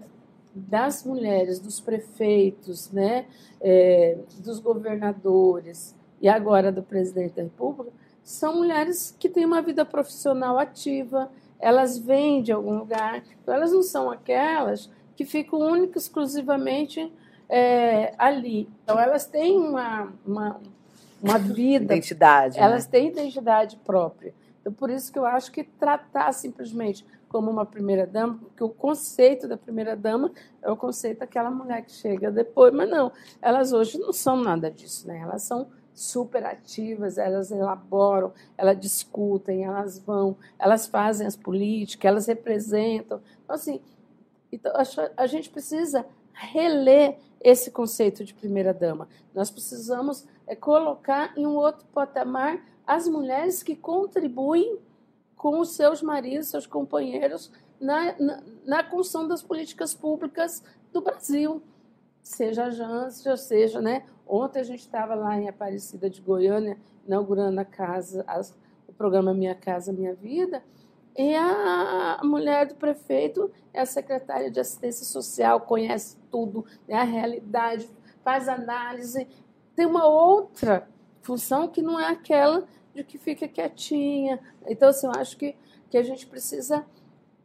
das 0.54 1.04
mulheres, 1.04 1.60
dos 1.60 1.80
prefeitos, 1.80 2.92
né, 2.92 3.26
é, 3.60 4.18
dos 4.44 4.60
governadores, 4.60 5.96
e 6.22 6.30
agora 6.30 6.72
do 6.72 6.84
presidente 6.84 7.36
da 7.36 7.44
República, 7.44 7.92
são 8.24 8.58
mulheres 8.58 9.16
que 9.20 9.28
têm 9.28 9.46
uma 9.46 9.62
vida 9.62 9.84
profissional 9.84 10.60
ativa, 10.60 11.32
elas 11.60 11.98
vêm 11.98 12.42
de 12.42 12.52
algum 12.52 12.78
lugar, 12.78 13.24
então 13.42 13.54
elas 13.54 13.72
não 13.72 13.82
são 13.82 14.10
aquelas 14.10 14.90
que 15.16 15.26
ficam 15.26 15.60
única 15.60 15.98
exclusivamente 15.98 17.12
é, 17.50 18.14
ali. 18.18 18.70
Então 18.84 19.00
elas 19.00 19.26
têm 19.26 19.58
uma, 19.60 20.14
uma, 20.26 20.62
uma 21.22 21.38
vida. 21.38 21.94
Identidade. 21.94 22.58
Né? 22.58 22.64
Elas 22.64 22.86
né? 22.86 22.92
têm 22.92 23.08
identidade 23.08 23.76
própria. 23.78 24.34
Então 24.60 24.72
por 24.72 24.90
isso 24.90 25.12
que 25.12 25.20
eu 25.20 25.26
acho 25.26 25.52
que 25.52 25.64
tratar 25.64 26.32
simplesmente 26.32 27.06
como 27.28 27.50
uma 27.50 27.66
primeira-dama, 27.66 28.38
porque 28.40 28.64
o 28.64 28.70
conceito 28.70 29.48
da 29.48 29.58
primeira-dama 29.58 30.32
é 30.62 30.70
o 30.70 30.76
conceito 30.76 31.20
daquela 31.20 31.50
mulher 31.50 31.82
que 31.84 31.92
chega 31.92 32.30
depois, 32.30 32.74
mas 32.74 32.90
não, 32.90 33.10
elas 33.42 33.72
hoje 33.72 33.98
não 33.98 34.12
são 34.12 34.36
nada 34.36 34.70
disso, 34.70 35.08
né? 35.08 35.20
Elas 35.20 35.44
são 35.44 35.68
super 36.02 36.44
ativas, 36.46 37.18
elas 37.18 37.52
elaboram, 37.52 38.34
elas 38.58 38.80
discutem, 38.80 39.64
elas 39.64 40.00
vão, 40.00 40.36
elas 40.58 40.88
fazem 40.88 41.28
as 41.28 41.36
políticas, 41.36 42.10
elas 42.10 42.26
representam. 42.26 43.22
Então, 43.44 43.56
assim, 43.56 43.82
então, 44.52 44.74
a 45.16 45.28
gente 45.28 45.50
precisa 45.50 46.06
reler 46.34 47.18
esse 47.40 47.72
conceito 47.72 48.26
de 48.26 48.34
primeira-dama. 48.34 49.08
Nós 49.34 49.50
precisamos 49.50 50.26
é, 50.48 50.56
colocar 50.56 51.34
em 51.38 51.46
um 51.46 51.56
outro 51.56 51.86
patamar 51.94 52.60
as 52.86 53.08
mulheres 53.08 53.64
que 53.64 53.76
contribuem 53.76 54.80
com 55.36 55.60
os 55.60 55.72
seus 55.76 56.02
maridos, 56.02 56.50
seus 56.50 56.68
companheiros, 56.68 57.52
na, 57.80 58.16
na, 58.20 58.44
na 58.66 58.84
construção 58.84 59.28
das 59.28 59.42
políticas 59.42 59.94
públicas 59.94 60.64
do 60.92 61.02
Brasil. 61.02 61.62
Seja 62.24 62.66
a 62.66 62.70
Jância, 62.70 63.36
seja 63.36 63.82
né, 63.82 64.04
Ontem 64.32 64.62
a 64.62 64.64
gente 64.64 64.80
estava 64.80 65.14
lá 65.14 65.38
em 65.38 65.50
Aparecida 65.50 66.10
de 66.10 66.22
Goiânia, 66.22 66.78
inaugurando 67.06 67.60
a 67.60 67.66
casa, 67.66 68.24
as, 68.26 68.56
o 68.88 68.94
programa 68.94 69.34
Minha 69.34 69.54
Casa 69.54 69.92
Minha 69.92 70.16
Vida, 70.16 70.64
e 71.18 71.36
a, 71.36 72.22
mulher 72.24 72.66
do 72.66 72.76
prefeito 72.76 73.52
é 73.74 73.82
a 73.82 73.86
secretária 73.86 74.50
de 74.50 74.58
assistência 74.58 75.06
social, 75.06 75.60
conhece 75.60 76.16
tudo, 76.32 76.66
né, 76.88 76.96
a 76.96 77.04
realidade, 77.04 77.90
faz 78.24 78.48
análise. 78.48 79.28
Tem 79.76 79.86
uma 79.86 80.08
outra 80.08 80.88
função 81.22 81.68
que 81.68 81.82
não 81.82 82.00
é 82.00 82.08
aquela 82.08 82.64
de 82.96 83.04
que 83.04 83.18
fica 83.18 83.50
quietinha. 83.50 84.40
Então, 84.66 84.88
assim, 84.88 85.08
eu 85.08 85.12
acho 85.12 85.36
que, 85.36 85.58
que 85.90 85.98
a 85.98 86.04
gente 86.04 86.26
precisa 86.26 86.86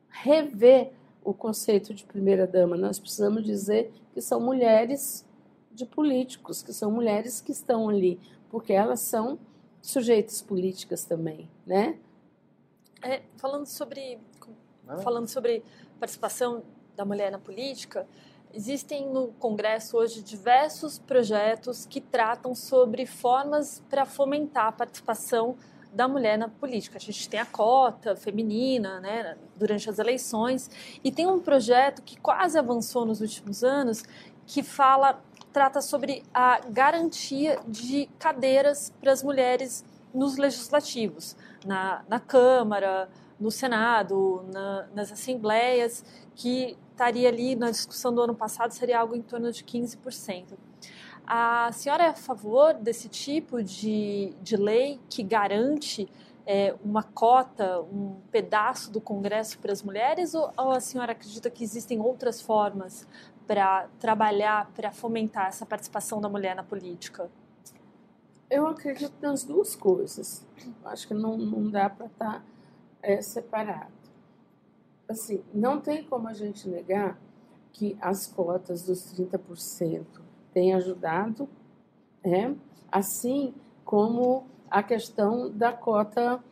rever 0.09 0.93
o 1.27 1.35
conceito 1.35 1.93
de 1.93 2.05
primeira-dama. 2.05 2.77
Nós 2.77 3.01
precisamos 3.01 3.43
dizer 3.43 3.93
que 4.15 4.21
são 4.21 4.41
mulheres 4.41 5.27
de 5.73 5.85
políticos, 5.85 6.63
que 6.63 6.73
são 6.73 6.91
mulheres 6.91 7.41
que 7.41 7.51
estão 7.51 7.89
ali, 7.89 8.21
porque 8.49 8.73
elas 8.73 9.01
são 9.01 9.37
sujeitos 9.83 10.41
políticas 10.41 11.05
também, 11.05 11.51
né? 11.67 11.99
É, 13.03 13.23
falando 13.37 13.67
sobre 13.67 14.21
falando 15.03 15.27
sobre 15.27 15.65
participação 15.99 16.63
da 16.95 17.05
mulher 17.05 17.33
na 17.33 17.41
política, 17.41 18.07
existem 18.55 19.09
no 19.09 19.33
Congresso 19.33 19.97
hoje 19.97 20.23
diversos 20.23 20.97
projetos 20.97 21.85
que 21.85 22.01
tratam 22.01 22.55
sobre 22.55 23.05
formas 23.05 23.83
para 23.91 24.07
fomentar 24.07 24.69
a 24.69 24.73
participação 24.73 25.57
da 25.97 26.07
mulher 26.07 26.37
na 26.37 26.49
política. 26.49 26.99
A 26.99 27.01
gente 27.01 27.29
tem 27.29 27.41
a 27.41 27.47
cota 27.47 28.15
feminina, 28.15 29.01
né, 29.01 29.37
durante 29.57 29.89
as 29.89 29.99
eleições, 29.99 30.71
e 31.03 31.11
tem 31.11 31.27
um 31.27 31.41
projeto 31.41 32.03
que 32.03 32.21
quase 32.21 32.59
avançou 32.59 33.07
nos 33.07 33.23
últimos 33.23 33.65
anos 33.65 34.05
que 34.47 34.63
fala 34.63 35.21
trata 35.53 35.81
sobre 35.81 36.23
a 36.35 36.61
garantia 36.69 37.59
de 37.67 38.11
cadeiras 38.19 38.93
para 39.01 39.11
as 39.11 39.23
mulheres 39.23 39.83
nos 40.13 40.37
legislativos, 40.37 41.35
na, 41.65 42.05
na 42.07 42.21
Câmara, 42.21 43.09
no 43.41 43.51
Senado, 43.51 44.45
na, 44.53 44.87
nas 44.95 45.11
assembleias, 45.11 46.05
que 46.35 46.77
estaria 46.91 47.29
ali 47.29 47.57
na 47.57 47.71
discussão 47.71 48.15
do 48.15 48.21
ano 48.21 48.35
passado, 48.35 48.73
seria 48.73 49.01
algo 49.01 49.17
em 49.17 49.23
torno 49.23 49.51
de 49.51 49.65
15%. 49.65 50.45
A 51.27 51.73
senhora 51.73 52.05
é 52.05 52.09
a 52.09 52.15
favor 52.15 52.75
desse 52.75 53.09
tipo 53.09 53.61
de, 53.61 54.33
de 54.41 54.57
lei 54.57 55.01
que 55.11 55.25
garante 55.25 56.09
é, 56.47 56.73
uma 56.85 57.03
cota, 57.03 57.81
um 57.81 58.21
pedaço 58.31 58.93
do 58.93 59.01
Congresso 59.01 59.59
para 59.59 59.73
as 59.73 59.83
mulheres, 59.83 60.35
ou, 60.35 60.53
ou 60.57 60.71
a 60.71 60.79
senhora 60.79 61.11
acredita 61.11 61.51
que 61.51 61.65
existem 61.65 62.01
outras 62.01 62.41
formas 62.41 63.09
para 63.45 63.89
trabalhar, 63.99 64.71
para 64.73 64.93
fomentar 64.93 65.49
essa 65.49 65.67
participação 65.67 66.21
da 66.21 66.29
mulher 66.29 66.55
na 66.55 66.63
política? 66.63 67.29
Eu 68.49 68.69
acredito 68.69 69.15
nas 69.21 69.43
duas 69.43 69.75
coisas. 69.75 70.47
Acho 70.85 71.09
que 71.09 71.15
não, 71.15 71.37
não 71.37 71.69
dá 71.69 71.91
para 71.91 72.07
estar 72.07 72.35
tá, 72.35 72.43
é, 73.03 73.21
separado. 73.21 73.91
Assim, 75.09 75.43
não 75.53 75.81
tem 75.81 76.05
como 76.05 76.29
a 76.29 76.33
gente 76.33 76.69
negar 76.69 77.19
que 77.73 77.97
as 78.01 78.29
cotas 78.29 78.85
dos 78.85 79.13
30% 79.13 80.26
têm 80.57 80.73
ajudado, 80.73 81.47
é, 82.25 82.51
assim 82.91 83.53
como 83.85 84.47
a 84.71 84.83
questão 84.83 85.51
da 85.51 85.71
cota 85.71 86.43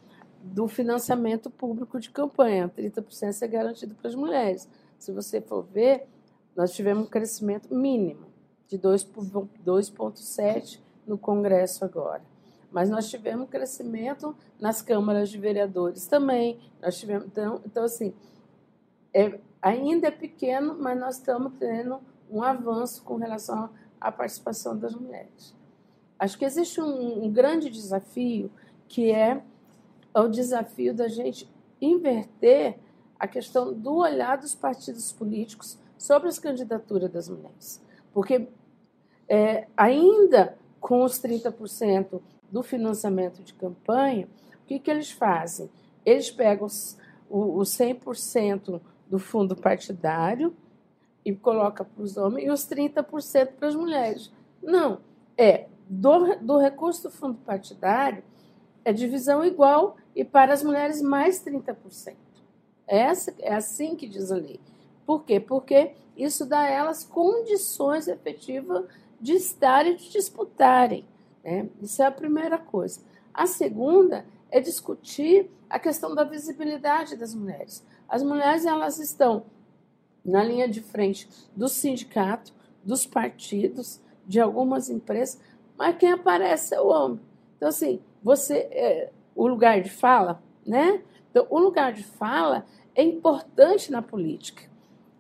do 0.43 0.69
financiamento 0.69 1.49
público 1.49 1.99
de 1.99 2.11
campanha. 2.11 2.69
30% 2.69 3.41
é 3.41 3.49
garantido 3.49 3.95
para 3.95 4.09
as 4.09 4.15
mulheres. 4.15 4.69
Se 4.99 5.11
você 5.11 5.41
for 5.41 5.63
ver, 5.63 6.07
nós 6.55 6.75
tivemos 6.75 7.07
um 7.07 7.09
crescimento 7.09 7.75
mínimo 7.75 8.27
de 8.69 8.79
2,7 8.79 10.81
no 11.07 11.17
Congresso 11.17 11.83
agora. 11.83 12.23
mas 12.71 12.91
nós 12.91 13.09
tivemos 13.09 13.49
crescimento 13.49 14.37
nas 14.61 14.83
câmaras 14.83 15.31
de 15.31 15.39
vereadores 15.39 16.07
também. 16.07 16.61
Nós 16.83 16.99
tivemos, 16.99 17.27
então, 17.27 17.63
então 17.65 17.85
assim, 17.85 18.13
é, 19.15 19.41
ainda 19.63 20.09
é 20.09 20.11
pequeno, 20.11 20.77
mas 20.79 21.01
nós 21.01 21.17
estamos 21.17 21.55
tendo 21.59 22.01
um 22.31 22.43
avanço 22.43 23.03
com 23.03 23.17
relação 23.17 23.71
à 24.05 24.13
participação 24.13 24.79
das 24.79 24.95
mulheres. 24.95 25.55
Acho 26.19 26.39
que 26.39 26.45
existe 26.45 26.81
um, 26.81 27.25
um 27.25 27.33
grande 27.33 27.71
desafio 27.71 28.51
que 28.87 29.11
é 29.11 29.43
o 30.15 30.29
desafio 30.29 30.95
da 30.95 31.09
gente 31.09 31.49
inverter 31.81 32.79
a 33.19 33.27
questão 33.27 33.73
do 33.73 33.97
olhar 33.97 34.37
dos 34.37 34.55
partidos 34.55 35.11
políticos 35.11 35.79
sobre 35.97 36.29
as 36.29 36.39
candidaturas 36.39 37.11
das 37.11 37.29
mulheres. 37.31 37.83
Porque 38.13 38.47
é, 39.27 39.67
ainda 39.75 40.57
com 40.79 41.03
os 41.03 41.15
30% 41.21 42.21
do 42.53 42.63
financiamento 42.63 43.43
de 43.43 43.55
campanha, 43.55 44.29
o 44.63 44.67
que, 44.67 44.79
que 44.79 44.91
eles 44.91 45.11
fazem? 45.11 45.71
Eles 46.05 46.31
pegam 46.31 46.67
os, 46.67 46.99
o 47.29 47.61
100% 47.61 48.81
do 49.09 49.19
fundo 49.19 49.57
partidário 49.57 50.55
e 51.25 51.35
colocam 51.35 51.87
para 51.87 52.03
os 52.03 52.17
homens 52.17 52.47
e 52.47 52.51
os 52.51 52.69
30% 52.69 53.53
para 53.59 53.69
as 53.69 53.75
mulheres. 53.75 54.33
Não, 54.63 55.01
é 55.37 55.67
do, 55.89 56.37
do 56.37 56.59
recurso 56.59 57.05
do 57.05 57.11
fundo 57.11 57.39
partidário 57.45 58.23
é 58.85 58.93
divisão 58.93 59.45
igual 59.45 59.97
e 60.15 60.25
para 60.25 60.53
as 60.53 60.63
mulheres 60.63 61.01
mais 61.01 61.43
30%. 61.43 62.15
É, 62.87 62.99
essa, 62.99 63.35
é 63.39 63.55
assim 63.55 63.97
que 63.97 64.07
diz 64.07 64.31
a 64.31 64.37
lei. 64.37 64.61
Por 65.07 65.25
quê? 65.25 65.41
Porque 65.41 65.93
isso 66.17 66.45
dá 66.45 66.61
a 66.61 66.71
elas 66.71 67.05
condições 67.05 68.09
efetivas 68.09 68.85
de 69.21 69.33
estar 69.33 69.87
e 69.87 69.97
de 69.97 70.11
disputarem. 70.11 71.05
Né? 71.43 71.69
Isso 71.81 72.03
é 72.03 72.07
a 72.07 72.13
primeira 72.13 72.59
coisa. 72.59 73.01
A 73.33 73.47
segunda 73.47 74.25
é 74.51 74.61
discutir 74.61 75.51
a 75.69 75.79
questão 75.79 76.15
da 76.15 76.25
visibilidade 76.25 77.17
das 77.17 77.35
mulheres. 77.35 77.83
As 78.09 78.23
mulheres 78.23 78.65
elas 78.67 78.99
estão 78.99 79.45
na 80.25 80.43
linha 80.43 80.69
de 80.69 80.81
frente 80.81 81.29
do 81.55 81.69
sindicato, 81.69 82.53
dos 82.83 83.07
partidos, 83.07 84.01
de 84.27 84.41
algumas 84.41 84.89
empresas, 84.89 85.41
mas 85.77 85.97
quem 85.97 86.13
aparece 86.13 86.75
é 86.75 86.81
o 86.81 86.89
homem. 86.89 87.21
Então, 87.57 87.69
assim, 87.69 88.01
você, 88.23 88.69
é, 88.71 89.11
o 89.35 89.47
lugar 89.47 89.81
de 89.83 89.91
fala, 89.91 90.43
né? 90.67 91.03
Então, 91.31 91.47
o 91.51 91.59
lugar 91.59 91.93
de 91.93 92.05
fala 92.05 92.65
é 92.95 93.03
importante 93.03 93.91
na 93.91 94.01
política. 94.01 94.63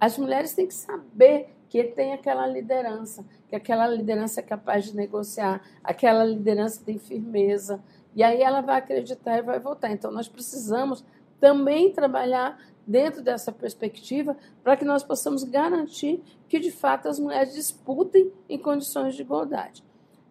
As 0.00 0.16
mulheres 0.16 0.54
têm 0.54 0.66
que 0.66 0.74
saber 0.74 1.48
que 1.68 1.82
tem 1.82 2.12
aquela 2.12 2.46
liderança, 2.46 3.24
que 3.48 3.56
aquela 3.56 3.86
liderança 3.86 4.40
é 4.40 4.42
capaz 4.42 4.84
de 4.84 4.96
negociar, 4.96 5.60
aquela 5.82 6.24
liderança 6.24 6.82
tem 6.84 6.98
firmeza, 6.98 7.82
e 8.14 8.22
aí 8.22 8.42
ela 8.42 8.60
vai 8.60 8.78
acreditar 8.78 9.38
e 9.38 9.42
vai 9.42 9.58
votar. 9.58 9.90
Então, 9.90 10.12
nós 10.12 10.28
precisamos 10.28 11.04
também 11.40 11.92
trabalhar 11.92 12.58
dentro 12.86 13.22
dessa 13.22 13.50
perspectiva 13.50 14.36
para 14.62 14.76
que 14.76 14.84
nós 14.84 15.02
possamos 15.02 15.44
garantir 15.44 16.22
que, 16.48 16.58
de 16.58 16.70
fato, 16.70 17.08
as 17.08 17.18
mulheres 17.18 17.54
disputem 17.54 18.30
em 18.48 18.58
condições 18.58 19.14
de 19.14 19.22
igualdade. 19.22 19.82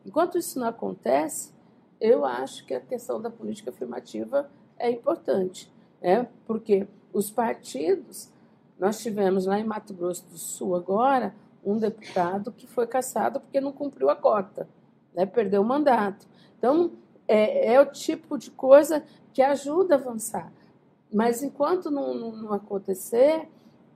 Enquanto 0.05 0.37
isso 0.37 0.59
não 0.59 0.67
acontece, 0.67 1.53
eu 1.99 2.25
acho 2.25 2.65
que 2.65 2.73
a 2.73 2.81
questão 2.81 3.21
da 3.21 3.29
política 3.29 3.69
afirmativa 3.69 4.49
é 4.77 4.89
importante, 4.89 5.71
né? 6.01 6.27
porque 6.45 6.87
os 7.13 7.31
partidos, 7.31 8.29
nós 8.77 8.99
tivemos 9.01 9.45
lá 9.45 9.59
em 9.59 9.63
Mato 9.63 9.93
Grosso 9.93 10.25
do 10.27 10.37
Sul 10.37 10.75
agora 10.75 11.33
um 11.63 11.77
deputado 11.77 12.51
que 12.51 12.67
foi 12.67 12.85
caçado 12.85 13.39
porque 13.39 13.61
não 13.61 13.71
cumpriu 13.71 14.09
a 14.09 14.15
cota, 14.15 14.67
né? 15.13 15.25
perdeu 15.25 15.61
o 15.61 15.65
mandato. 15.65 16.27
Então, 16.57 16.91
é, 17.27 17.73
é 17.73 17.81
o 17.81 17.85
tipo 17.85 18.37
de 18.37 18.51
coisa 18.51 19.03
que 19.31 19.41
ajuda 19.41 19.95
a 19.95 19.97
avançar. 19.97 20.51
Mas 21.13 21.43
enquanto 21.43 21.91
não, 21.91 22.15
não, 22.15 22.31
não 22.35 22.53
acontecer, 22.53 23.47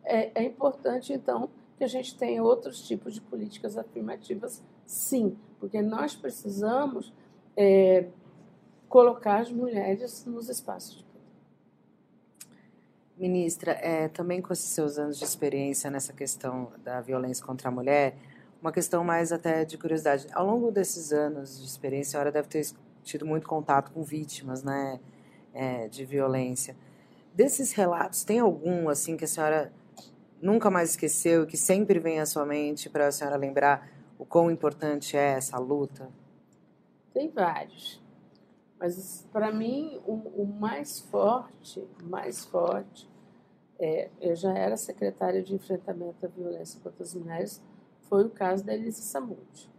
é, 0.05 0.32
é, 0.36 0.43
importante, 0.43 1.11
então, 1.11 1.49
que 1.78 1.84
a 1.84 1.88
gente 1.88 2.15
tenha 2.15 2.43
outros 2.43 2.88
tipos 2.88 3.13
de 3.13 3.22
políticas 3.22 3.76
afirmativas, 3.76 4.63
sim, 4.86 5.36
porque 5.59 5.82
nós 5.82 6.15
precisamos 6.15 7.11
é, 7.55 8.07
colocar 8.88 9.39
as 9.39 9.51
mulheres 9.51 10.26
nos 10.26 10.47
espaços 10.47 10.97
de. 10.97 11.07
Ministra, 13.18 13.72
é, 13.72 14.07
também 14.09 14.39
com 14.39 14.53
esses 14.53 14.70
seus 14.70 14.99
anos 14.99 15.18
de 15.18 15.24
experiência 15.24 15.89
nessa 15.89 16.13
questão 16.13 16.72
da 16.84 17.01
violência 17.01 17.43
contra 17.43 17.70
a 17.70 17.72
mulher, 17.72 18.15
uma 18.61 18.72
questão 18.72 19.03
mais 19.03 19.32
até 19.32 19.65
de 19.65 19.76
curiosidade. 19.76 20.28
Ao 20.32 20.45
longo 20.45 20.72
desses 20.72 21.11
anos 21.11 21.59
de 21.59 21.65
experiência, 21.65 22.09
a 22.09 22.11
senhora 22.11 22.32
deve 22.32 22.47
ter 22.47 22.63
tido 23.03 23.26
muito 23.26 23.47
contato 23.47 23.91
com 23.91 24.03
vítimas 24.03 24.61
né, 24.61 24.99
é, 25.51 25.88
de 25.88 26.05
violência. 26.05 26.76
Desses 27.38 27.72
relatos, 27.72 28.24
tem 28.24 28.40
algum 28.40 28.90
assim 28.90 29.16
que 29.16 29.24
a 29.24 29.28
senhora 29.28 29.72
nunca 30.42 30.72
mais 30.72 30.90
esqueceu 30.90 31.44
e 31.44 31.46
que 31.46 31.56
sempre 31.56 32.00
vem 32.00 32.20
à 32.20 32.26
sua 32.26 32.48
mente 32.48 32.90
para 32.90 33.06
a 33.06 33.12
senhora 33.12 33.38
lembrar 33.38 33.88
o 34.18 34.26
quão 34.26 34.50
importante 34.50 35.16
é 35.16 35.34
essa 35.34 35.60
luta? 35.60 36.10
Tem 37.14 37.30
vários. 37.30 38.02
Mas 38.80 39.30
para 39.32 39.52
mim 39.52 40.02
o, 40.08 40.14
o, 40.14 40.48
mais 40.48 41.00
forte, 41.00 41.88
mais 42.06 42.44
forte, 42.44 43.08
é, 43.78 44.10
eu 44.20 44.36
já 44.36 44.58
era 44.58 44.76
secretária 44.76 45.44
de 45.44 45.54
enfrentamento 45.54 46.26
à 46.26 46.30
violência 46.30 46.80
contra 46.82 47.04
as 47.04 47.14
mulheres, 47.14 47.64
foi 48.10 48.26
o 48.26 48.32
caso 48.32 48.66
da 48.66 48.74
Elisa 48.74 49.04
Samud. 49.04 49.72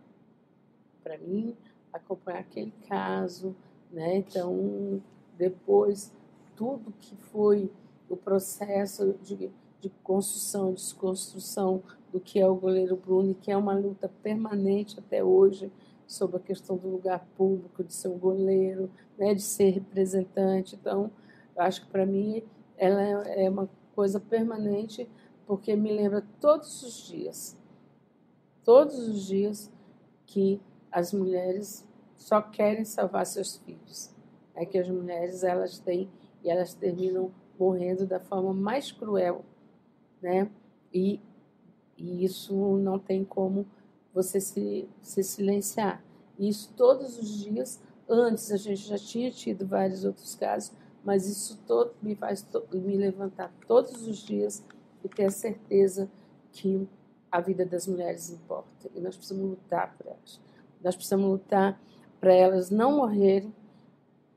Para 1.02 1.18
mim, 1.18 1.56
acompanhar 1.92 2.38
aquele 2.38 2.72
caso, 2.88 3.56
né? 3.90 4.18
Então, 4.18 5.02
depois, 5.36 6.12
tudo 6.58 6.92
que 6.98 7.14
foi 7.14 7.70
o 8.10 8.16
processo 8.16 9.14
de, 9.22 9.48
de 9.80 9.88
construção, 10.02 10.74
desconstrução 10.74 11.80
do 12.12 12.18
que 12.18 12.40
é 12.40 12.48
o 12.48 12.56
goleiro 12.56 12.96
Bruno, 12.96 13.32
que 13.32 13.52
é 13.52 13.56
uma 13.56 13.74
luta 13.74 14.10
permanente 14.24 14.98
até 14.98 15.22
hoje 15.22 15.70
sobre 16.04 16.38
a 16.38 16.40
questão 16.40 16.76
do 16.76 16.88
lugar 16.88 17.24
público, 17.36 17.84
de 17.84 17.94
ser 17.94 18.08
um 18.08 18.18
goleiro, 18.18 18.90
né, 19.16 19.34
de 19.34 19.42
ser 19.42 19.70
representante. 19.70 20.74
Então, 20.74 21.12
eu 21.54 21.62
acho 21.62 21.82
que 21.82 21.92
para 21.92 22.04
mim 22.04 22.42
ela 22.76 23.02
é 23.02 23.48
uma 23.48 23.70
coisa 23.94 24.18
permanente, 24.18 25.08
porque 25.46 25.76
me 25.76 25.92
lembra 25.92 26.26
todos 26.40 26.82
os 26.82 27.06
dias, 27.06 27.56
todos 28.64 28.98
os 28.98 29.26
dias 29.26 29.70
que 30.26 30.60
as 30.90 31.12
mulheres 31.12 31.86
só 32.16 32.42
querem 32.42 32.84
salvar 32.84 33.26
seus 33.26 33.58
filhos. 33.58 34.12
É 34.56 34.66
que 34.66 34.76
as 34.76 34.88
mulheres 34.88 35.44
elas 35.44 35.78
têm 35.78 36.10
e 36.42 36.50
elas 36.50 36.74
terminam 36.74 37.30
morrendo 37.58 38.06
da 38.06 38.20
forma 38.20 38.52
mais 38.52 38.92
cruel, 38.92 39.44
né? 40.22 40.50
E, 40.92 41.20
e 41.96 42.24
isso 42.24 42.54
não 42.78 42.98
tem 42.98 43.24
como 43.24 43.66
você 44.12 44.40
se, 44.40 44.88
se 45.02 45.22
silenciar. 45.22 46.02
Isso 46.38 46.72
todos 46.76 47.18
os 47.18 47.28
dias. 47.28 47.80
Antes 48.08 48.50
a 48.50 48.56
gente 48.56 48.80
já 48.80 48.96
tinha 48.96 49.30
tido 49.30 49.66
vários 49.66 50.04
outros 50.04 50.34
casos, 50.34 50.72
mas 51.04 51.28
isso 51.28 51.58
todo 51.66 51.92
me 52.00 52.14
faz 52.14 52.46
me 52.72 52.96
levantar 52.96 53.52
todos 53.66 54.06
os 54.06 54.18
dias 54.18 54.64
e 55.04 55.08
ter 55.08 55.26
a 55.26 55.30
certeza 55.30 56.10
que 56.52 56.88
a 57.30 57.40
vida 57.40 57.66
das 57.66 57.86
mulheres 57.86 58.30
importa 58.30 58.88
e 58.94 59.00
nós 59.00 59.14
precisamos 59.14 59.50
lutar 59.50 59.94
por 59.96 60.06
elas. 60.06 60.40
Nós 60.82 60.94
precisamos 60.94 61.26
lutar 61.26 61.78
para 62.20 62.32
elas 62.32 62.70
não 62.70 62.96
morrerem 62.96 63.54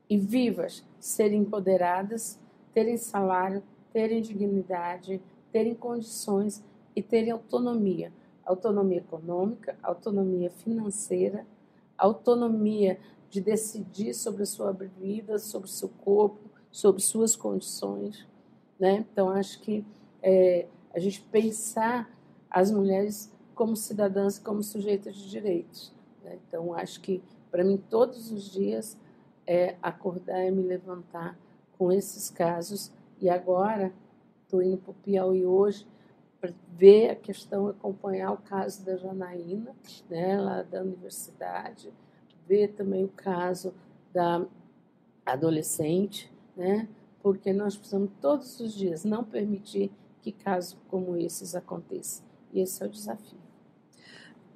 e 0.08 0.18
vivas, 0.18 0.84
serem 1.04 1.42
empoderadas, 1.42 2.38
terem 2.72 2.96
salário, 2.96 3.62
terem 3.92 4.22
dignidade, 4.22 5.20
terem 5.50 5.74
condições 5.74 6.64
e 6.94 7.02
terem 7.02 7.30
autonomia 7.30 8.12
autonomia 8.44 8.98
econômica, 8.98 9.76
autonomia 9.82 10.50
financeira, 10.50 11.46
autonomia 11.96 12.98
de 13.30 13.40
decidir 13.40 14.14
sobre 14.14 14.42
a 14.42 14.46
sua 14.46 14.72
vida, 14.72 15.38
sobre 15.38 15.68
o 15.68 15.72
seu 15.72 15.88
corpo, 15.88 16.50
sobre 16.70 17.00
suas 17.00 17.36
condições. 17.36 18.26
Né? 18.78 19.06
Então, 19.10 19.30
acho 19.30 19.60
que 19.60 19.84
é, 20.22 20.66
a 20.92 20.98
gente 20.98 21.20
pensar 21.22 22.10
as 22.50 22.70
mulheres 22.70 23.32
como 23.54 23.76
cidadãs, 23.76 24.38
como 24.38 24.62
sujeitas 24.62 25.14
de 25.16 25.30
direitos. 25.30 25.92
Né? 26.22 26.38
Então, 26.46 26.74
acho 26.74 27.00
que, 27.00 27.22
para 27.50 27.64
mim, 27.64 27.82
todos 27.88 28.30
os 28.30 28.50
dias 28.50 28.98
é 29.46 29.76
acordar 29.82 30.46
e 30.46 30.50
me 30.50 30.62
levantar 30.62 31.38
com 31.76 31.90
esses 31.90 32.30
casos. 32.30 32.92
E 33.20 33.28
agora, 33.28 33.92
estou 34.42 34.62
indo 34.62 34.78
para 34.78 34.90
o 34.90 34.94
Piauí 34.94 35.44
hoje, 35.44 35.86
para 36.40 36.52
ver 36.72 37.10
a 37.10 37.16
questão, 37.16 37.68
acompanhar 37.68 38.32
o 38.32 38.36
caso 38.38 38.84
da 38.84 38.96
Janaína, 38.96 39.74
né, 40.10 40.40
lá 40.40 40.62
da 40.62 40.82
universidade, 40.82 41.92
ver 42.46 42.68
também 42.72 43.04
o 43.04 43.08
caso 43.08 43.72
da 44.12 44.44
adolescente, 45.24 46.32
né, 46.56 46.88
porque 47.22 47.52
nós 47.52 47.76
precisamos 47.76 48.10
todos 48.20 48.58
os 48.58 48.74
dias 48.74 49.04
não 49.04 49.22
permitir 49.22 49.92
que 50.20 50.32
casos 50.32 50.76
como 50.88 51.16
esses 51.16 51.54
aconteçam. 51.54 52.24
E 52.52 52.60
esse 52.60 52.82
é 52.82 52.86
o 52.86 52.90
desafio. 52.90 53.41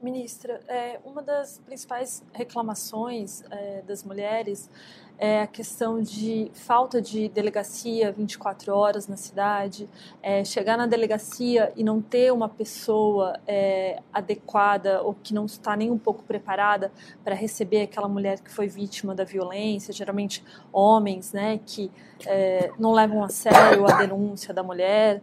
Ministra, 0.07 0.61
é, 0.69 1.01
uma 1.05 1.21
das 1.21 1.59
principais 1.67 2.23
reclamações 2.33 3.43
é, 3.51 3.83
das 3.83 4.05
mulheres 4.05 4.71
é 5.19 5.43
a 5.43 5.49
questão 5.49 6.01
de 6.01 6.49
falta 6.55 7.03
de 7.03 7.29
delegacia 7.29 8.13
24 8.13 8.73
horas 8.73 9.09
na 9.09 9.17
cidade, 9.17 9.89
é, 10.23 10.45
chegar 10.45 10.79
na 10.79 10.87
delegacia 10.87 11.73
e 11.75 11.83
não 11.83 12.01
ter 12.01 12.33
uma 12.33 12.49
pessoa 12.49 13.37
é, 13.49 14.01
adequada 14.13 15.03
ou 15.03 15.13
que 15.13 15.35
não 15.35 15.45
está 15.45 15.75
nem 15.75 15.91
um 15.91 15.99
pouco 15.99 16.23
preparada 16.23 16.93
para 17.25 17.35
receber 17.35 17.83
aquela 17.83 18.07
mulher 18.09 18.39
que 18.39 18.51
foi 18.53 18.69
vítima 18.69 19.13
da 19.13 19.25
violência, 19.25 19.93
geralmente 19.93 20.45
homens, 20.73 21.33
né, 21.33 21.59
que 21.67 21.91
é, 22.25 22.71
não 22.79 22.93
levam 22.93 23.25
a 23.25 23.29
sério 23.29 23.85
a 23.91 23.97
denúncia 23.99 24.55
da 24.55 24.63
mulher. 24.63 25.21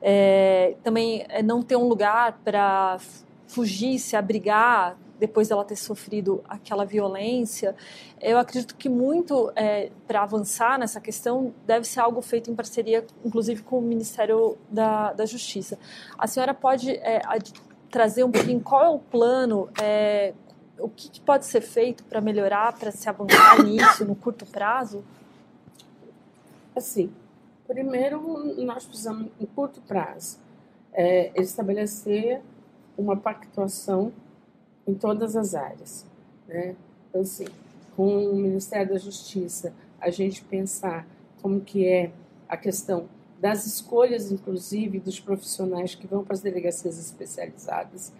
É, 0.00 0.74
também 0.82 1.26
é, 1.28 1.42
não 1.42 1.62
ter 1.62 1.76
um 1.76 1.86
lugar 1.86 2.40
para 2.42 2.98
fugir, 3.46 3.98
se 3.98 4.16
abrigar 4.16 4.96
depois 5.22 5.48
dela 5.48 5.64
ter 5.64 5.76
sofrido 5.76 6.42
aquela 6.48 6.84
violência. 6.84 7.76
Eu 8.20 8.38
acredito 8.38 8.74
que 8.74 8.88
muito 8.88 9.52
é, 9.54 9.92
para 10.04 10.24
avançar 10.24 10.76
nessa 10.80 11.00
questão 11.00 11.54
deve 11.64 11.86
ser 11.86 12.00
algo 12.00 12.20
feito 12.20 12.50
em 12.50 12.56
parceria, 12.56 13.06
inclusive 13.24 13.62
com 13.62 13.78
o 13.78 13.82
Ministério 13.82 14.58
da, 14.68 15.12
da 15.12 15.24
Justiça. 15.24 15.78
A 16.18 16.26
senhora 16.26 16.52
pode 16.52 16.90
é, 16.90 17.22
trazer 17.88 18.24
um 18.24 18.32
pouquinho 18.32 18.60
qual 18.60 18.84
é 18.84 18.88
o 18.88 18.98
plano, 18.98 19.68
é, 19.80 20.34
o 20.76 20.88
que, 20.88 21.08
que 21.08 21.20
pode 21.20 21.46
ser 21.46 21.60
feito 21.60 22.02
para 22.02 22.20
melhorar, 22.20 22.76
para 22.76 22.90
se 22.90 23.08
avançar 23.08 23.62
nisso 23.62 24.04
no 24.04 24.16
curto 24.16 24.44
prazo? 24.44 25.04
Assim, 26.74 27.12
primeiro 27.68 28.20
nós 28.64 28.84
precisamos, 28.84 29.30
em 29.38 29.46
curto 29.46 29.80
prazo, 29.82 30.40
é, 30.92 31.30
estabelecer 31.40 32.42
uma 32.96 33.16
pactuação 33.16 34.12
em 34.86 34.94
todas 34.94 35.36
as 35.36 35.54
áreas. 35.54 36.06
Né? 36.48 36.76
Então, 37.08 37.22
assim, 37.22 37.46
com 37.96 38.26
o 38.26 38.36
Ministério 38.36 38.92
da 38.92 38.98
Justiça, 38.98 39.72
a 40.00 40.10
gente 40.10 40.42
pensar 40.44 41.06
como 41.40 41.60
que 41.60 41.86
é 41.86 42.12
a 42.48 42.56
questão 42.56 43.08
das 43.40 43.66
escolhas, 43.66 44.30
inclusive, 44.30 45.00
dos 45.00 45.18
profissionais 45.18 45.94
que 45.94 46.06
vão 46.06 46.22
para 46.22 46.34
as 46.34 46.40
delegacias 46.40 46.98
especializadas, 46.98 48.12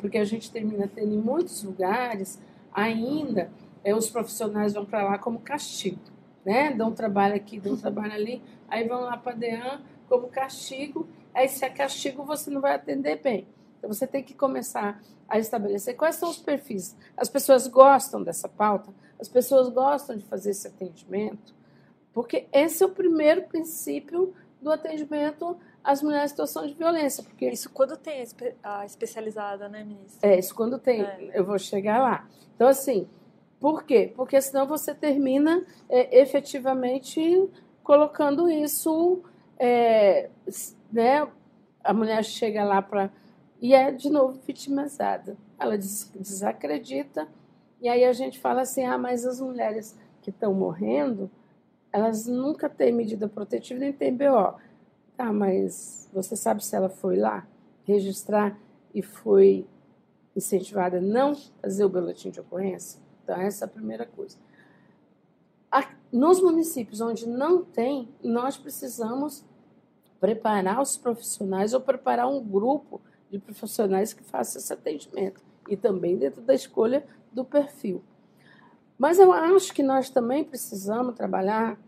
porque 0.00 0.18
a 0.18 0.24
gente 0.24 0.50
termina 0.50 0.88
tendo 0.88 1.14
em 1.14 1.18
muitos 1.18 1.62
lugares 1.62 2.38
ainda 2.72 3.50
é, 3.84 3.94
os 3.94 4.08
profissionais 4.08 4.72
vão 4.72 4.84
para 4.84 5.02
lá 5.02 5.18
como 5.18 5.40
castigo, 5.40 6.00
né? 6.44 6.72
Dão 6.72 6.92
trabalho 6.92 7.34
aqui, 7.34 7.58
dão 7.58 7.76
trabalho 7.76 8.12
ali, 8.12 8.42
aí 8.68 8.86
vão 8.86 9.02
lá 9.02 9.16
para 9.16 9.32
a 9.32 9.36
DEAN 9.36 9.82
como 10.08 10.28
castigo, 10.28 11.06
aí 11.34 11.48
se 11.48 11.64
é 11.64 11.68
castigo 11.68 12.24
você 12.24 12.50
não 12.50 12.60
vai 12.60 12.74
atender 12.74 13.20
bem. 13.20 13.46
Então 13.82 13.92
você 13.92 14.06
tem 14.06 14.22
que 14.22 14.32
começar 14.32 15.02
a 15.28 15.40
estabelecer 15.40 15.96
quais 15.96 16.14
são 16.14 16.30
os 16.30 16.38
perfis. 16.38 16.96
As 17.16 17.28
pessoas 17.28 17.66
gostam 17.66 18.22
dessa 18.22 18.48
pauta, 18.48 18.94
as 19.18 19.28
pessoas 19.28 19.68
gostam 19.70 20.16
de 20.16 20.24
fazer 20.24 20.50
esse 20.50 20.68
atendimento, 20.68 21.52
porque 22.12 22.46
esse 22.52 22.80
é 22.80 22.86
o 22.86 22.90
primeiro 22.90 23.42
princípio 23.42 24.32
do 24.60 24.70
atendimento 24.70 25.56
às 25.82 26.00
mulheres 26.00 26.26
em 26.26 26.28
situação 26.28 26.64
de 26.64 26.74
violência. 26.74 27.24
Porque 27.24 27.48
isso 27.50 27.70
quando 27.70 27.96
tem 27.96 28.24
a 28.62 28.86
especializada, 28.86 29.68
né, 29.68 29.82
ministra? 29.82 30.30
É, 30.30 30.38
isso 30.38 30.54
quando 30.54 30.78
tem. 30.78 31.02
É. 31.02 31.30
Eu 31.34 31.44
vou 31.44 31.58
chegar 31.58 31.98
lá. 31.98 32.28
Então, 32.54 32.68
assim, 32.68 33.08
por 33.58 33.82
quê? 33.82 34.12
Porque 34.14 34.40
senão 34.40 34.64
você 34.64 34.94
termina 34.94 35.64
é, 35.88 36.20
efetivamente 36.20 37.50
colocando 37.82 38.48
isso, 38.48 39.24
é, 39.58 40.30
né? 40.92 41.26
A 41.82 41.92
mulher 41.92 42.24
chega 42.24 42.62
lá 42.62 42.80
para 42.80 43.10
e 43.62 43.74
é 43.74 43.92
de 43.92 44.10
novo 44.10 44.40
vitimizada. 44.44 45.36
Ela 45.56 45.78
desacredita 45.78 47.28
e 47.80 47.88
aí 47.88 48.04
a 48.04 48.12
gente 48.12 48.40
fala 48.40 48.62
assim: 48.62 48.84
ah, 48.84 48.98
mas 48.98 49.24
as 49.24 49.40
mulheres 49.40 49.96
que 50.20 50.30
estão 50.30 50.52
morrendo, 50.52 51.30
elas 51.92 52.26
nunca 52.26 52.68
têm 52.68 52.92
medida 52.92 53.28
protetiva 53.28 53.78
nem 53.78 53.92
têm 53.92 54.14
BO. 54.14 54.58
Tá, 55.16 55.32
mas 55.32 56.10
você 56.12 56.34
sabe 56.34 56.64
se 56.64 56.74
ela 56.74 56.88
foi 56.88 57.16
lá 57.16 57.46
registrar 57.84 58.58
e 58.92 59.00
foi 59.00 59.64
incentivada 60.34 60.98
a 60.98 61.00
não 61.00 61.34
fazer 61.60 61.84
o 61.84 61.88
boletim 61.88 62.30
de 62.30 62.40
ocorrência? 62.40 63.00
Então, 63.22 63.40
essa 63.40 63.64
é 63.64 63.66
a 63.66 63.68
primeira 63.68 64.04
coisa. 64.04 64.36
Nos 66.12 66.42
municípios 66.42 67.00
onde 67.00 67.26
não 67.26 67.64
tem, 67.64 68.06
nós 68.22 68.58
precisamos 68.58 69.42
preparar 70.20 70.82
os 70.82 70.98
profissionais 70.98 71.72
ou 71.72 71.80
preparar 71.80 72.28
um 72.28 72.38
grupo 72.38 73.00
de 73.32 73.38
profissionais 73.38 74.12
que 74.12 74.22
façam 74.22 74.60
esse 74.60 74.70
atendimento 74.70 75.42
e 75.66 75.74
também 75.74 76.18
dentro 76.18 76.42
da 76.42 76.54
escolha 76.54 77.02
do 77.32 77.42
perfil. 77.42 78.04
Mas 78.98 79.18
eu 79.18 79.32
acho 79.32 79.72
que 79.72 79.82
nós 79.82 80.10
também 80.10 80.44
precisamos 80.44 81.14
trabalhar 81.14 81.78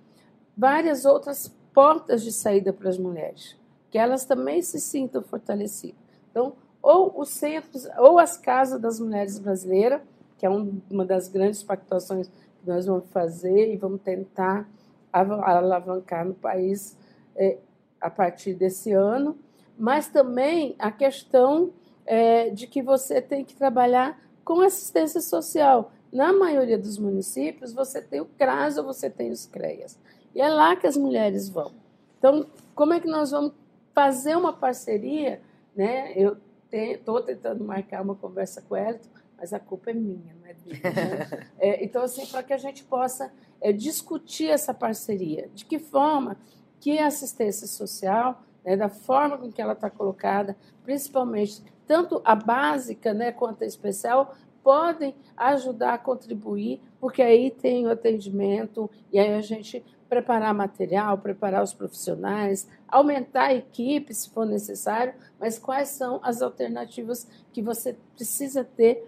várias 0.57 1.05
outras 1.05 1.55
portas 1.75 2.23
de 2.23 2.33
saída 2.33 2.73
para 2.73 2.89
as 2.89 2.97
mulheres, 2.97 3.57
que 3.91 3.99
elas 3.99 4.25
também 4.25 4.63
se 4.63 4.81
sintam 4.81 5.23
fortalecidas. 5.23 6.01
Então, 6.31 6.55
ou 6.81 7.21
os 7.21 7.29
centros, 7.29 7.87
ou 7.99 8.19
as 8.19 8.39
casas 8.39 8.81
das 8.81 8.99
mulheres 8.99 9.39
brasileiras, 9.39 10.01
que 10.39 10.47
é 10.47 10.49
uma 10.49 11.05
das 11.05 11.29
grandes 11.29 11.63
pactuações 11.63 12.29
que 12.29 12.67
nós 12.67 12.87
vamos 12.87 13.05
fazer 13.11 13.71
e 13.71 13.77
vamos 13.77 14.01
tentar 14.01 14.67
alavancar 15.13 16.25
no 16.25 16.35
país 16.35 16.97
é, 17.37 17.59
a 18.01 18.09
partir 18.09 18.55
desse 18.55 18.93
ano, 18.93 19.39
mas 19.79 20.09
também 20.09 20.75
a 20.79 20.91
questão 20.91 21.73
é, 22.07 22.51
de 22.51 22.67
que 22.67 22.83
você 22.83 23.21
tem 23.21 23.45
que 23.45 23.55
trabalhar 23.55 24.21
com 24.45 24.61
assistência 24.61 25.21
social. 25.21 25.93
Na 26.13 26.33
maioria 26.33 26.79
dos 26.79 26.99
municípios, 26.99 27.73
você 27.73 28.01
tem 28.01 28.21
o 28.21 28.27
CRAS 28.27 28.77
ou 28.77 28.85
você 28.85 29.11
tem 29.11 29.31
os 29.31 29.47
CREAS. 29.47 29.99
E 30.35 30.41
é 30.41 30.49
lá 30.49 30.77
que 30.77 30.87
as 30.87 30.97
mulheres 30.97 31.49
vão. 31.49 31.73
Então, 32.19 32.47
como 32.75 32.93
é 32.93 33.01
que 33.01 33.09
nós 33.09 33.31
vamos 33.31 33.53
fazer 33.93 34.37
uma 34.37 34.53
parceria? 34.53 35.41
Né? 35.75 36.13
Eu 36.17 36.37
estou 36.71 37.21
tentando 37.21 37.65
marcar 37.65 38.03
uma 38.03 38.15
conversa 38.15 38.63
com 38.63 38.75
o 38.75 38.77
Elton, 38.77 39.09
mas 39.37 39.53
a 39.53 39.59
culpa 39.59 39.91
é 39.91 39.95
minha, 39.95 40.35
não 40.41 40.47
é 40.47 40.55
dele. 40.55 40.81
Né? 40.83 41.49
é, 41.59 41.85
então, 41.85 42.03
assim, 42.03 42.27
para 42.27 42.43
que 42.43 42.53
a 42.53 42.59
gente 42.59 42.85
possa 42.85 43.33
é, 43.61 43.73
discutir 43.73 44.49
essa 44.49 44.73
parceria. 44.73 45.49
De 45.55 45.65
que 45.65 45.79
forma 45.79 46.37
que 46.81 46.99
a 46.99 47.07
assistência 47.07 47.67
social 47.67 48.43
né, 48.65 48.77
da 48.77 48.89
forma 48.89 49.37
com 49.39 49.53
que 49.53 49.61
ela 49.61 49.75
está 49.75 49.91
colocada, 49.91 50.57
principalmente 50.83 51.63
tanto 51.87 52.21
a 52.25 52.35
básica 52.35 53.13
né, 53.13 53.31
quanto 53.31 53.63
a 53.63 53.67
especial, 53.67 54.35
podem 54.63 55.15
ajudar 55.37 55.95
a 55.95 55.99
contribuir, 55.99 56.81
porque 56.99 57.21
aí 57.21 57.51
tem 57.51 57.87
o 57.87 57.91
atendimento 57.91 58.91
e 59.13 59.19
aí 59.19 59.35
a 59.35 59.43
gente 59.43 59.85
preparar 60.09 60.55
material, 60.55 61.19
preparar 61.19 61.63
os 61.63 61.75
profissionais, 61.75 62.69
aumentar 62.89 63.47
a 63.47 63.55
equipe 63.55 64.15
se 64.15 64.31
for 64.31 64.47
necessário, 64.47 65.15
mas 65.39 65.59
quais 65.59 65.91
são 65.91 66.21
as 66.23 66.41
alternativas 66.41 67.29
que 67.53 67.61
você 67.61 67.97
precisa 68.15 68.65
ter. 68.65 69.07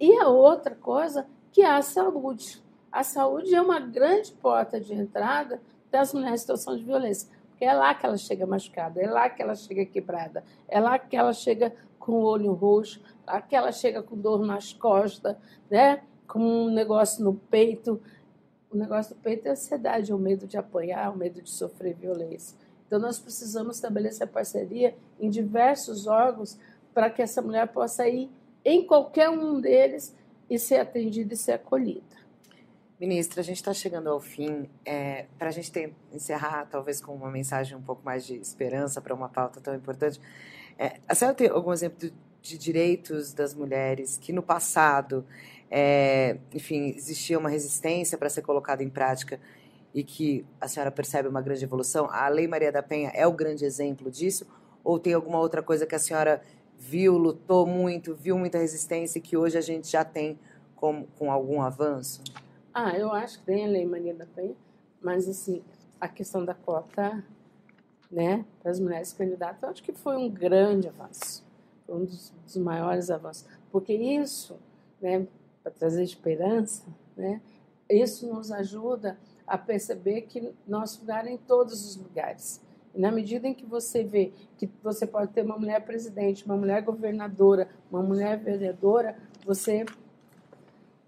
E 0.00 0.12
a 0.18 0.28
outra 0.28 0.74
coisa 0.74 1.26
que 1.52 1.62
é 1.62 1.70
a 1.70 1.82
saúde. 1.82 2.62
A 2.90 3.02
saúde 3.02 3.54
é 3.54 3.60
uma 3.60 3.78
grande 3.78 4.32
porta 4.32 4.80
de 4.80 4.92
entrada 4.92 5.60
das 5.90 6.12
mulheres 6.12 6.40
em 6.40 6.42
situação 6.42 6.76
de 6.76 6.84
violência. 6.84 7.28
Porque 7.56 7.64
é 7.64 7.72
lá 7.72 7.94
que 7.94 8.04
ela 8.04 8.18
chega 8.18 8.46
machucada, 8.46 9.00
é 9.00 9.08
lá 9.08 9.30
que 9.30 9.40
ela 9.40 9.54
chega 9.54 9.86
quebrada, 9.86 10.44
é 10.68 10.78
lá 10.78 10.98
que 10.98 11.16
ela 11.16 11.32
chega 11.32 11.74
com 11.98 12.12
o 12.12 12.22
olho 12.22 12.52
roxo, 12.52 13.00
é 13.26 13.32
lá 13.32 13.40
que 13.40 13.56
ela 13.56 13.72
chega 13.72 14.02
com 14.02 14.14
dor 14.14 14.44
nas 14.44 14.74
costas, 14.74 15.34
né? 15.70 16.02
com 16.28 16.38
um 16.38 16.70
negócio 16.70 17.24
no 17.24 17.32
peito. 17.32 17.98
O 18.70 18.76
negócio 18.76 19.14
do 19.14 19.22
peito 19.22 19.46
é 19.46 19.48
a 19.48 19.52
ansiedade, 19.52 20.12
é 20.12 20.14
o 20.14 20.18
medo 20.18 20.46
de 20.46 20.58
apanhar, 20.58 21.10
o 21.10 21.16
medo 21.16 21.40
de 21.40 21.48
sofrer 21.48 21.94
violência. 21.94 22.58
Então, 22.86 22.98
nós 22.98 23.18
precisamos 23.18 23.76
estabelecer 23.76 24.28
parceria 24.28 24.94
em 25.18 25.30
diversos 25.30 26.06
órgãos 26.06 26.58
para 26.92 27.08
que 27.08 27.22
essa 27.22 27.40
mulher 27.40 27.68
possa 27.68 28.06
ir 28.06 28.30
em 28.62 28.86
qualquer 28.86 29.30
um 29.30 29.58
deles 29.58 30.14
e 30.50 30.58
ser 30.58 30.76
atendida 30.76 31.32
e 31.32 31.36
ser 31.38 31.52
acolhida. 31.52 32.04
Ministra, 32.98 33.42
a 33.42 33.44
gente 33.44 33.58
está 33.58 33.74
chegando 33.74 34.08
ao 34.08 34.18
fim. 34.18 34.70
É, 34.82 35.26
para 35.38 35.48
a 35.48 35.52
gente 35.52 35.70
ter, 35.70 35.92
encerrar, 36.10 36.66
talvez 36.70 36.98
com 36.98 37.14
uma 37.14 37.30
mensagem 37.30 37.76
um 37.76 37.82
pouco 37.82 38.02
mais 38.02 38.24
de 38.24 38.36
esperança 38.36 39.02
para 39.02 39.14
uma 39.14 39.28
pauta 39.28 39.60
tão 39.60 39.74
importante, 39.74 40.18
é, 40.78 40.98
a 41.06 41.14
senhora 41.14 41.36
tem 41.36 41.48
algum 41.48 41.74
exemplo 41.74 42.10
de 42.40 42.56
direitos 42.56 43.34
das 43.34 43.54
mulheres 43.54 44.16
que 44.16 44.32
no 44.32 44.42
passado, 44.42 45.26
é, 45.70 46.38
enfim, 46.54 46.94
existia 46.96 47.38
uma 47.38 47.50
resistência 47.50 48.16
para 48.16 48.30
ser 48.30 48.40
colocada 48.40 48.82
em 48.82 48.88
prática 48.88 49.38
e 49.92 50.02
que 50.02 50.46
a 50.58 50.66
senhora 50.66 50.90
percebe 50.90 51.28
uma 51.28 51.42
grande 51.42 51.64
evolução? 51.64 52.08
A 52.10 52.26
Lei 52.28 52.48
Maria 52.48 52.72
da 52.72 52.82
Penha 52.82 53.10
é 53.14 53.26
o 53.26 53.32
grande 53.32 53.66
exemplo 53.66 54.10
disso? 54.10 54.46
Ou 54.82 54.98
tem 54.98 55.12
alguma 55.12 55.38
outra 55.38 55.62
coisa 55.62 55.84
que 55.84 55.94
a 55.94 55.98
senhora 55.98 56.40
viu, 56.78 57.18
lutou 57.18 57.66
muito, 57.66 58.14
viu 58.14 58.38
muita 58.38 58.56
resistência 58.56 59.18
e 59.18 59.22
que 59.22 59.36
hoje 59.36 59.58
a 59.58 59.62
gente 59.62 59.90
já 59.90 60.02
tem 60.02 60.38
com, 60.74 61.04
com 61.18 61.30
algum 61.30 61.60
avanço? 61.60 62.22
Ah, 62.78 62.94
eu 62.94 63.10
acho 63.10 63.38
que 63.38 63.46
tem 63.46 63.64
a 63.64 63.68
Lei 63.68 63.86
Maria 63.86 64.12
da 64.12 64.26
Penha, 64.26 64.54
mas 65.00 65.26
assim, 65.26 65.62
a 65.98 66.06
questão 66.06 66.44
da 66.44 66.52
cota 66.52 67.24
né, 68.12 68.44
para 68.60 68.70
as 68.70 68.78
mulheres 68.78 69.14
candidatas, 69.14 69.62
eu 69.62 69.70
acho 69.70 69.82
que 69.82 69.94
foi 69.94 70.18
um 70.18 70.28
grande 70.28 70.86
avanço. 70.86 71.42
um 71.88 72.04
dos, 72.04 72.34
dos 72.44 72.56
maiores 72.58 73.10
avanços. 73.10 73.48
Porque 73.72 73.94
isso, 73.94 74.58
né, 75.00 75.26
para 75.62 75.72
trazer 75.72 76.02
esperança, 76.02 76.84
né, 77.16 77.40
isso 77.88 78.26
nos 78.26 78.52
ajuda 78.52 79.18
a 79.46 79.56
perceber 79.56 80.26
que 80.28 80.52
nosso 80.68 81.00
lugar 81.00 81.26
é 81.26 81.30
em 81.30 81.38
todos 81.38 81.82
os 81.82 81.96
lugares. 81.96 82.60
E 82.94 83.00
na 83.00 83.10
medida 83.10 83.48
em 83.48 83.54
que 83.54 83.64
você 83.64 84.04
vê 84.04 84.34
que 84.58 84.68
você 84.82 85.06
pode 85.06 85.32
ter 85.32 85.40
uma 85.40 85.56
mulher 85.56 85.82
presidente, 85.82 86.44
uma 86.44 86.58
mulher 86.58 86.82
governadora, 86.82 87.70
uma 87.90 88.02
mulher 88.02 88.38
vereadora, 88.38 89.16
você 89.46 89.86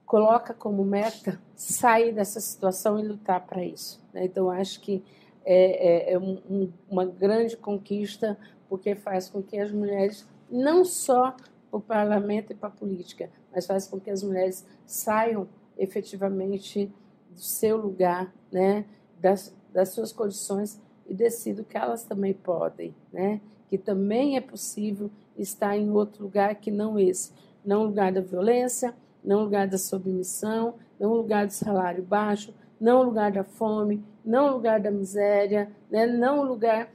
coloca 0.08 0.54
como 0.54 0.82
meta 0.86 1.38
sair 1.54 2.12
dessa 2.12 2.40
situação 2.40 2.98
e 2.98 3.06
lutar 3.06 3.46
para 3.46 3.62
isso. 3.62 4.02
Né? 4.12 4.24
Então, 4.24 4.50
acho 4.50 4.80
que 4.80 5.04
é, 5.44 6.10
é, 6.10 6.12
é 6.14 6.18
um, 6.18 6.72
uma 6.88 7.04
grande 7.04 7.58
conquista, 7.58 8.36
porque 8.70 8.94
faz 8.94 9.28
com 9.28 9.42
que 9.42 9.58
as 9.58 9.70
mulheres, 9.70 10.26
não 10.50 10.82
só 10.82 11.36
para 11.70 11.78
o 11.78 11.80
parlamento 11.80 12.52
e 12.52 12.56
para 12.56 12.70
a 12.70 12.72
política, 12.72 13.30
mas 13.54 13.66
faz 13.66 13.86
com 13.86 14.00
que 14.00 14.08
as 14.10 14.22
mulheres 14.22 14.66
saiam 14.86 15.46
efetivamente 15.76 16.90
do 17.30 17.40
seu 17.40 17.76
lugar, 17.76 18.32
né, 18.50 18.86
das, 19.20 19.54
das 19.74 19.90
suas 19.90 20.10
condições 20.10 20.80
e 21.06 21.12
decidam 21.12 21.64
que 21.64 21.76
elas 21.76 22.02
também 22.02 22.32
podem, 22.32 22.94
né, 23.12 23.42
que 23.68 23.76
também 23.76 24.38
é 24.38 24.40
possível 24.40 25.10
estar 25.36 25.76
em 25.76 25.90
outro 25.90 26.24
lugar 26.24 26.54
que 26.54 26.70
não 26.70 26.98
esse, 26.98 27.30
não 27.62 27.84
lugar 27.84 28.10
da 28.10 28.22
violência, 28.22 28.94
não 29.24 29.44
lugar 29.44 29.66
da 29.66 29.78
submissão, 29.78 30.74
não 30.98 31.14
lugar 31.14 31.46
do 31.46 31.52
salário 31.52 32.02
baixo, 32.02 32.54
não 32.80 33.02
lugar 33.02 33.32
da 33.32 33.44
fome, 33.44 34.04
não 34.24 34.52
lugar 34.52 34.80
da 34.80 34.90
miséria, 34.90 35.70
né, 35.90 36.06
não 36.06 36.42
lugar 36.42 36.90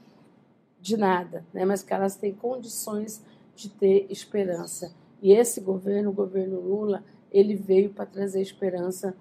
de 0.80 0.98
nada, 0.98 1.46
né, 1.54 1.66
mas 1.66 1.84
que 1.84 1.94
elas 1.94 2.16
têm 2.16 2.34
condições 2.34 3.24
de 3.56 3.70
ter 3.70 4.08
esperança. 4.10 4.94
E 5.22 5.32
esse 5.32 5.62
governo, 5.62 6.10
o 6.10 6.14
governo 6.14 6.60
Lula, 6.60 7.04
ele 7.32 7.56
veio 7.56 7.90
para 7.90 8.06
trazer 8.06 8.42
esperança 8.42 9.16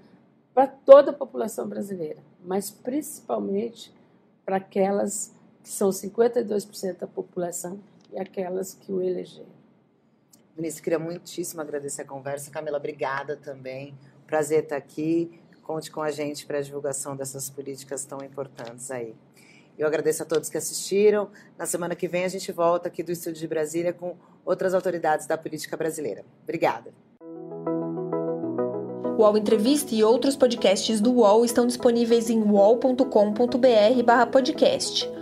para 0.52 0.66
toda 0.66 1.10
a 1.10 1.14
população 1.14 1.68
brasileira, 1.68 2.22
mas 2.44 2.70
principalmente 2.70 3.92
para 4.44 4.56
aquelas 4.56 5.34
que 5.62 5.68
são 5.68 5.90
52% 5.90 6.98
da 6.98 7.06
população 7.06 7.78
e 8.12 8.18
aquelas 8.18 8.74
que 8.74 8.92
o 8.92 9.00
elegeram. 9.00 9.61
Ministro, 10.56 10.82
queria 10.82 10.98
muitíssimo 10.98 11.62
agradecer 11.62 12.02
a 12.02 12.04
conversa. 12.04 12.50
Camila, 12.50 12.76
obrigada 12.76 13.36
também. 13.36 13.94
Prazer 14.26 14.64
estar 14.64 14.76
aqui. 14.76 15.40
Conte 15.62 15.90
com 15.90 16.02
a 16.02 16.10
gente 16.10 16.44
para 16.44 16.58
a 16.58 16.60
divulgação 16.60 17.16
dessas 17.16 17.48
políticas 17.48 18.04
tão 18.04 18.18
importantes 18.18 18.90
aí. 18.90 19.14
Eu 19.78 19.86
agradeço 19.86 20.22
a 20.22 20.26
todos 20.26 20.50
que 20.50 20.58
assistiram. 20.58 21.30
Na 21.56 21.64
semana 21.66 21.94
que 21.94 22.06
vem 22.06 22.24
a 22.24 22.28
gente 22.28 22.52
volta 22.52 22.88
aqui 22.88 23.02
do 23.02 23.10
Estúdio 23.10 23.40
de 23.40 23.48
Brasília 23.48 23.90
com 23.92 24.16
outras 24.44 24.74
autoridades 24.74 25.26
da 25.26 25.38
política 25.38 25.76
brasileira. 25.76 26.24
Obrigada. 26.42 26.92
O 29.04 29.22
UOL 29.22 29.38
Entrevista 29.38 29.94
e 29.94 30.02
outros 30.02 30.34
podcasts 30.36 31.00
do 31.00 31.12
UOL 31.12 31.44
estão 31.44 31.64
disponíveis 31.66 32.28
em 32.28 32.42
uol.com.br/podcast. 32.42 35.21